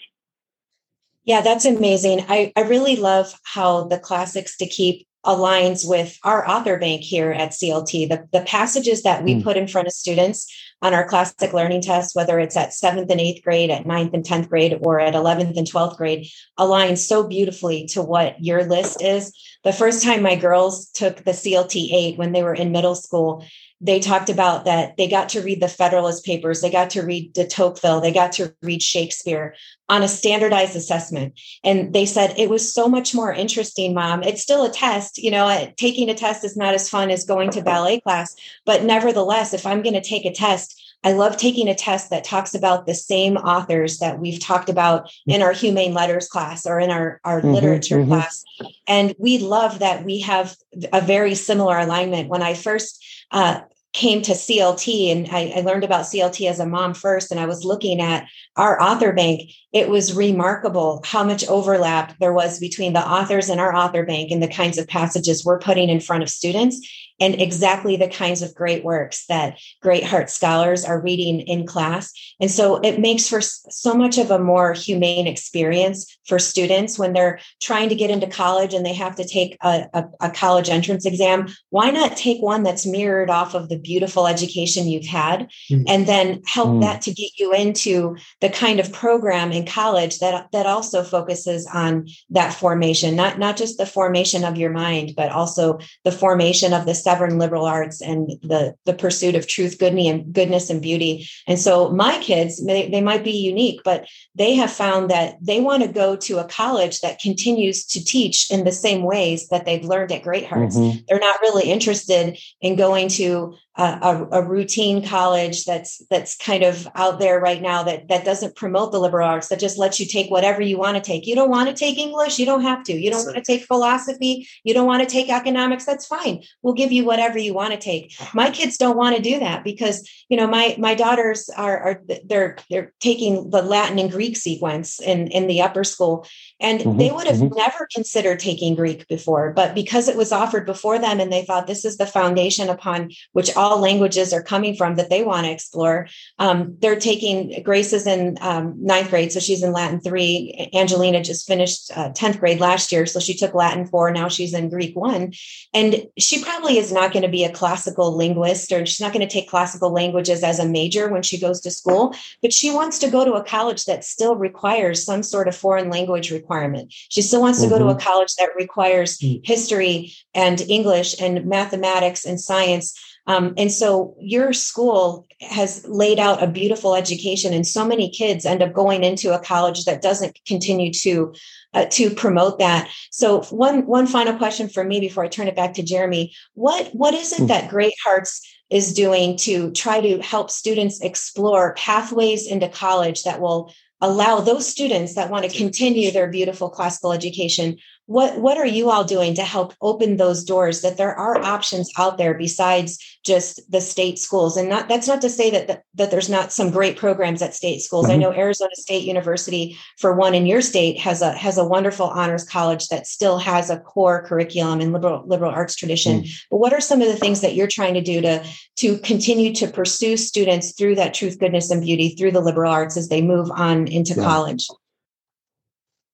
Yeah, 1.25 1.41
that's 1.41 1.65
amazing. 1.65 2.25
I, 2.29 2.53
I 2.55 2.61
really 2.63 2.95
love 2.95 3.35
how 3.43 3.85
the 3.85 3.99
classics 3.99 4.57
to 4.59 4.67
keep 4.67 5.09
aligns 5.27 5.87
with 5.87 6.19
our 6.23 6.49
author 6.49 6.79
bank 6.79 7.03
here 7.03 7.33
at 7.33 7.51
CLT. 7.51 8.09
The, 8.09 8.29
the 8.33 8.45
passages 8.45 9.03
that 9.03 9.25
we 9.25 9.35
mm. 9.35 9.45
put 9.45 9.57
in 9.57 9.67
front 9.67 9.89
of 9.89 9.93
students 9.93 10.51
on 10.83 10.95
our 10.95 11.07
classic 11.09 11.53
learning 11.53 11.83
test, 11.83 12.15
whether 12.15 12.39
it's 12.39 12.57
at 12.57 12.73
seventh 12.73 13.11
and 13.11 13.21
eighth 13.21 13.43
grade, 13.43 13.71
at 13.71 13.87
ninth 13.87 14.15
and 14.15 14.25
10th 14.25 14.49
grade, 14.49 14.79
or 14.83 15.01
at 15.01 15.15
11th 15.15 15.57
and 15.57 15.67
12th 15.67 15.97
grade, 15.97 16.29
align 16.57 16.97
so 16.97 17.27
beautifully 17.27 17.87
to 17.87 18.03
what 18.03 18.43
your 18.43 18.65
list 18.65 19.03
is. 19.03 19.33
The 19.65 19.73
first 19.73 20.05
time 20.05 20.23
my 20.23 20.37
girls 20.37 20.89
took 20.91 21.25
the 21.25 21.33
CLT 21.33 21.93
8 21.93 22.19
when 22.19 22.33
they 22.33 22.43
were 22.43 22.55
in 22.55 22.73
middle 22.73 22.95
school, 22.95 23.45
they 23.81 24.01
talked 24.01 24.31
about 24.31 24.65
that 24.65 24.97
they 24.97 25.09
got 25.09 25.29
to 25.31 25.43
read 25.43 25.61
the 25.61 25.69
Federalist 25.69 26.25
Papers, 26.25 26.61
they 26.61 26.71
got 26.71 26.91
to 26.91 27.03
read 27.03 27.33
de 27.35 27.47
Tocqueville, 27.47 28.01
they 28.01 28.12
got 28.12 28.33
to 28.33 28.55
read 28.62 28.83
Shakespeare 28.83 29.55
on 29.89 30.03
a 30.03 30.09
standardized 30.09 30.75
assessment. 30.75 31.39
And 31.62 31.93
they 31.93 32.07
said 32.07 32.35
it 32.39 32.49
was 32.49 32.73
so 32.73 32.89
much 32.89 33.15
more 33.15 33.33
interesting, 33.33 33.95
mom. 33.95 34.23
It's 34.23 34.43
still 34.43 34.65
a 34.65 34.71
test, 34.71 35.19
you 35.19 35.31
know, 35.31 35.73
taking 35.77 36.09
a 36.09 36.15
test 36.15 36.45
is 36.45 36.57
not 36.57 36.75
as 36.75 36.89
fun 36.89 37.11
as 37.11 37.25
going 37.25 37.51
to 37.51 37.62
ballet 37.62 38.01
class, 38.01 38.35
but 38.65 38.83
nevertheless, 38.83 39.53
if 39.53 39.67
I'm 39.67 39.83
going 39.83 39.95
to 39.95 40.01
take 40.01 40.25
a 40.25 40.33
test, 40.33 40.83
I 41.05 41.12
love 41.12 41.37
taking 41.37 41.69
a 41.69 41.75
test 41.75 42.11
that 42.11 42.25
talks 42.25 42.55
about 42.55 42.87
the 42.87 42.95
same 42.95 43.37
authors 43.37 43.99
that 43.99 44.19
we've 44.19 44.41
talked 44.41 44.69
about 44.69 45.12
in 45.27 45.41
our 45.41 45.53
humane 45.53 45.95
letters 45.95 46.27
class 46.27 46.67
or 46.67 46.81
in 46.81 46.91
our, 46.91 47.21
our 47.25 47.41
mm-hmm, 47.41 47.53
literature 47.53 47.99
mm-hmm. 47.99 48.09
class. 48.09 48.43
And 48.89 49.15
we 49.19 49.39
love 49.39 49.79
that 49.79 50.05
we 50.05 50.21
have 50.21 50.57
a 50.93 51.01
very 51.01 51.37
similar 51.37 51.79
alignment. 51.79 52.29
When 52.29 52.43
I 52.43 52.55
first 52.55 53.05
uh, 53.31 53.61
came 53.93 54.21
to 54.21 54.33
CLT 54.33 55.11
and 55.11 55.29
I, 55.31 55.55
I, 55.57 55.61
learned 55.62 55.83
about 55.83 56.05
CLT 56.05 56.51
as 56.51 56.61
a 56.61 56.67
mom 56.67 56.93
first, 56.93 57.31
and 57.31 57.41
I 57.41 57.47
was 57.47 57.65
looking 57.65 57.99
at 57.99 58.27
our 58.55 58.81
author 58.81 59.12
bank, 59.15 59.51
it 59.73 59.89
was 59.89 60.12
remarkable 60.12 61.03
how 61.07 61.25
much 61.25 61.47
overlap 61.49 62.15
there 62.21 62.35
was 62.35 62.59
between 62.59 62.93
the 62.93 63.07
authors 63.07 63.49
in 63.49 63.59
our 63.59 63.75
author 63.75 64.05
bank 64.05 64.31
and 64.31 64.43
the 64.43 64.49
kinds 64.49 64.77
of 64.77 64.87
passages 64.87 65.45
we're 65.45 65.59
putting 65.59 65.89
in 65.89 66.01
front 66.01 66.23
of 66.23 66.29
students 66.29 66.87
and 67.20 67.40
exactly 67.40 67.96
the 67.96 68.09
kinds 68.09 68.42
of 68.42 68.55
great 68.55 68.85
works 68.85 69.26
that 69.26 69.59
great 69.81 70.05
heart 70.05 70.31
scholars 70.31 70.85
are 70.85 71.00
reading 71.00 71.40
in 71.40 71.66
class. 71.66 72.12
And 72.40 72.50
so 72.50 72.76
it 72.76 73.00
makes 73.00 73.29
for 73.29 73.40
so 73.40 73.94
much 73.94 74.18
of 74.18 74.31
a 74.31 74.38
more 74.38 74.72
humane 74.72 75.26
experience 75.26 76.18
for 76.26 76.38
students 76.38 76.98
when 76.98 77.12
they're 77.12 77.40
trying 77.61 77.88
to 77.88 77.94
get 77.94 78.11
into 78.11 78.26
college 78.26 78.74
and 78.74 78.85
they 78.85 78.92
have 78.92 79.16
to 79.16 79.26
take 79.26 79.57
a, 79.62 79.87
a, 79.94 80.05
a 80.20 80.31
college 80.31 80.68
entrance 80.68 81.07
exam. 81.07 81.48
Why 81.70 81.90
not 81.90 82.16
take 82.16 82.42
one 82.42 82.62
that's 82.62 82.87
mirrored 82.87 83.31
off 83.31 83.55
of 83.55 83.68
the 83.68 83.79
beautiful 83.79 84.26
education 84.26 84.87
you've 84.87 85.07
had 85.07 85.48
mm. 85.70 85.85
and 85.88 86.07
then 86.07 86.42
help 86.46 86.68
mm. 86.68 86.81
that 86.83 87.02
to 87.02 87.12
get 87.12 87.31
you 87.38 87.55
into 87.55 88.16
the 88.40 88.50
kind 88.50 88.81
of 88.81 88.92
program 88.92 89.52
in 89.52 89.64
college 89.64 90.18
that, 90.18 90.48
that 90.52 90.66
also 90.66 91.02
focuses 91.02 91.66
on 91.66 92.09
that 92.31 92.52
formation, 92.52 93.16
not, 93.16 93.38
not 93.38 93.57
just 93.57 93.79
the 93.79 93.87
formation 93.87 94.44
of 94.44 94.59
your 94.59 94.70
mind, 94.70 95.12
but 95.16 95.31
also 95.31 95.79
the 96.05 96.12
formation 96.12 96.72
of 96.72 96.85
the 96.85 96.94
seven 97.07 97.38
liberal 97.38 97.64
arts 97.64 98.03
and 98.03 98.31
the 98.42 98.75
the 98.85 98.92
pursuit 98.92 99.37
of 99.37 99.47
truth, 99.47 99.79
goodness, 99.79 100.09
and 100.09 100.33
goodness 100.33 100.71
and 100.71 100.83
beauty. 100.83 101.29
And 101.47 101.57
so 101.57 101.88
my 101.90 102.19
kids, 102.19 102.66
they, 102.66 102.88
they 102.88 103.01
might 103.01 103.23
be 103.23 103.31
unique, 103.53 103.81
but 103.85 104.09
they 104.35 104.55
have 104.55 104.73
found 104.73 105.09
that 105.11 105.37
they 105.40 105.61
want 105.61 105.85
to 105.85 105.88
go 105.88 106.16
to 106.16 106.38
a 106.38 106.49
college 106.49 107.01
that 107.03 107.21
continues 107.21 107.85
to 107.92 108.05
teach 108.05 108.51
in 108.51 108.64
the 108.64 108.73
same 108.73 109.03
ways 109.05 109.47
that 109.51 109.64
they've 109.64 109.85
learned 109.85 110.11
at 110.11 110.25
Great 110.25 110.47
Hearts. 110.47 110.77
Mm-hmm. 110.77 110.99
They're 111.07 111.21
not 111.21 111.40
really 111.42 111.71
interested 111.71 112.37
in 112.61 112.75
going 112.75 113.07
to 113.21 113.55
a, 113.79 114.27
a, 114.33 114.43
routine 114.43 115.07
college 115.07 115.65
that's 115.65 116.03
that's 116.09 116.37
kind 116.37 116.62
of 116.62 116.89
out 116.95 117.19
there 117.19 117.39
right 117.39 117.61
now 117.61 117.83
that 117.83 118.09
that 118.09 118.25
doesn't 118.25 118.57
promote 118.57 118.93
the 118.93 119.01
liberal 119.01 119.29
arts 119.29 119.49
that 119.49 119.61
just 119.61 119.77
lets 119.77 120.01
you 120.01 120.07
take 120.07 120.31
whatever 120.31 120.62
you 120.62 120.79
want 120.79 120.97
to 120.97 121.03
take. 121.03 121.27
You 121.27 121.35
don't 121.35 121.51
want 121.51 121.69
to 121.69 121.75
take 121.75 121.99
english 121.99 122.39
you 122.39 122.47
don't 122.47 122.62
have 122.62 122.83
to. 122.85 122.95
You 122.95 123.11
don't 123.11 123.25
want 123.25 123.37
to 123.37 123.43
take 123.43 123.65
philosophy 123.65 124.49
you 124.65 124.73
don't 124.75 124.87
want 124.87 125.03
to 125.03 125.09
take 125.09 125.31
economics 125.31 125.85
that's 125.85 126.07
fine. 126.07 126.43
We'll 126.62 126.75
give 126.75 126.93
you 126.93 127.05
whatever 127.05 127.39
you 127.39 127.55
want 127.55 127.73
to 127.73 127.79
take 127.79 128.15
my 128.35 128.51
kids 128.51 128.77
don't 128.77 128.97
want 128.97 129.17
to 129.17 129.23
do 129.23 129.39
that 129.41 129.65
because 129.65 130.09
you 130.29 130.37
know 130.37 130.47
my 130.47 130.75
my 130.79 130.95
daughters 130.95 131.49
are 131.57 131.79
are 131.79 132.03
they're 132.25 132.57
they're 132.71 132.93
taking 133.01 133.51
the 133.51 133.62
latin 133.62 133.99
and 133.99 134.11
greek 134.11 134.37
sequence 134.37 135.01
in 135.01 135.29
in 135.29 135.47
the 135.47 135.61
upper 135.61 135.85
school 135.85 136.27
and 136.61 136.81
mm-hmm, 136.81 136.99
they 136.99 137.11
would 137.11 137.27
have 137.27 137.37
mm-hmm. 137.37 137.57
never 137.57 137.87
considered 137.95 138.39
taking 138.39 138.75
greek 138.75 139.07
before 139.09 139.53
but 139.53 139.75
because 139.75 140.09
it 140.09 140.17
was 140.17 140.33
offered 140.33 140.67
before 140.67 140.99
them 140.99 141.21
and 141.21 141.33
they 141.33 141.45
thought 141.45 141.67
this 141.67 141.85
is 141.85 141.97
the 141.97 142.07
foundation 142.07 142.69
upon 142.69 143.11
which 143.33 143.55
all 143.57 143.65
all 143.66 143.81
languages 143.81 144.33
are 144.33 144.42
coming 144.42 144.76
from 144.76 144.94
that 144.94 145.11
they 145.11 145.24
want 145.24 145.46
to 145.46 145.52
explore. 145.52 146.09
Um, 146.38 146.76
they're 146.79 146.98
taking 146.98 147.62
Grace's 147.64 148.07
in 148.07 148.38
um, 148.40 148.74
ninth 148.81 149.11
grade, 149.11 149.33
so 149.33 149.40
she's 149.40 149.62
in 149.62 149.72
Latin 149.72 150.00
three. 150.00 150.70
Angelina 150.72 151.22
just 151.22 151.46
finished 151.46 151.90
uh, 151.96 152.11
10th 152.11 152.38
grade 152.38 152.61
last 152.61 152.92
year, 152.92 153.07
so 153.07 153.18
she 153.18 153.35
took 153.35 153.55
Latin 153.55 153.87
four. 153.87 154.11
Now 154.12 154.29
she's 154.29 154.55
in 154.55 154.70
Greek 154.70 154.94
one. 154.94 155.33
And 155.74 156.07
she 156.16 156.42
probably 156.42 156.79
is 156.79 156.92
not 156.92 157.12
going 157.12 157.24
to 157.24 157.29
be 157.29 157.44
a 157.44 157.52
classical 157.52 158.16
linguist 158.16 158.70
or 158.70 158.87
she's 158.87 159.00
not 159.00 159.12
going 159.12 159.26
to 159.26 159.33
take 159.33 159.48
classical 159.48 159.90
languages 159.90 160.42
as 160.44 160.59
a 160.59 160.68
major 160.68 161.09
when 161.09 161.22
she 161.22 161.38
goes 161.38 161.61
to 161.62 161.70
school, 161.70 162.14
but 162.42 162.52
she 162.52 162.70
wants 162.70 162.98
to 163.00 163.11
go 163.11 163.24
to 163.24 163.33
a 163.33 163.44
college 163.44 163.85
that 163.87 164.05
still 164.05 164.37
requires 164.37 165.05
some 165.05 165.22
sort 165.22 165.48
of 165.48 165.57
foreign 165.57 165.90
language 165.90 166.31
requirement. 166.31 166.92
She 166.92 167.22
still 167.22 167.40
wants 167.40 167.61
to 167.62 167.68
go 167.68 167.79
to 167.79 167.87
a 167.87 167.94
mm-hmm. 167.94 168.07
college 168.07 168.35
that 168.37 168.50
requires 168.57 169.18
mm. 169.18 169.44
history 169.44 170.12
and 170.35 170.61
English 170.61 171.20
and 171.20 171.44
mathematics 171.46 172.24
and 172.24 172.40
science 172.40 172.94
um, 173.27 173.55
and 173.57 173.73
so 173.73 174.15
your 174.21 174.53
school 174.53 175.27
has 175.41 175.87
laid 175.87 176.19
out 176.19 176.42
a 176.42 176.46
beautiful 176.46 176.94
education, 176.94 177.53
and 177.53 177.67
so 177.67 177.85
many 177.85 178.09
kids 178.09 178.46
end 178.46 178.63
up 178.63 178.73
going 178.73 179.03
into 179.03 179.35
a 179.35 179.40
college 179.40 179.85
that 179.85 180.03
doesn't 180.03 180.38
continue 180.46 180.92
to 180.92 181.35
uh, 181.75 181.87
to 181.90 182.11
promote 182.11 182.59
that. 182.59 182.88
So 183.11 183.42
one 183.44 183.87
one 183.87 184.07
final 184.07 184.37
question 184.37 184.69
for 184.69 184.85
me 184.85 185.00
before 185.00 185.25
I 185.25 185.29
turn 185.29 185.48
it 185.48 185.57
back 185.57 185.75
to 185.75 185.83
Jeremy: 185.83 186.33
what 186.55 186.88
what 186.94 187.15
is 187.15 187.33
it 187.33 187.40
hmm. 187.40 187.46
that 187.46 187.69
Great 187.69 187.94
Hearts 188.05 188.46
is 188.71 188.94
doing 188.94 189.37
to 189.38 189.71
try 189.73 190.00
to 190.00 190.21
help 190.21 190.50
students 190.50 191.00
explore 191.00 191.75
pathways 191.75 192.46
into 192.46 192.69
college 192.69 193.23
that 193.23 193.40
will 193.40 193.73
allow 194.00 194.40
those 194.40 194.67
students 194.67 195.15
that 195.15 195.31
want 195.31 195.50
to 195.50 195.57
continue 195.57 196.11
their 196.11 196.29
beautiful 196.29 196.69
classical 196.69 197.13
education 197.13 197.77
what 198.07 198.38
what 198.38 198.57
are 198.57 198.67
you 198.67 198.88
all 198.90 199.04
doing 199.04 199.35
to 199.35 199.42
help 199.42 199.75
open 199.83 200.17
those 200.17 200.44
doors 200.44 200.81
that 200.83 200.96
there 200.96 201.15
are 201.15 201.38
options 201.42 201.90
out 201.98 202.19
there 202.19 202.35
besides 202.35 202.98
just 203.25 203.61
the 203.71 203.81
state 203.81 204.19
schools 204.19 204.57
and 204.57 204.69
not 204.69 204.88
that's 204.88 205.09
not 205.09 205.21
to 205.21 205.29
say 205.29 205.50
that 205.50 205.67
that, 205.67 205.83
that 205.94 206.11
there's 206.11 206.31
not 206.31 206.52
some 206.52 206.71
great 206.71 206.96
programs 206.96 207.42
at 207.42 207.54
state 207.54 207.81
schools 207.81 208.07
mm-hmm. 208.07 208.15
i 208.15 208.17
know 208.17 208.33
arizona 208.33 208.71
state 208.75 209.04
university 209.04 209.77
for 209.98 210.15
one 210.15 210.35
in 210.35 210.46
your 210.46 210.61
state 210.61 210.98
has 210.98 211.21
a 211.21 211.33
has 211.33 211.59
a 211.59 211.65
wonderful 211.65 212.07
honors 212.07 212.44
college 212.44 212.88
that 212.88 213.07
still 213.07 213.38
has 213.38 213.71
a 213.71 213.79
core 213.81 214.23
curriculum 214.23 214.81
in 214.81 214.92
liberal 214.92 215.25
liberal 215.27 215.50
arts 215.50 215.75
tradition 215.75 216.23
mm. 216.23 216.44
but 216.50 216.59
what 216.59 216.73
are 216.73 216.81
some 216.81 217.02
of 217.02 217.09
the 217.09 217.17
things 217.17 217.40
that 217.40 217.54
you're 217.54 217.67
trying 217.67 217.94
to 217.94 218.02
do 218.02 218.21
to 218.21 218.44
to 218.77 218.98
continue 218.98 219.52
to 219.52 219.67
pursue 219.67 220.17
students 220.17 220.73
through 220.73 220.94
that 220.94 221.13
truth 221.13 221.38
goodness 221.38 221.71
and 221.71 221.83
beauty 221.83 222.11
through 222.11 222.31
the 222.31 222.40
liberal 222.40 222.71
arts 222.71 222.96
as 222.96 223.09
they 223.09 223.21
move 223.21 223.50
on 223.50 223.88
into 223.88 224.15
yeah. 224.15 224.23
college 224.23 224.69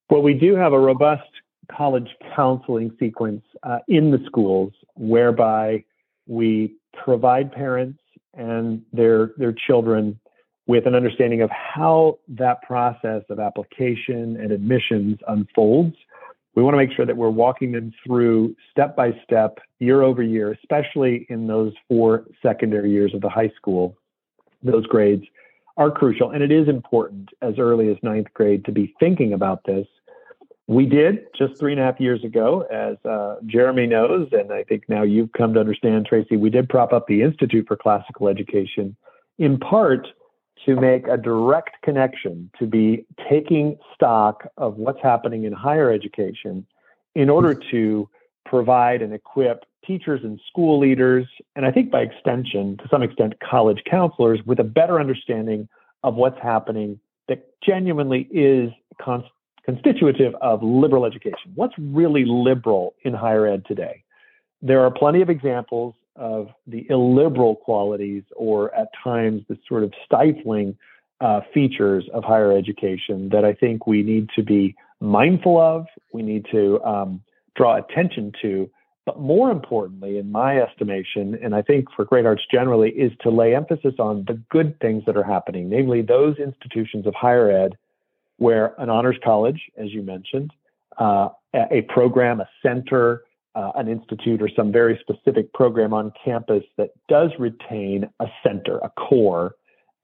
well 0.09 0.23
we 0.23 0.33
do 0.33 0.55
have 0.55 0.73
a 0.73 0.79
robust 0.79 1.32
college 1.71 2.09
counseling 2.35 2.95
sequence 2.99 3.43
uh, 3.63 3.79
in 3.89 4.11
the 4.11 4.19
schools 4.27 4.73
whereby 4.95 5.85
we 6.27 6.75
provide 6.93 7.53
parents 7.53 7.99
and 8.35 8.83
their 8.93 9.33
their 9.37 9.53
children 9.53 10.19
with 10.67 10.87
an 10.87 10.95
understanding 10.95 11.43
of 11.43 11.51
how 11.51 12.19
that 12.29 12.63
process 12.63 13.23
of 13.29 13.41
application 13.41 14.37
and 14.41 14.53
admissions 14.53 15.19
unfolds. 15.29 15.97
We 16.55 16.63
want 16.63 16.75
to 16.75 16.79
make 16.79 16.93
sure 16.93 17.07
that 17.07 17.17
we're 17.17 17.31
walking 17.31 17.73
them 17.73 17.93
through 18.05 18.55
step 18.71 18.95
by 18.95 19.13
step, 19.25 19.59
year 19.81 20.03
over 20.03 20.23
year, 20.23 20.53
especially 20.53 21.27
in 21.31 21.47
those 21.47 21.73
four 21.89 22.27
secondary 22.43 22.91
years 22.91 23.15
of 23.15 23.23
the 23.23 23.29
high 23.29 23.51
school. 23.57 23.97
Those 24.63 24.87
grades 24.87 25.25
are 25.77 25.91
crucial, 25.91 26.31
and 26.31 26.43
it 26.43 26.53
is 26.53 26.69
important 26.69 27.31
as 27.41 27.59
early 27.59 27.91
as 27.91 27.97
ninth 28.03 28.29
grade 28.35 28.65
to 28.67 28.73
be 28.73 28.95
thinking 29.01 29.33
about 29.33 29.65
this 29.65 29.87
we 30.69 30.87
did 30.87 31.27
just 31.37 31.59
three 31.59 31.73
and 31.73 31.81
a 31.81 31.85
half 31.85 32.01
years 32.01 32.23
ago, 32.25 32.63
as 32.73 32.97
uh, 33.05 33.37
Jeremy 33.47 33.87
knows, 33.87 34.29
and 34.33 34.53
I 34.53 34.63
think 34.63 34.85
now 34.89 35.03
you've 35.03 35.33
come 35.33 35.55
to 35.55 35.61
understand, 35.61 36.07
Tracy. 36.07 36.37
We 36.37 36.51
did 36.51 36.69
prop 36.69 36.93
up 36.93 37.07
the 37.07 37.23
Institute 37.23 37.67
for 37.67 37.77
Classical 37.77 38.29
Education, 38.29 38.97
in 39.39 39.59
part 39.59 40.07
to 40.65 40.77
make 40.77 41.09
a 41.09 41.17
direct 41.17 41.83
connection, 41.83 42.51
to 42.59 42.67
be 42.67 43.05
taking 43.29 43.77
stock 43.95 44.47
of 44.57 44.77
what's 44.77 45.03
happening 45.03 45.45
in 45.45 45.53
higher 45.53 45.91
education 45.91 46.65
in 47.15 47.29
order 47.29 47.55
to 47.73 48.09
provide 48.47 49.03
and 49.03 49.13
equip 49.13 49.65
teachers 49.85 50.21
and 50.23 50.41
school 50.49 50.79
leaders, 50.79 51.27
and 51.57 51.67
I 51.67 51.73
think 51.73 51.91
by 51.91 52.03
extension, 52.03 52.77
to 52.79 52.89
some 52.89 53.03
extent, 53.03 53.35
college 53.41 53.83
counselors, 53.91 54.39
with 54.47 54.61
a 54.61 54.65
better 54.65 55.01
understanding 55.01 55.69
of 56.05 56.15
what's 56.15 56.41
happening 56.41 57.01
that 57.29 57.49
genuinely 57.63 58.29
is 58.31 58.71
const- 59.01 59.29
constitutive 59.65 60.35
of 60.41 60.63
liberal 60.63 61.05
education. 61.05 61.53
What's 61.55 61.75
really 61.79 62.25
liberal 62.27 62.95
in 63.03 63.15
higher 63.15 63.47
ed 63.47 63.65
today? 63.67 64.03
There 64.61 64.81
are 64.81 64.91
plenty 64.91 65.23
of 65.23 65.31
examples 65.31 65.95
of 66.17 66.49
the 66.67 66.87
illiberal 66.91 67.57
qualities 67.57 68.23
or 68.37 68.75
at 68.75 68.89
times 69.03 69.43
the 69.49 69.59
sort 69.69 69.83
of 69.83 69.93
stifling 70.05 70.77
uh, 71.21 71.41
features 71.55 72.05
of 72.13 72.25
higher 72.25 72.57
education 72.57 73.29
that 73.31 73.45
I 73.45 73.55
think 73.55 73.87
we 73.87 74.03
need 74.03 74.29
to 74.37 74.43
be 74.43 74.75
mindful 75.01 75.61
of, 75.61 75.87
we 76.13 76.23
need 76.23 76.47
to 76.51 76.83
um, 76.85 77.23
draw 77.57 77.77
attention 77.77 78.33
to. 78.43 78.71
But 79.05 79.19
more 79.19 79.51
importantly, 79.51 80.19
in 80.19 80.31
my 80.31 80.59
estimation, 80.59 81.37
and 81.43 81.55
I 81.55 81.63
think 81.63 81.87
for 81.97 82.05
Great 82.05 82.25
Hearts 82.25 82.43
generally, 82.51 82.91
is 82.91 83.11
to 83.23 83.31
lay 83.31 83.55
emphasis 83.55 83.95
on 83.99 84.25
the 84.29 84.41
good 84.51 84.79
things 84.81 85.03
that 85.07 85.17
are 85.17 85.25
happening, 85.25 85.69
namely 85.69 86.03
those 86.03 86.37
institutions 86.39 87.07
of 87.07 87.15
higher 87.15 87.51
ed 87.51 87.77
where 88.43 88.75
an 88.81 88.91
honors 88.91 89.17
college, 89.23 89.71
as 89.77 89.93
you 89.93 90.03
mentioned, 90.03 90.51
uh, 90.99 91.29
a 91.55 91.83
program, 91.89 92.41
a 92.41 92.49
center, 92.61 93.23
uh, 93.55 93.71
an 93.77 93.89
institute, 93.89 94.43
or 94.43 94.49
some 94.57 94.73
very 94.73 94.99
specific 95.01 95.53
program 95.53 95.95
on 95.95 96.13
campus 96.25 96.65
that 96.77 96.91
does 97.09 97.31
retain 97.39 98.09
a 98.19 98.27
center, 98.43 98.79
a 98.79 98.91
core, 98.91 99.55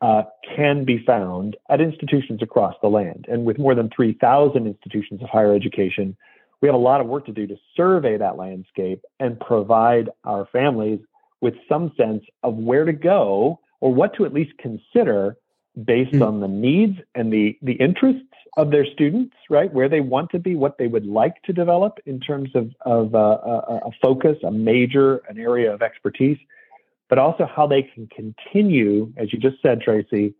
uh, 0.02 0.22
can 0.54 0.84
be 0.84 1.02
found 1.04 1.56
at 1.68 1.80
institutions 1.80 2.40
across 2.40 2.74
the 2.80 2.88
land. 2.88 3.26
And 3.28 3.44
with 3.44 3.58
more 3.58 3.74
than 3.74 3.90
3,000 3.90 4.66
institutions 4.66 5.20
of 5.20 5.28
higher 5.28 5.52
education, 5.52 6.16
we 6.60 6.68
have 6.68 6.76
a 6.76 6.78
lot 6.78 7.00
of 7.00 7.08
work 7.08 7.26
to 7.26 7.32
do 7.32 7.46
to 7.48 7.56
survey 7.76 8.16
that 8.18 8.36
landscape 8.36 9.02
and 9.18 9.40
provide 9.40 10.10
our 10.24 10.46
families 10.52 11.00
with 11.40 11.54
some 11.68 11.92
sense 11.96 12.22
of 12.44 12.54
where 12.54 12.84
to 12.84 12.92
go 12.92 13.58
or 13.80 13.92
what 13.92 14.14
to 14.14 14.24
at 14.24 14.32
least 14.32 14.52
consider 14.58 15.36
based 15.84 16.12
mm-hmm. 16.12 16.22
on 16.22 16.40
the 16.40 16.48
needs 16.48 16.98
and 17.14 17.32
the 17.32 17.56
the 17.62 17.74
interests 17.74 18.22
of 18.56 18.70
their 18.70 18.84
students, 18.84 19.34
right? 19.48 19.72
Where 19.72 19.88
they 19.88 20.00
want 20.00 20.30
to 20.30 20.38
be, 20.38 20.56
what 20.56 20.78
they 20.78 20.88
would 20.88 21.06
like 21.06 21.42
to 21.44 21.52
develop 21.52 21.98
in 22.06 22.20
terms 22.20 22.50
of 22.54 22.70
of 22.82 23.14
uh, 23.14 23.18
a, 23.18 23.80
a 23.86 23.90
focus, 24.02 24.36
a 24.44 24.50
major, 24.50 25.18
an 25.28 25.38
area 25.38 25.72
of 25.72 25.82
expertise, 25.82 26.38
but 27.08 27.18
also 27.18 27.46
how 27.46 27.66
they 27.66 27.82
can 27.82 28.08
continue, 28.08 29.12
as 29.16 29.32
you 29.32 29.38
just 29.38 29.62
said, 29.62 29.80
Tracy, 29.80 30.34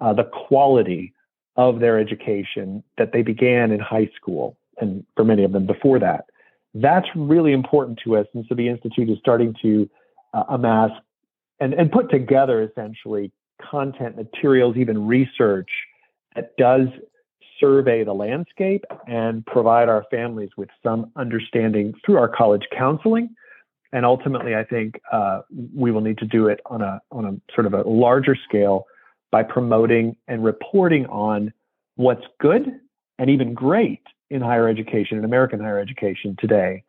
uh, 0.00 0.12
the 0.12 0.24
quality 0.24 1.14
of 1.56 1.80
their 1.80 1.98
education 1.98 2.82
that 2.98 3.12
they 3.12 3.22
began 3.22 3.70
in 3.70 3.80
high 3.80 4.10
school, 4.16 4.58
and 4.80 5.04
for 5.16 5.24
many 5.24 5.44
of 5.44 5.52
them 5.52 5.66
before 5.66 5.98
that. 6.00 6.26
That's 6.74 7.06
really 7.14 7.52
important 7.52 8.00
to 8.04 8.16
us, 8.16 8.26
and 8.34 8.44
so 8.48 8.54
the 8.54 8.68
institute 8.68 9.08
is 9.08 9.18
starting 9.20 9.54
to 9.62 9.88
uh, 10.34 10.42
amass 10.48 10.90
and, 11.60 11.72
and 11.72 11.90
put 11.90 12.10
together 12.10 12.62
essentially 12.62 13.30
content, 13.60 14.16
materials, 14.16 14.76
even 14.76 15.06
research 15.06 15.70
that 16.34 16.56
does 16.56 16.88
survey 17.60 18.04
the 18.04 18.12
landscape 18.12 18.84
and 19.06 19.46
provide 19.46 19.88
our 19.88 20.04
families 20.10 20.50
with 20.56 20.68
some 20.82 21.10
understanding 21.16 21.94
through 22.04 22.16
our 22.16 22.28
college 22.28 22.62
counseling. 22.76 23.28
And 23.92 24.04
ultimately, 24.04 24.56
I 24.56 24.64
think 24.64 25.00
uh, 25.12 25.42
we 25.74 25.92
will 25.92 26.00
need 26.00 26.18
to 26.18 26.26
do 26.26 26.48
it 26.48 26.60
on 26.66 26.82
a 26.82 27.00
on 27.12 27.24
a 27.24 27.52
sort 27.54 27.66
of 27.66 27.74
a 27.74 27.82
larger 27.88 28.36
scale 28.48 28.86
by 29.30 29.44
promoting 29.44 30.16
and 30.26 30.44
reporting 30.44 31.06
on 31.06 31.52
what's 31.94 32.24
good 32.40 32.80
and 33.18 33.30
even 33.30 33.54
great 33.54 34.02
in 34.30 34.40
higher 34.40 34.68
education, 34.68 35.18
in 35.18 35.24
American 35.24 35.60
higher 35.60 35.78
education 35.78 36.36
today. 36.40 36.82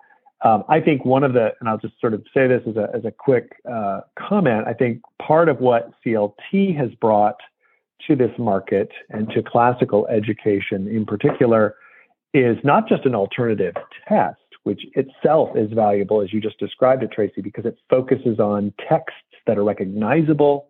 Um, 0.43 0.63
I 0.67 0.79
think 0.79 1.05
one 1.05 1.23
of 1.23 1.33
the, 1.33 1.53
and 1.59 1.69
I'll 1.69 1.77
just 1.77 1.99
sort 1.99 2.13
of 2.13 2.23
say 2.33 2.47
this 2.47 2.61
as 2.67 2.75
a, 2.75 2.89
as 2.93 3.05
a 3.05 3.11
quick 3.11 3.51
uh, 3.71 4.01
comment, 4.17 4.67
I 4.67 4.73
think 4.73 5.01
part 5.25 5.49
of 5.49 5.59
what 5.59 5.91
CLT 6.05 6.77
has 6.77 6.89
brought 6.95 7.39
to 8.07 8.15
this 8.15 8.31
market 8.37 8.89
and 9.09 9.29
to 9.29 9.41
classical 9.41 10.05
education 10.07 10.87
in 10.87 11.05
particular 11.05 11.75
is 12.33 12.57
not 12.63 12.87
just 12.87 13.05
an 13.05 13.15
alternative 13.15 13.73
test, 14.07 14.37
which 14.63 14.81
itself 14.93 15.55
is 15.55 15.71
valuable, 15.71 16.21
as 16.21 16.33
you 16.33 16.41
just 16.41 16.59
described 16.59 17.01
it, 17.01 17.11
Tracy, 17.11 17.41
because 17.41 17.65
it 17.65 17.77
focuses 17.89 18.39
on 18.39 18.73
texts 18.89 19.19
that 19.47 19.57
are 19.57 19.63
recognizable 19.63 20.67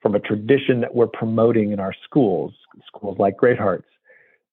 from 0.00 0.14
a 0.14 0.20
tradition 0.20 0.80
that 0.80 0.94
we're 0.94 1.06
promoting 1.06 1.72
in 1.72 1.78
our 1.78 1.94
schools, 2.04 2.54
schools 2.86 3.18
like 3.18 3.36
Great 3.36 3.58
Hearts. 3.58 3.86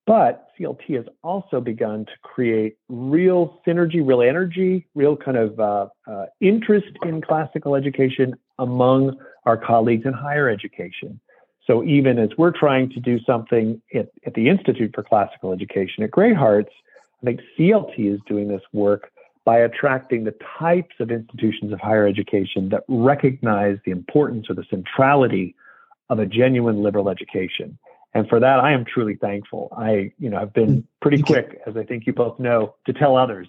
But 0.05 0.49
CLT 0.59 0.95
has 0.95 1.05
also 1.23 1.61
begun 1.61 2.05
to 2.05 2.11
create 2.23 2.77
real 2.89 3.61
synergy, 3.65 4.05
real 4.05 4.21
energy, 4.21 4.87
real 4.95 5.15
kind 5.15 5.37
of 5.37 5.59
uh, 5.59 5.87
uh, 6.07 6.25
interest 6.41 6.87
in 7.03 7.21
classical 7.21 7.75
education 7.75 8.33
among 8.57 9.17
our 9.49 9.57
colleagues 9.57 10.05
in 10.05 10.13
higher 10.13 10.47
education. 10.47 11.19
So 11.65 11.83
even 11.83 12.17
as 12.17 12.29
we're 12.37 12.57
trying 12.57 12.89
to 12.91 12.99
do 12.99 13.19
something 13.25 13.81
at, 13.93 14.09
at 14.25 14.33
the 14.33 14.47
Institute 14.47 14.91
for 14.93 15.03
Classical 15.03 15.51
Education 15.51 16.03
at 16.03 16.11
Great 16.11 16.35
Hearts, 16.35 16.71
I 17.21 17.25
think 17.25 17.41
CLT 17.57 18.13
is 18.13 18.19
doing 18.27 18.47
this 18.47 18.61
work 18.73 19.11
by 19.45 19.59
attracting 19.59 20.23
the 20.23 20.35
types 20.59 20.95
of 20.99 21.11
institutions 21.11 21.73
of 21.73 21.79
higher 21.79 22.07
education 22.07 22.69
that 22.69 22.83
recognize 22.87 23.77
the 23.85 23.91
importance 23.91 24.49
or 24.49 24.53
the 24.53 24.65
centrality 24.69 25.55
of 26.09 26.19
a 26.19 26.25
genuine 26.25 26.81
liberal 26.81 27.09
education. 27.09 27.77
And 28.13 28.27
for 28.27 28.39
that, 28.39 28.59
I 28.59 28.71
am 28.71 28.85
truly 28.85 29.15
thankful. 29.15 29.69
I, 29.75 30.11
you 30.19 30.29
know, 30.29 30.39
have 30.39 30.53
been 30.53 30.69
mm-hmm. 30.69 31.01
pretty 31.01 31.21
quick, 31.21 31.61
as 31.67 31.75
I 31.77 31.83
think 31.83 32.07
you 32.07 32.13
both 32.13 32.39
know, 32.39 32.75
to 32.85 32.93
tell 32.93 33.15
others 33.15 33.47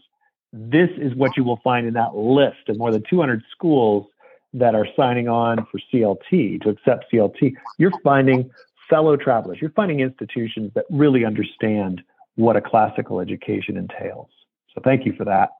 this 0.53 0.91
is 0.99 1.15
what 1.15 1.37
you 1.37 1.45
will 1.45 1.61
find 1.63 1.87
in 1.87 1.95
that 1.95 2.17
list 2.17 2.69
of 2.69 2.77
more 2.77 2.91
than 2.91 3.05
200 3.09 3.43
schools 3.53 4.07
that 4.53 4.75
are 4.75 4.87
signing 4.97 5.29
on 5.29 5.67
for 5.71 5.81
CLT 5.93 6.63
to 6.63 6.71
accept 6.71 7.07
CLT. 7.13 7.55
You're 7.79 7.93
finding 8.03 8.51
fellow 8.89 9.17
travelers. 9.17 9.59
You're 9.61 9.71
finding 9.71 10.01
institutions 10.01 10.73
that 10.75 10.85
really 10.91 11.25
understand 11.25 12.03
what 12.35 12.57
a 12.57 12.61
classical 12.61 13.21
education 13.21 13.77
entails. 13.77 14.29
So 14.75 14.81
thank 14.83 15.07
you 15.07 15.13
for 15.13 15.25
that. 15.25 15.51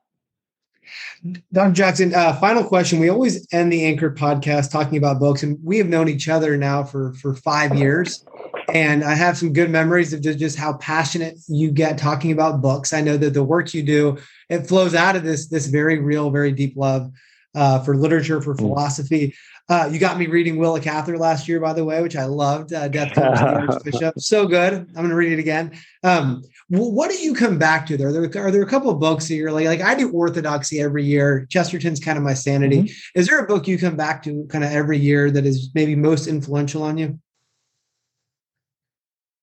Dr. 1.53 1.73
Jackson, 1.73 2.13
uh, 2.13 2.33
final 2.33 2.63
question. 2.63 2.99
We 2.99 3.09
always 3.09 3.47
end 3.53 3.71
the 3.71 3.85
Anchored 3.85 4.17
podcast 4.17 4.71
talking 4.71 4.97
about 4.97 5.19
books, 5.19 5.43
and 5.43 5.59
we 5.63 5.77
have 5.77 5.87
known 5.87 6.09
each 6.09 6.27
other 6.27 6.57
now 6.57 6.83
for 6.83 7.13
for 7.13 7.35
five 7.35 7.75
years. 7.75 8.25
And 8.73 9.03
I 9.03 9.13
have 9.13 9.37
some 9.37 9.53
good 9.53 9.69
memories 9.69 10.11
of 10.11 10.21
just 10.21 10.57
how 10.57 10.73
passionate 10.77 11.37
you 11.47 11.71
get 11.71 11.97
talking 11.97 12.31
about 12.31 12.61
books. 12.61 12.93
I 12.93 13.01
know 13.01 13.17
that 13.17 13.33
the 13.33 13.43
work 13.43 13.73
you 13.73 13.83
do 13.83 14.17
it 14.49 14.65
flows 14.65 14.95
out 14.95 15.15
of 15.15 15.23
this 15.23 15.47
this 15.49 15.67
very 15.67 15.99
real, 15.99 16.31
very 16.31 16.51
deep 16.51 16.75
love 16.75 17.11
uh, 17.55 17.79
for 17.79 17.95
literature, 17.95 18.41
for 18.41 18.53
mm. 18.53 18.59
philosophy. 18.59 19.35
Uh, 19.69 19.87
you 19.91 19.99
got 19.99 20.17
me 20.17 20.27
reading 20.27 20.57
Willa 20.57 20.81
Cather 20.81 21.17
last 21.17 21.47
year, 21.47 21.59
by 21.59 21.71
the 21.71 21.85
way, 21.85 22.01
which 22.01 22.15
I 22.15 22.25
loved. 22.25 22.73
Uh, 22.73 22.87
Death 22.87 23.13
Comes 23.13 23.39
to 23.39 23.45
the 23.45 23.73
Archbishop. 23.73 24.15
So 24.21 24.47
good. 24.47 24.73
I'm 24.73 24.93
going 24.93 25.09
to 25.09 25.15
read 25.15 25.31
it 25.31 25.39
again. 25.39 25.71
Um, 26.03 26.43
what 26.69 27.09
do 27.09 27.17
you 27.17 27.33
come 27.33 27.57
back 27.57 27.85
to 27.87 27.97
there? 27.97 28.09
Are 28.09 28.27
there, 28.27 28.45
are 28.45 28.51
there 28.51 28.61
a 28.61 28.67
couple 28.67 28.89
of 28.89 28.99
books 28.99 29.27
that 29.27 29.35
you're 29.35 29.51
like, 29.51 29.65
like 29.65 29.81
I 29.81 29.95
do 29.95 30.11
orthodoxy 30.11 30.81
every 30.81 31.03
year. 31.03 31.45
Chesterton's 31.49 31.99
kind 31.99 32.17
of 32.17 32.23
my 32.23 32.33
sanity. 32.33 32.83
Mm-hmm. 32.83 33.19
Is 33.19 33.27
there 33.27 33.39
a 33.39 33.47
book 33.47 33.67
you 33.67 33.77
come 33.77 33.95
back 33.95 34.23
to 34.23 34.45
kind 34.49 34.63
of 34.63 34.71
every 34.71 34.97
year 34.97 35.31
that 35.31 35.45
is 35.45 35.69
maybe 35.73 35.95
most 35.95 36.27
influential 36.27 36.83
on 36.83 36.97
you? 36.97 37.19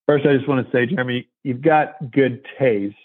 First, 0.06 0.26
I 0.26 0.34
just 0.34 0.48
want 0.48 0.64
to 0.64 0.72
say, 0.72 0.86
Jeremy, 0.86 1.28
you've 1.42 1.60
got 1.60 2.10
good 2.10 2.44
taste, 2.58 2.96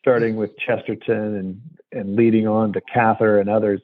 starting 0.00 0.36
with 0.36 0.50
Chesterton 0.58 1.36
and 1.36 1.60
and 1.92 2.16
leading 2.16 2.46
on 2.46 2.72
to 2.72 2.80
Cather 2.80 3.40
and 3.40 3.50
others. 3.50 3.80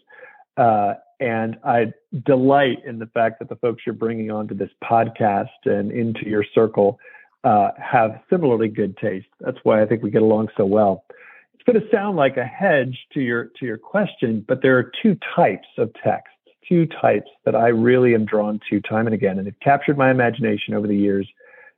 Uh, 0.57 0.94
and 1.20 1.57
I 1.64 1.92
delight 2.24 2.84
in 2.84 2.98
the 2.98 3.07
fact 3.07 3.38
that 3.38 3.48
the 3.48 3.57
folks 3.57 3.82
you're 3.86 3.94
bringing 3.94 4.30
onto 4.30 4.54
this 4.54 4.70
podcast 4.84 5.48
and 5.64 5.90
into 5.90 6.28
your 6.28 6.44
circle 6.54 6.98
uh, 7.44 7.70
have 7.78 8.20
similarly 8.28 8.68
good 8.68 8.96
taste. 8.96 9.28
That's 9.40 9.59
why 9.62 9.82
I 9.82 9.86
think 9.86 10.02
we 10.02 10.11
get 10.11 10.22
along 10.22 10.48
so 10.57 10.66
well. 10.66 11.04
It's 11.54 11.62
going 11.64 11.80
to 11.80 11.96
sound 11.96 12.16
like 12.16 12.36
a 12.36 12.44
hedge 12.44 12.98
to 13.14 13.20
your 13.20 13.46
to 13.59 13.66
your 13.66 13.78
question, 13.78 14.44
but 14.46 14.62
there 14.62 14.76
are 14.78 14.90
two 15.02 15.16
types 15.34 15.68
of 15.78 15.90
texts, 15.94 16.36
two 16.68 16.86
types 16.86 17.30
that 17.44 17.54
I 17.54 17.68
really 17.68 18.14
am 18.14 18.24
drawn 18.24 18.61
to 18.70 18.80
time 18.80 19.07
and 19.07 19.14
again, 19.14 19.38
and 19.38 19.46
they've 19.46 19.61
captured 19.61 19.96
my 19.96 20.11
imagination 20.11 20.74
over 20.74 20.86
the 20.86 20.96
years, 20.96 21.26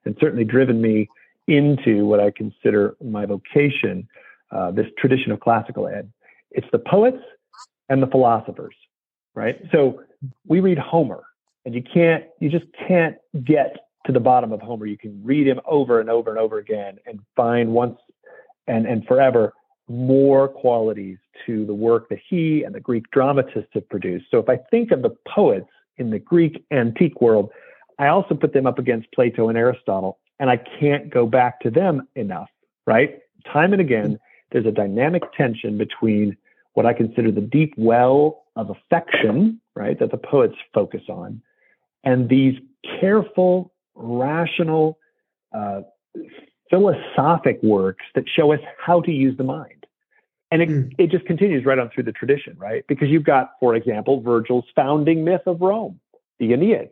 and 0.05 0.17
certainly 0.21 0.45
driven 0.45 0.81
me 0.81 1.09
into 1.47 2.07
what 2.07 2.21
I 2.21 2.31
consider 2.31 2.97
my 3.03 3.25
vocation, 3.25 4.09
uh, 4.51 4.71
this 4.71 4.87
tradition 4.99 5.33
of 5.33 5.41
classical 5.41 5.89
ed. 5.89 6.11
It's 6.51 6.67
the 6.73 6.79
poets 6.79 7.23
and 7.89 8.03
the 8.03 8.07
philosophers, 8.07 8.75
right? 9.35 9.61
So 9.73 10.03
we 10.47 10.61
read 10.61 10.79
Homer, 10.79 11.25
and 11.65 11.75
you 11.75 11.83
can't, 11.83 12.25
you 12.41 12.49
just 12.49 12.67
can't 12.87 13.17
get 13.45 13.77
to 14.07 14.13
the 14.13 14.21
bottom 14.21 14.53
of 14.53 14.61
Homer. 14.61 14.87
You 14.87 14.99
can 14.99 15.21
read 15.23 15.47
him 15.47 15.61
over 15.67 16.01
and 16.01 16.09
over 16.09 16.31
and 16.31 16.39
over 16.39 16.59
again 16.59 16.99
and 17.07 17.21
find 17.37 17.73
once 17.73 17.99
and, 18.67 18.87
and 18.87 19.07
forever 19.07 19.53
more 19.89 20.49
qualities 20.49 21.19
to 21.47 21.65
the 21.67 21.75
work 21.75 22.09
that 22.11 22.19
he 22.29 22.63
and 22.63 22.75
the 22.75 22.81
Greek 22.81 23.11
dramatists 23.11 23.71
have 23.73 23.89
produced. 23.89 24.27
So 24.31 24.39
if 24.39 24.49
I 24.49 24.59
think 24.71 24.91
of 24.91 25.03
the 25.03 25.15
poets 25.27 25.69
in 25.97 26.11
the 26.11 26.19
Greek 26.19 26.65
antique 26.71 27.21
world, 27.21 27.51
I 27.99 28.09
also 28.09 28.35
put 28.35 28.53
them 28.53 28.67
up 28.67 28.79
against 28.79 29.11
Plato 29.13 29.49
and 29.49 29.59
Aristotle, 29.59 30.19
and 30.39 30.51
I 30.51 30.59
can't 30.79 31.11
go 31.11 31.27
back 31.27 31.61
to 31.61 31.71
them 31.71 32.07
enough, 32.15 32.49
right? 32.87 33.19
Time 33.51 33.73
and 33.73 33.81
again, 33.81 34.13
mm-hmm. 34.13 34.53
there's 34.53 34.67
a 34.67 34.73
dynamic 34.73 35.23
tension 35.37 35.79
between 35.79 36.37
what 36.75 36.87
I 36.87 36.93
consider 36.93 37.31
the 37.31 37.41
deep 37.41 37.75
well 37.77 38.45
of 38.57 38.71
affection, 38.71 39.61
right, 39.75 39.99
that 39.99 40.11
the 40.11 40.19
poets 40.19 40.57
focus 40.73 41.03
on, 41.09 41.43
and 42.05 42.29
these 42.29 42.55
careful 43.01 43.73
rational, 43.95 44.99
uh, 45.53 45.81
philosophic 46.71 47.59
works 47.63 48.05
that 48.15 48.25
show 48.29 48.53
us 48.53 48.61
how 48.79 49.01
to 49.01 49.11
use 49.11 49.37
the 49.37 49.45
mind. 49.45 49.87
And 50.51 50.63
it, 50.63 50.69
mm. 50.69 50.95
it 50.99 51.11
just 51.11 51.27
continues 51.27 51.65
right 51.65 51.79
on 51.79 51.91
through 51.91 52.05
the 52.05 52.13
tradition, 52.13 52.57
right? 52.59 52.85
Because 52.89 53.09
you've 53.09 53.25
got, 53.25 53.53
for 53.61 53.75
example, 53.75 54.21
Virgil's 54.21 54.65
founding 54.75 55.25
myth 55.25 55.43
of 55.47 55.61
Rome, 55.61 56.01
the 56.39 56.53
Aeneid, 56.53 56.91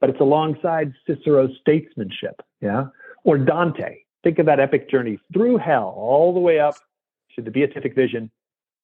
but 0.00 0.10
it's 0.10 0.20
alongside 0.20 0.92
Cicero's 1.06 1.50
statesmanship, 1.60 2.40
yeah? 2.60 2.86
Or 3.24 3.38
Dante. 3.38 3.98
Think 4.24 4.38
of 4.40 4.46
that 4.46 4.58
epic 4.58 4.90
journey 4.90 5.18
through 5.32 5.58
hell 5.58 5.94
all 5.96 6.34
the 6.34 6.40
way 6.40 6.58
up 6.58 6.74
to 7.36 7.42
the 7.42 7.50
beatific 7.50 7.94
vision. 7.94 8.30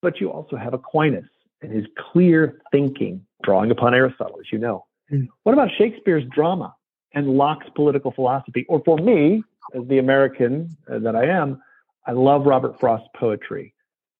But 0.05 0.21
you 0.21 0.31
also 0.31 0.57
have 0.57 0.73
Aquinas 0.73 1.25
and 1.61 1.73
his 1.73 1.87
clear 2.13 2.61
thinking, 2.71 3.27
drawing 3.43 3.73
upon 3.73 3.95
Aristotle, 3.95 4.39
as 4.39 4.53
you 4.53 4.59
know. 4.59 4.85
Mm. 5.11 5.29
What 5.43 5.53
about 5.55 5.71
Shakespeare's 5.77 6.25
drama? 6.31 6.77
and 7.15 7.29
Locke's 7.29 7.67
political 7.75 8.11
philosophy. 8.11 8.67
Or 8.69 8.83
for 8.85 8.99
me, 8.99 9.43
as 9.75 9.87
the 9.89 9.99
American 9.99 10.77
uh, 10.91 10.99
that 10.99 11.17
I 11.17 11.27
am, 11.27 11.63
I 12.07 12.13
love 12.13 12.45
Robert 12.45 12.79
Frost's 12.79 13.09
poetry, 13.17 13.73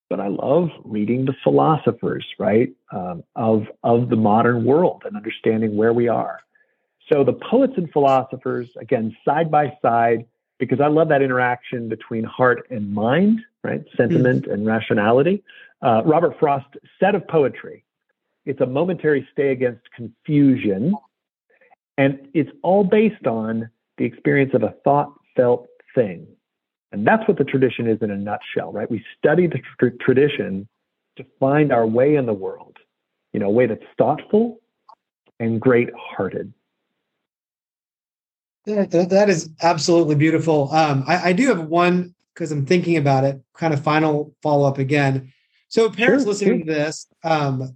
but 0.09 0.19
I 0.19 0.27
love 0.27 0.69
reading 0.83 1.25
the 1.25 1.35
philosophers, 1.43 2.25
right, 2.39 2.69
um, 2.91 3.23
of 3.35 3.67
of 3.83 4.09
the 4.09 4.15
modern 4.15 4.65
world 4.65 5.03
and 5.05 5.15
understanding 5.15 5.75
where 5.75 5.93
we 5.93 6.07
are. 6.07 6.39
So 7.11 7.23
the 7.23 7.33
poets 7.33 7.73
and 7.77 7.91
philosophers, 7.91 8.69
again, 8.81 9.15
side 9.23 9.51
by 9.51 9.77
side, 9.81 10.25
because 10.57 10.79
I 10.81 10.87
love 10.87 11.09
that 11.09 11.21
interaction 11.21 11.87
between 11.89 12.23
heart 12.23 12.65
and 12.71 12.91
mind, 12.91 13.41
right, 13.65 13.83
sentiment 13.97 14.45
mm. 14.45 14.53
and 14.53 14.65
rationality. 14.65 15.43
Uh, 15.81 16.01
Robert 16.05 16.37
Frost 16.39 16.67
said 16.99 17.15
of 17.15 17.27
poetry, 17.27 17.83
it's 18.45 18.61
a 18.61 18.65
momentary 18.65 19.27
stay 19.33 19.51
against 19.51 19.81
confusion 19.95 20.93
and 21.97 22.27
it's 22.33 22.49
all 22.61 22.83
based 22.83 23.25
on 23.25 23.69
the 23.97 24.05
experience 24.05 24.53
of 24.53 24.63
a 24.63 24.73
thought 24.83 25.13
felt 25.35 25.67
thing. 25.93 26.27
And 26.91 27.05
that's 27.05 27.27
what 27.27 27.37
the 27.37 27.43
tradition 27.43 27.87
is 27.87 28.01
in 28.01 28.11
a 28.11 28.17
nutshell, 28.17 28.71
right? 28.71 28.89
We 28.89 29.03
study 29.17 29.47
the 29.47 29.59
tr- 29.79 29.95
tradition 29.99 30.67
to 31.17 31.25
find 31.39 31.71
our 31.71 31.87
way 31.87 32.15
in 32.15 32.25
the 32.25 32.33
world, 32.33 32.77
you 33.33 33.39
know, 33.39 33.47
a 33.47 33.51
way 33.51 33.65
that's 33.65 33.83
thoughtful 33.97 34.59
and 35.39 35.59
great 35.59 35.89
hearted. 35.97 36.53
That, 38.65 39.09
that 39.11 39.29
is 39.29 39.49
absolutely 39.61 40.15
beautiful. 40.15 40.71
Um, 40.71 41.03
I, 41.07 41.29
I, 41.29 41.33
do 41.33 41.47
have 41.49 41.67
one 41.67 42.14
because 42.35 42.51
I'm 42.51 42.65
thinking 42.65 42.97
about 42.97 43.23
it, 43.23 43.41
kind 43.55 43.73
of 43.73 43.81
final 43.81 44.35
follow 44.43 44.67
up 44.67 44.77
again. 44.77 45.33
So, 45.69 45.89
parents 45.89 46.23
sure, 46.23 46.33
listening 46.33 46.59
sure. 46.59 46.65
to 46.65 46.73
this, 46.73 47.07
um, 47.23 47.75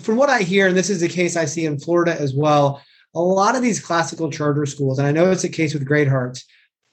from 0.00 0.16
what 0.16 0.30
I 0.30 0.40
hear, 0.40 0.68
and 0.68 0.76
this 0.76 0.88
is 0.88 1.00
the 1.00 1.08
case 1.08 1.36
I 1.36 1.44
see 1.44 1.66
in 1.66 1.78
Florida 1.78 2.18
as 2.18 2.34
well, 2.34 2.80
a 3.14 3.20
lot 3.20 3.56
of 3.56 3.62
these 3.62 3.80
classical 3.80 4.30
charter 4.30 4.64
schools, 4.66 4.98
and 4.98 5.06
I 5.06 5.12
know 5.12 5.30
it's 5.30 5.42
the 5.42 5.48
case 5.48 5.74
with 5.74 5.84
Great 5.84 6.08
Hearts, 6.08 6.44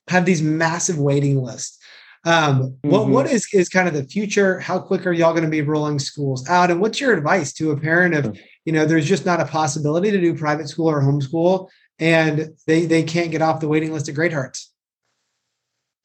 have 0.09 0.25
these 0.25 0.41
massive 0.41 0.97
waiting 0.97 1.41
lists. 1.41 1.77
Um, 2.25 2.61
mm-hmm. 2.61 2.89
What 2.89 3.07
what 3.09 3.25
is 3.27 3.47
is 3.53 3.69
kind 3.69 3.87
of 3.87 3.93
the 3.93 4.05
future? 4.05 4.59
How 4.59 4.79
quick 4.79 5.05
are 5.05 5.11
y'all 5.11 5.33
going 5.33 5.43
to 5.43 5.49
be 5.49 5.61
rolling 5.61 5.99
schools 5.99 6.47
out? 6.47 6.71
And 6.71 6.79
what's 6.79 7.01
your 7.01 7.13
advice 7.13 7.53
to 7.53 7.71
a 7.71 7.79
parent 7.79 8.15
of 8.15 8.37
you 8.65 8.71
know 8.71 8.85
there's 8.85 9.07
just 9.07 9.25
not 9.25 9.41
a 9.41 9.45
possibility 9.45 10.11
to 10.11 10.19
do 10.19 10.35
private 10.35 10.69
school 10.69 10.89
or 10.89 11.01
homeschool, 11.01 11.67
and 11.99 12.53
they 12.65 12.85
they 12.85 13.03
can't 13.03 13.31
get 13.31 13.41
off 13.41 13.59
the 13.59 13.67
waiting 13.67 13.91
list 13.91 14.09
at 14.09 14.15
Great 14.15 14.33
Hearts? 14.33 14.72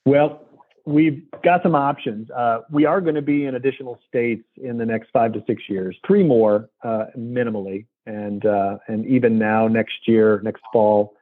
Well, 0.09 0.41
we've 0.87 1.23
got 1.45 1.63
some 1.63 1.75
options. 1.75 2.31
Uh, 2.31 2.61
we 2.71 2.87
are 2.87 3.03
going 3.03 3.17
to 3.17 3.21
be 3.21 3.45
in 3.45 3.57
additional 3.57 4.01
states 4.09 4.43
in 4.57 4.79
the 4.79 4.87
next 4.87 5.11
five 5.13 5.35
to 5.35 5.45
six 5.47 5.65
years, 5.69 5.99
three 6.07 6.23
more 6.23 6.71
uh, 6.83 7.05
minimally, 7.15 7.85
and 8.07 8.47
uh, 8.47 8.79
and 8.89 9.05
even 9.05 9.39
now 9.39 9.69
next 9.69 10.09
year, 10.09 10.41
next 10.43 10.63
fall, 10.73 11.15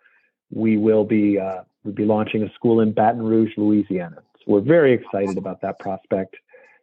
we 0.53 0.76
will 0.76 1.05
be 1.05 1.37
uh, 1.37 1.62
we'll 1.82 1.95
be 1.95 2.05
launching 2.05 2.45
a 2.45 2.53
school 2.55 2.78
in 2.78 2.93
Baton 2.93 3.22
Rouge, 3.22 3.51
Louisiana. 3.57 4.18
So 4.39 4.45
we're 4.47 4.61
very 4.61 4.93
excited 4.93 5.37
about 5.37 5.61
that 5.62 5.80
prospect. 5.80 6.37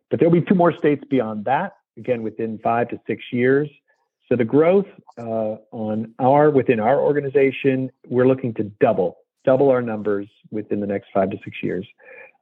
But 0.09 0.19
there'll 0.19 0.33
be 0.33 0.41
two 0.41 0.55
more 0.55 0.77
states 0.77 1.05
beyond 1.09 1.45
that, 1.45 1.77
again 1.95 2.21
within 2.21 2.59
five 2.61 2.89
to 2.89 2.99
six 3.07 3.23
years. 3.31 3.69
So 4.27 4.35
the 4.35 4.43
growth 4.43 4.87
uh, 5.17 5.55
on 5.71 6.13
our 6.19 6.49
within 6.49 6.81
our 6.81 6.99
organization, 6.99 7.91
we're 8.09 8.27
looking 8.27 8.53
to 8.55 8.63
double 8.81 9.22
double 9.45 9.69
our 9.69 9.81
numbers 9.81 10.27
within 10.51 10.79
the 10.79 10.87
next 10.87 11.07
five 11.13 11.29
to 11.31 11.37
six 11.43 11.57
years. 11.61 11.85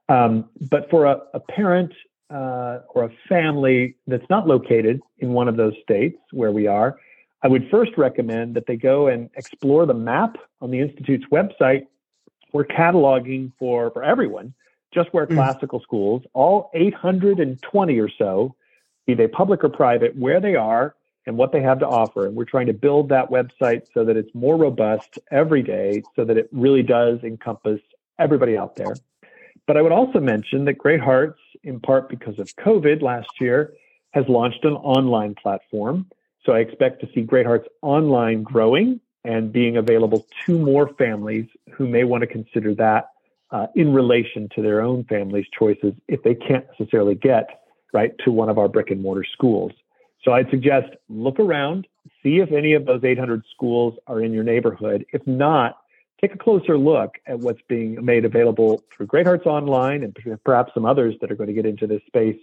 Um, 0.08 0.48
but 0.70 0.90
for 0.90 1.06
a, 1.06 1.20
a 1.34 1.40
parent 1.40 1.92
uh, 2.30 2.80
or 2.90 3.04
a 3.04 3.10
family 3.28 3.96
that's 4.06 4.28
not 4.30 4.46
located 4.46 5.00
in 5.18 5.32
one 5.32 5.48
of 5.48 5.56
those 5.56 5.74
states 5.82 6.18
where 6.32 6.52
we 6.52 6.66
are, 6.66 6.98
I 7.42 7.48
would 7.48 7.68
first 7.70 7.92
recommend 7.96 8.54
that 8.54 8.66
they 8.66 8.76
go 8.76 9.08
and 9.08 9.28
explore 9.36 9.84
the 9.84 9.94
map 9.94 10.36
on 10.60 10.70
the 10.70 10.80
Institute's 10.80 11.24
website. 11.32 11.86
We're 12.52 12.64
cataloging 12.64 13.52
for, 13.58 13.90
for 13.90 14.04
everyone, 14.04 14.54
just 14.94 15.12
where 15.12 15.26
mm. 15.26 15.34
classical 15.34 15.80
schools, 15.80 16.22
all 16.34 16.70
820 16.74 17.98
or 17.98 18.08
so, 18.16 18.54
be 19.06 19.14
they 19.14 19.26
public 19.26 19.64
or 19.64 19.68
private, 19.68 20.16
where 20.16 20.40
they 20.40 20.54
are 20.54 20.94
and 21.26 21.36
what 21.36 21.52
they 21.52 21.62
have 21.62 21.78
to 21.80 21.86
offer. 21.86 22.26
And 22.26 22.34
we're 22.34 22.44
trying 22.44 22.66
to 22.66 22.72
build 22.72 23.08
that 23.10 23.30
website 23.30 23.82
so 23.94 24.04
that 24.04 24.16
it's 24.16 24.34
more 24.34 24.56
robust 24.56 25.18
every 25.30 25.62
day, 25.62 26.02
so 26.16 26.24
that 26.24 26.36
it 26.36 26.48
really 26.52 26.82
does 26.82 27.20
encompass 27.22 27.80
everybody 28.18 28.56
out 28.56 28.76
there. 28.76 28.94
But 29.66 29.76
I 29.76 29.82
would 29.82 29.92
also 29.92 30.20
mention 30.20 30.64
that 30.64 30.74
Great 30.78 31.00
Hearts, 31.00 31.40
in 31.62 31.80
part 31.80 32.08
because 32.08 32.38
of 32.38 32.54
COVID 32.56 33.02
last 33.02 33.30
year, 33.40 33.72
has 34.12 34.24
launched 34.28 34.64
an 34.64 34.74
online 34.74 35.34
platform. 35.34 36.06
So 36.44 36.52
I 36.52 36.58
expect 36.58 37.00
to 37.02 37.08
see 37.14 37.22
Great 37.22 37.46
Hearts 37.46 37.68
online 37.82 38.42
growing 38.42 39.00
and 39.24 39.52
being 39.52 39.76
available 39.76 40.26
to 40.46 40.58
more 40.58 40.88
families 40.94 41.46
who 41.72 41.86
may 41.86 42.04
want 42.04 42.22
to 42.22 42.26
consider 42.26 42.74
that 42.74 43.10
uh, 43.52 43.66
in 43.76 43.92
relation 43.92 44.48
to 44.54 44.62
their 44.62 44.80
own 44.80 45.04
family's 45.04 45.46
choices 45.56 45.92
if 46.08 46.22
they 46.22 46.34
can't 46.34 46.66
necessarily 46.78 47.14
get 47.14 47.62
right 47.92 48.12
to 48.24 48.32
one 48.32 48.48
of 48.48 48.58
our 48.58 48.68
brick 48.68 48.90
and 48.90 49.00
mortar 49.00 49.24
schools. 49.24 49.72
So 50.24 50.32
I'd 50.32 50.48
suggest 50.50 50.88
look 51.08 51.40
around, 51.40 51.86
see 52.22 52.38
if 52.38 52.52
any 52.52 52.74
of 52.74 52.86
those 52.86 53.02
800 53.02 53.42
schools 53.52 53.94
are 54.06 54.22
in 54.22 54.32
your 54.32 54.44
neighborhood. 54.44 55.04
If 55.12 55.26
not, 55.26 55.78
take 56.20 56.34
a 56.34 56.38
closer 56.38 56.78
look 56.78 57.16
at 57.26 57.40
what's 57.40 57.60
being 57.68 58.02
made 58.04 58.24
available 58.24 58.82
through 58.94 59.06
Great 59.06 59.26
Hearts 59.26 59.46
Online 59.46 60.04
and 60.04 60.16
perhaps 60.44 60.72
some 60.74 60.86
others 60.86 61.14
that 61.20 61.30
are 61.32 61.34
going 61.34 61.48
to 61.48 61.54
get 61.54 61.66
into 61.66 61.86
this 61.86 62.00
space 62.06 62.38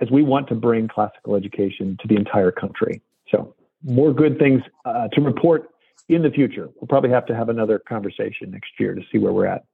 as 0.00 0.10
we 0.10 0.22
want 0.22 0.48
to 0.48 0.54
bring 0.54 0.88
classical 0.88 1.34
education 1.34 1.96
to 2.00 2.08
the 2.08 2.16
entire 2.16 2.50
country. 2.50 3.00
So, 3.30 3.54
more 3.82 4.12
good 4.12 4.38
things 4.38 4.62
uh, 4.84 5.08
to 5.08 5.20
report 5.20 5.70
in 6.08 6.22
the 6.22 6.30
future. 6.30 6.68
We'll 6.76 6.88
probably 6.88 7.10
have 7.10 7.26
to 7.26 7.34
have 7.34 7.48
another 7.48 7.78
conversation 7.78 8.50
next 8.50 8.72
year 8.78 8.94
to 8.94 9.02
see 9.12 9.18
where 9.18 9.32
we're 9.32 9.46
at. 9.46 9.64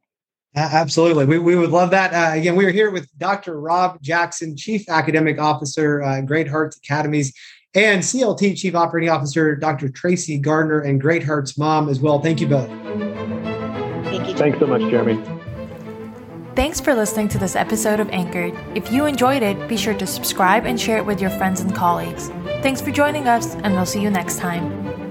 Absolutely. 0.57 1.26
We, 1.26 1.38
we 1.38 1.57
would 1.57 1.70
love 1.70 1.90
that. 1.90 2.12
Uh, 2.12 2.38
again, 2.38 2.57
we 2.57 2.64
are 2.64 2.70
here 2.70 2.90
with 2.90 3.09
Dr. 3.18 3.61
Rob 3.61 4.01
Jackson, 4.03 4.57
Chief 4.57 4.88
Academic 4.88 5.40
Officer, 5.40 6.03
uh, 6.03 6.20
Great 6.22 6.48
Hearts 6.48 6.76
Academies, 6.78 7.32
and 7.74 8.03
CLT 8.03 8.57
Chief 8.57 8.74
Operating 8.74 9.11
Officer, 9.11 9.55
Dr. 9.55 9.88
Tracy 9.88 10.38
Gardner, 10.38 10.80
and 10.80 11.01
Great 11.01 11.22
Hearts 11.22 11.57
Mom 11.57 11.88
as 11.88 12.01
well. 12.01 12.20
Thank 12.20 12.40
you 12.40 12.48
both. 12.48 12.68
Thank 12.68 14.28
you. 14.28 14.36
Thanks 14.36 14.59
so 14.59 14.66
much, 14.66 14.80
Jeremy. 14.82 15.22
Thanks 16.57 16.80
for 16.80 16.94
listening 16.94 17.28
to 17.28 17.38
this 17.38 17.55
episode 17.55 18.01
of 18.01 18.11
Anchored. 18.11 18.59
If 18.74 18.90
you 18.90 19.07
enjoyed 19.07 19.42
it, 19.42 19.68
be 19.68 19.76
sure 19.76 19.94
to 19.94 20.07
subscribe 20.07 20.66
and 20.66 20.80
share 20.80 20.98
it 20.98 21.07
with 21.07 21.20
your 21.20 21.30
friends 21.30 21.61
and 21.61 21.74
colleagues. 21.74 22.28
Thanks 22.61 22.80
for 22.80 22.90
joining 22.90 23.28
us, 23.28 23.55
and 23.55 23.74
we'll 23.74 23.86
see 23.86 24.03
you 24.03 24.11
next 24.11 24.38
time. 24.38 25.10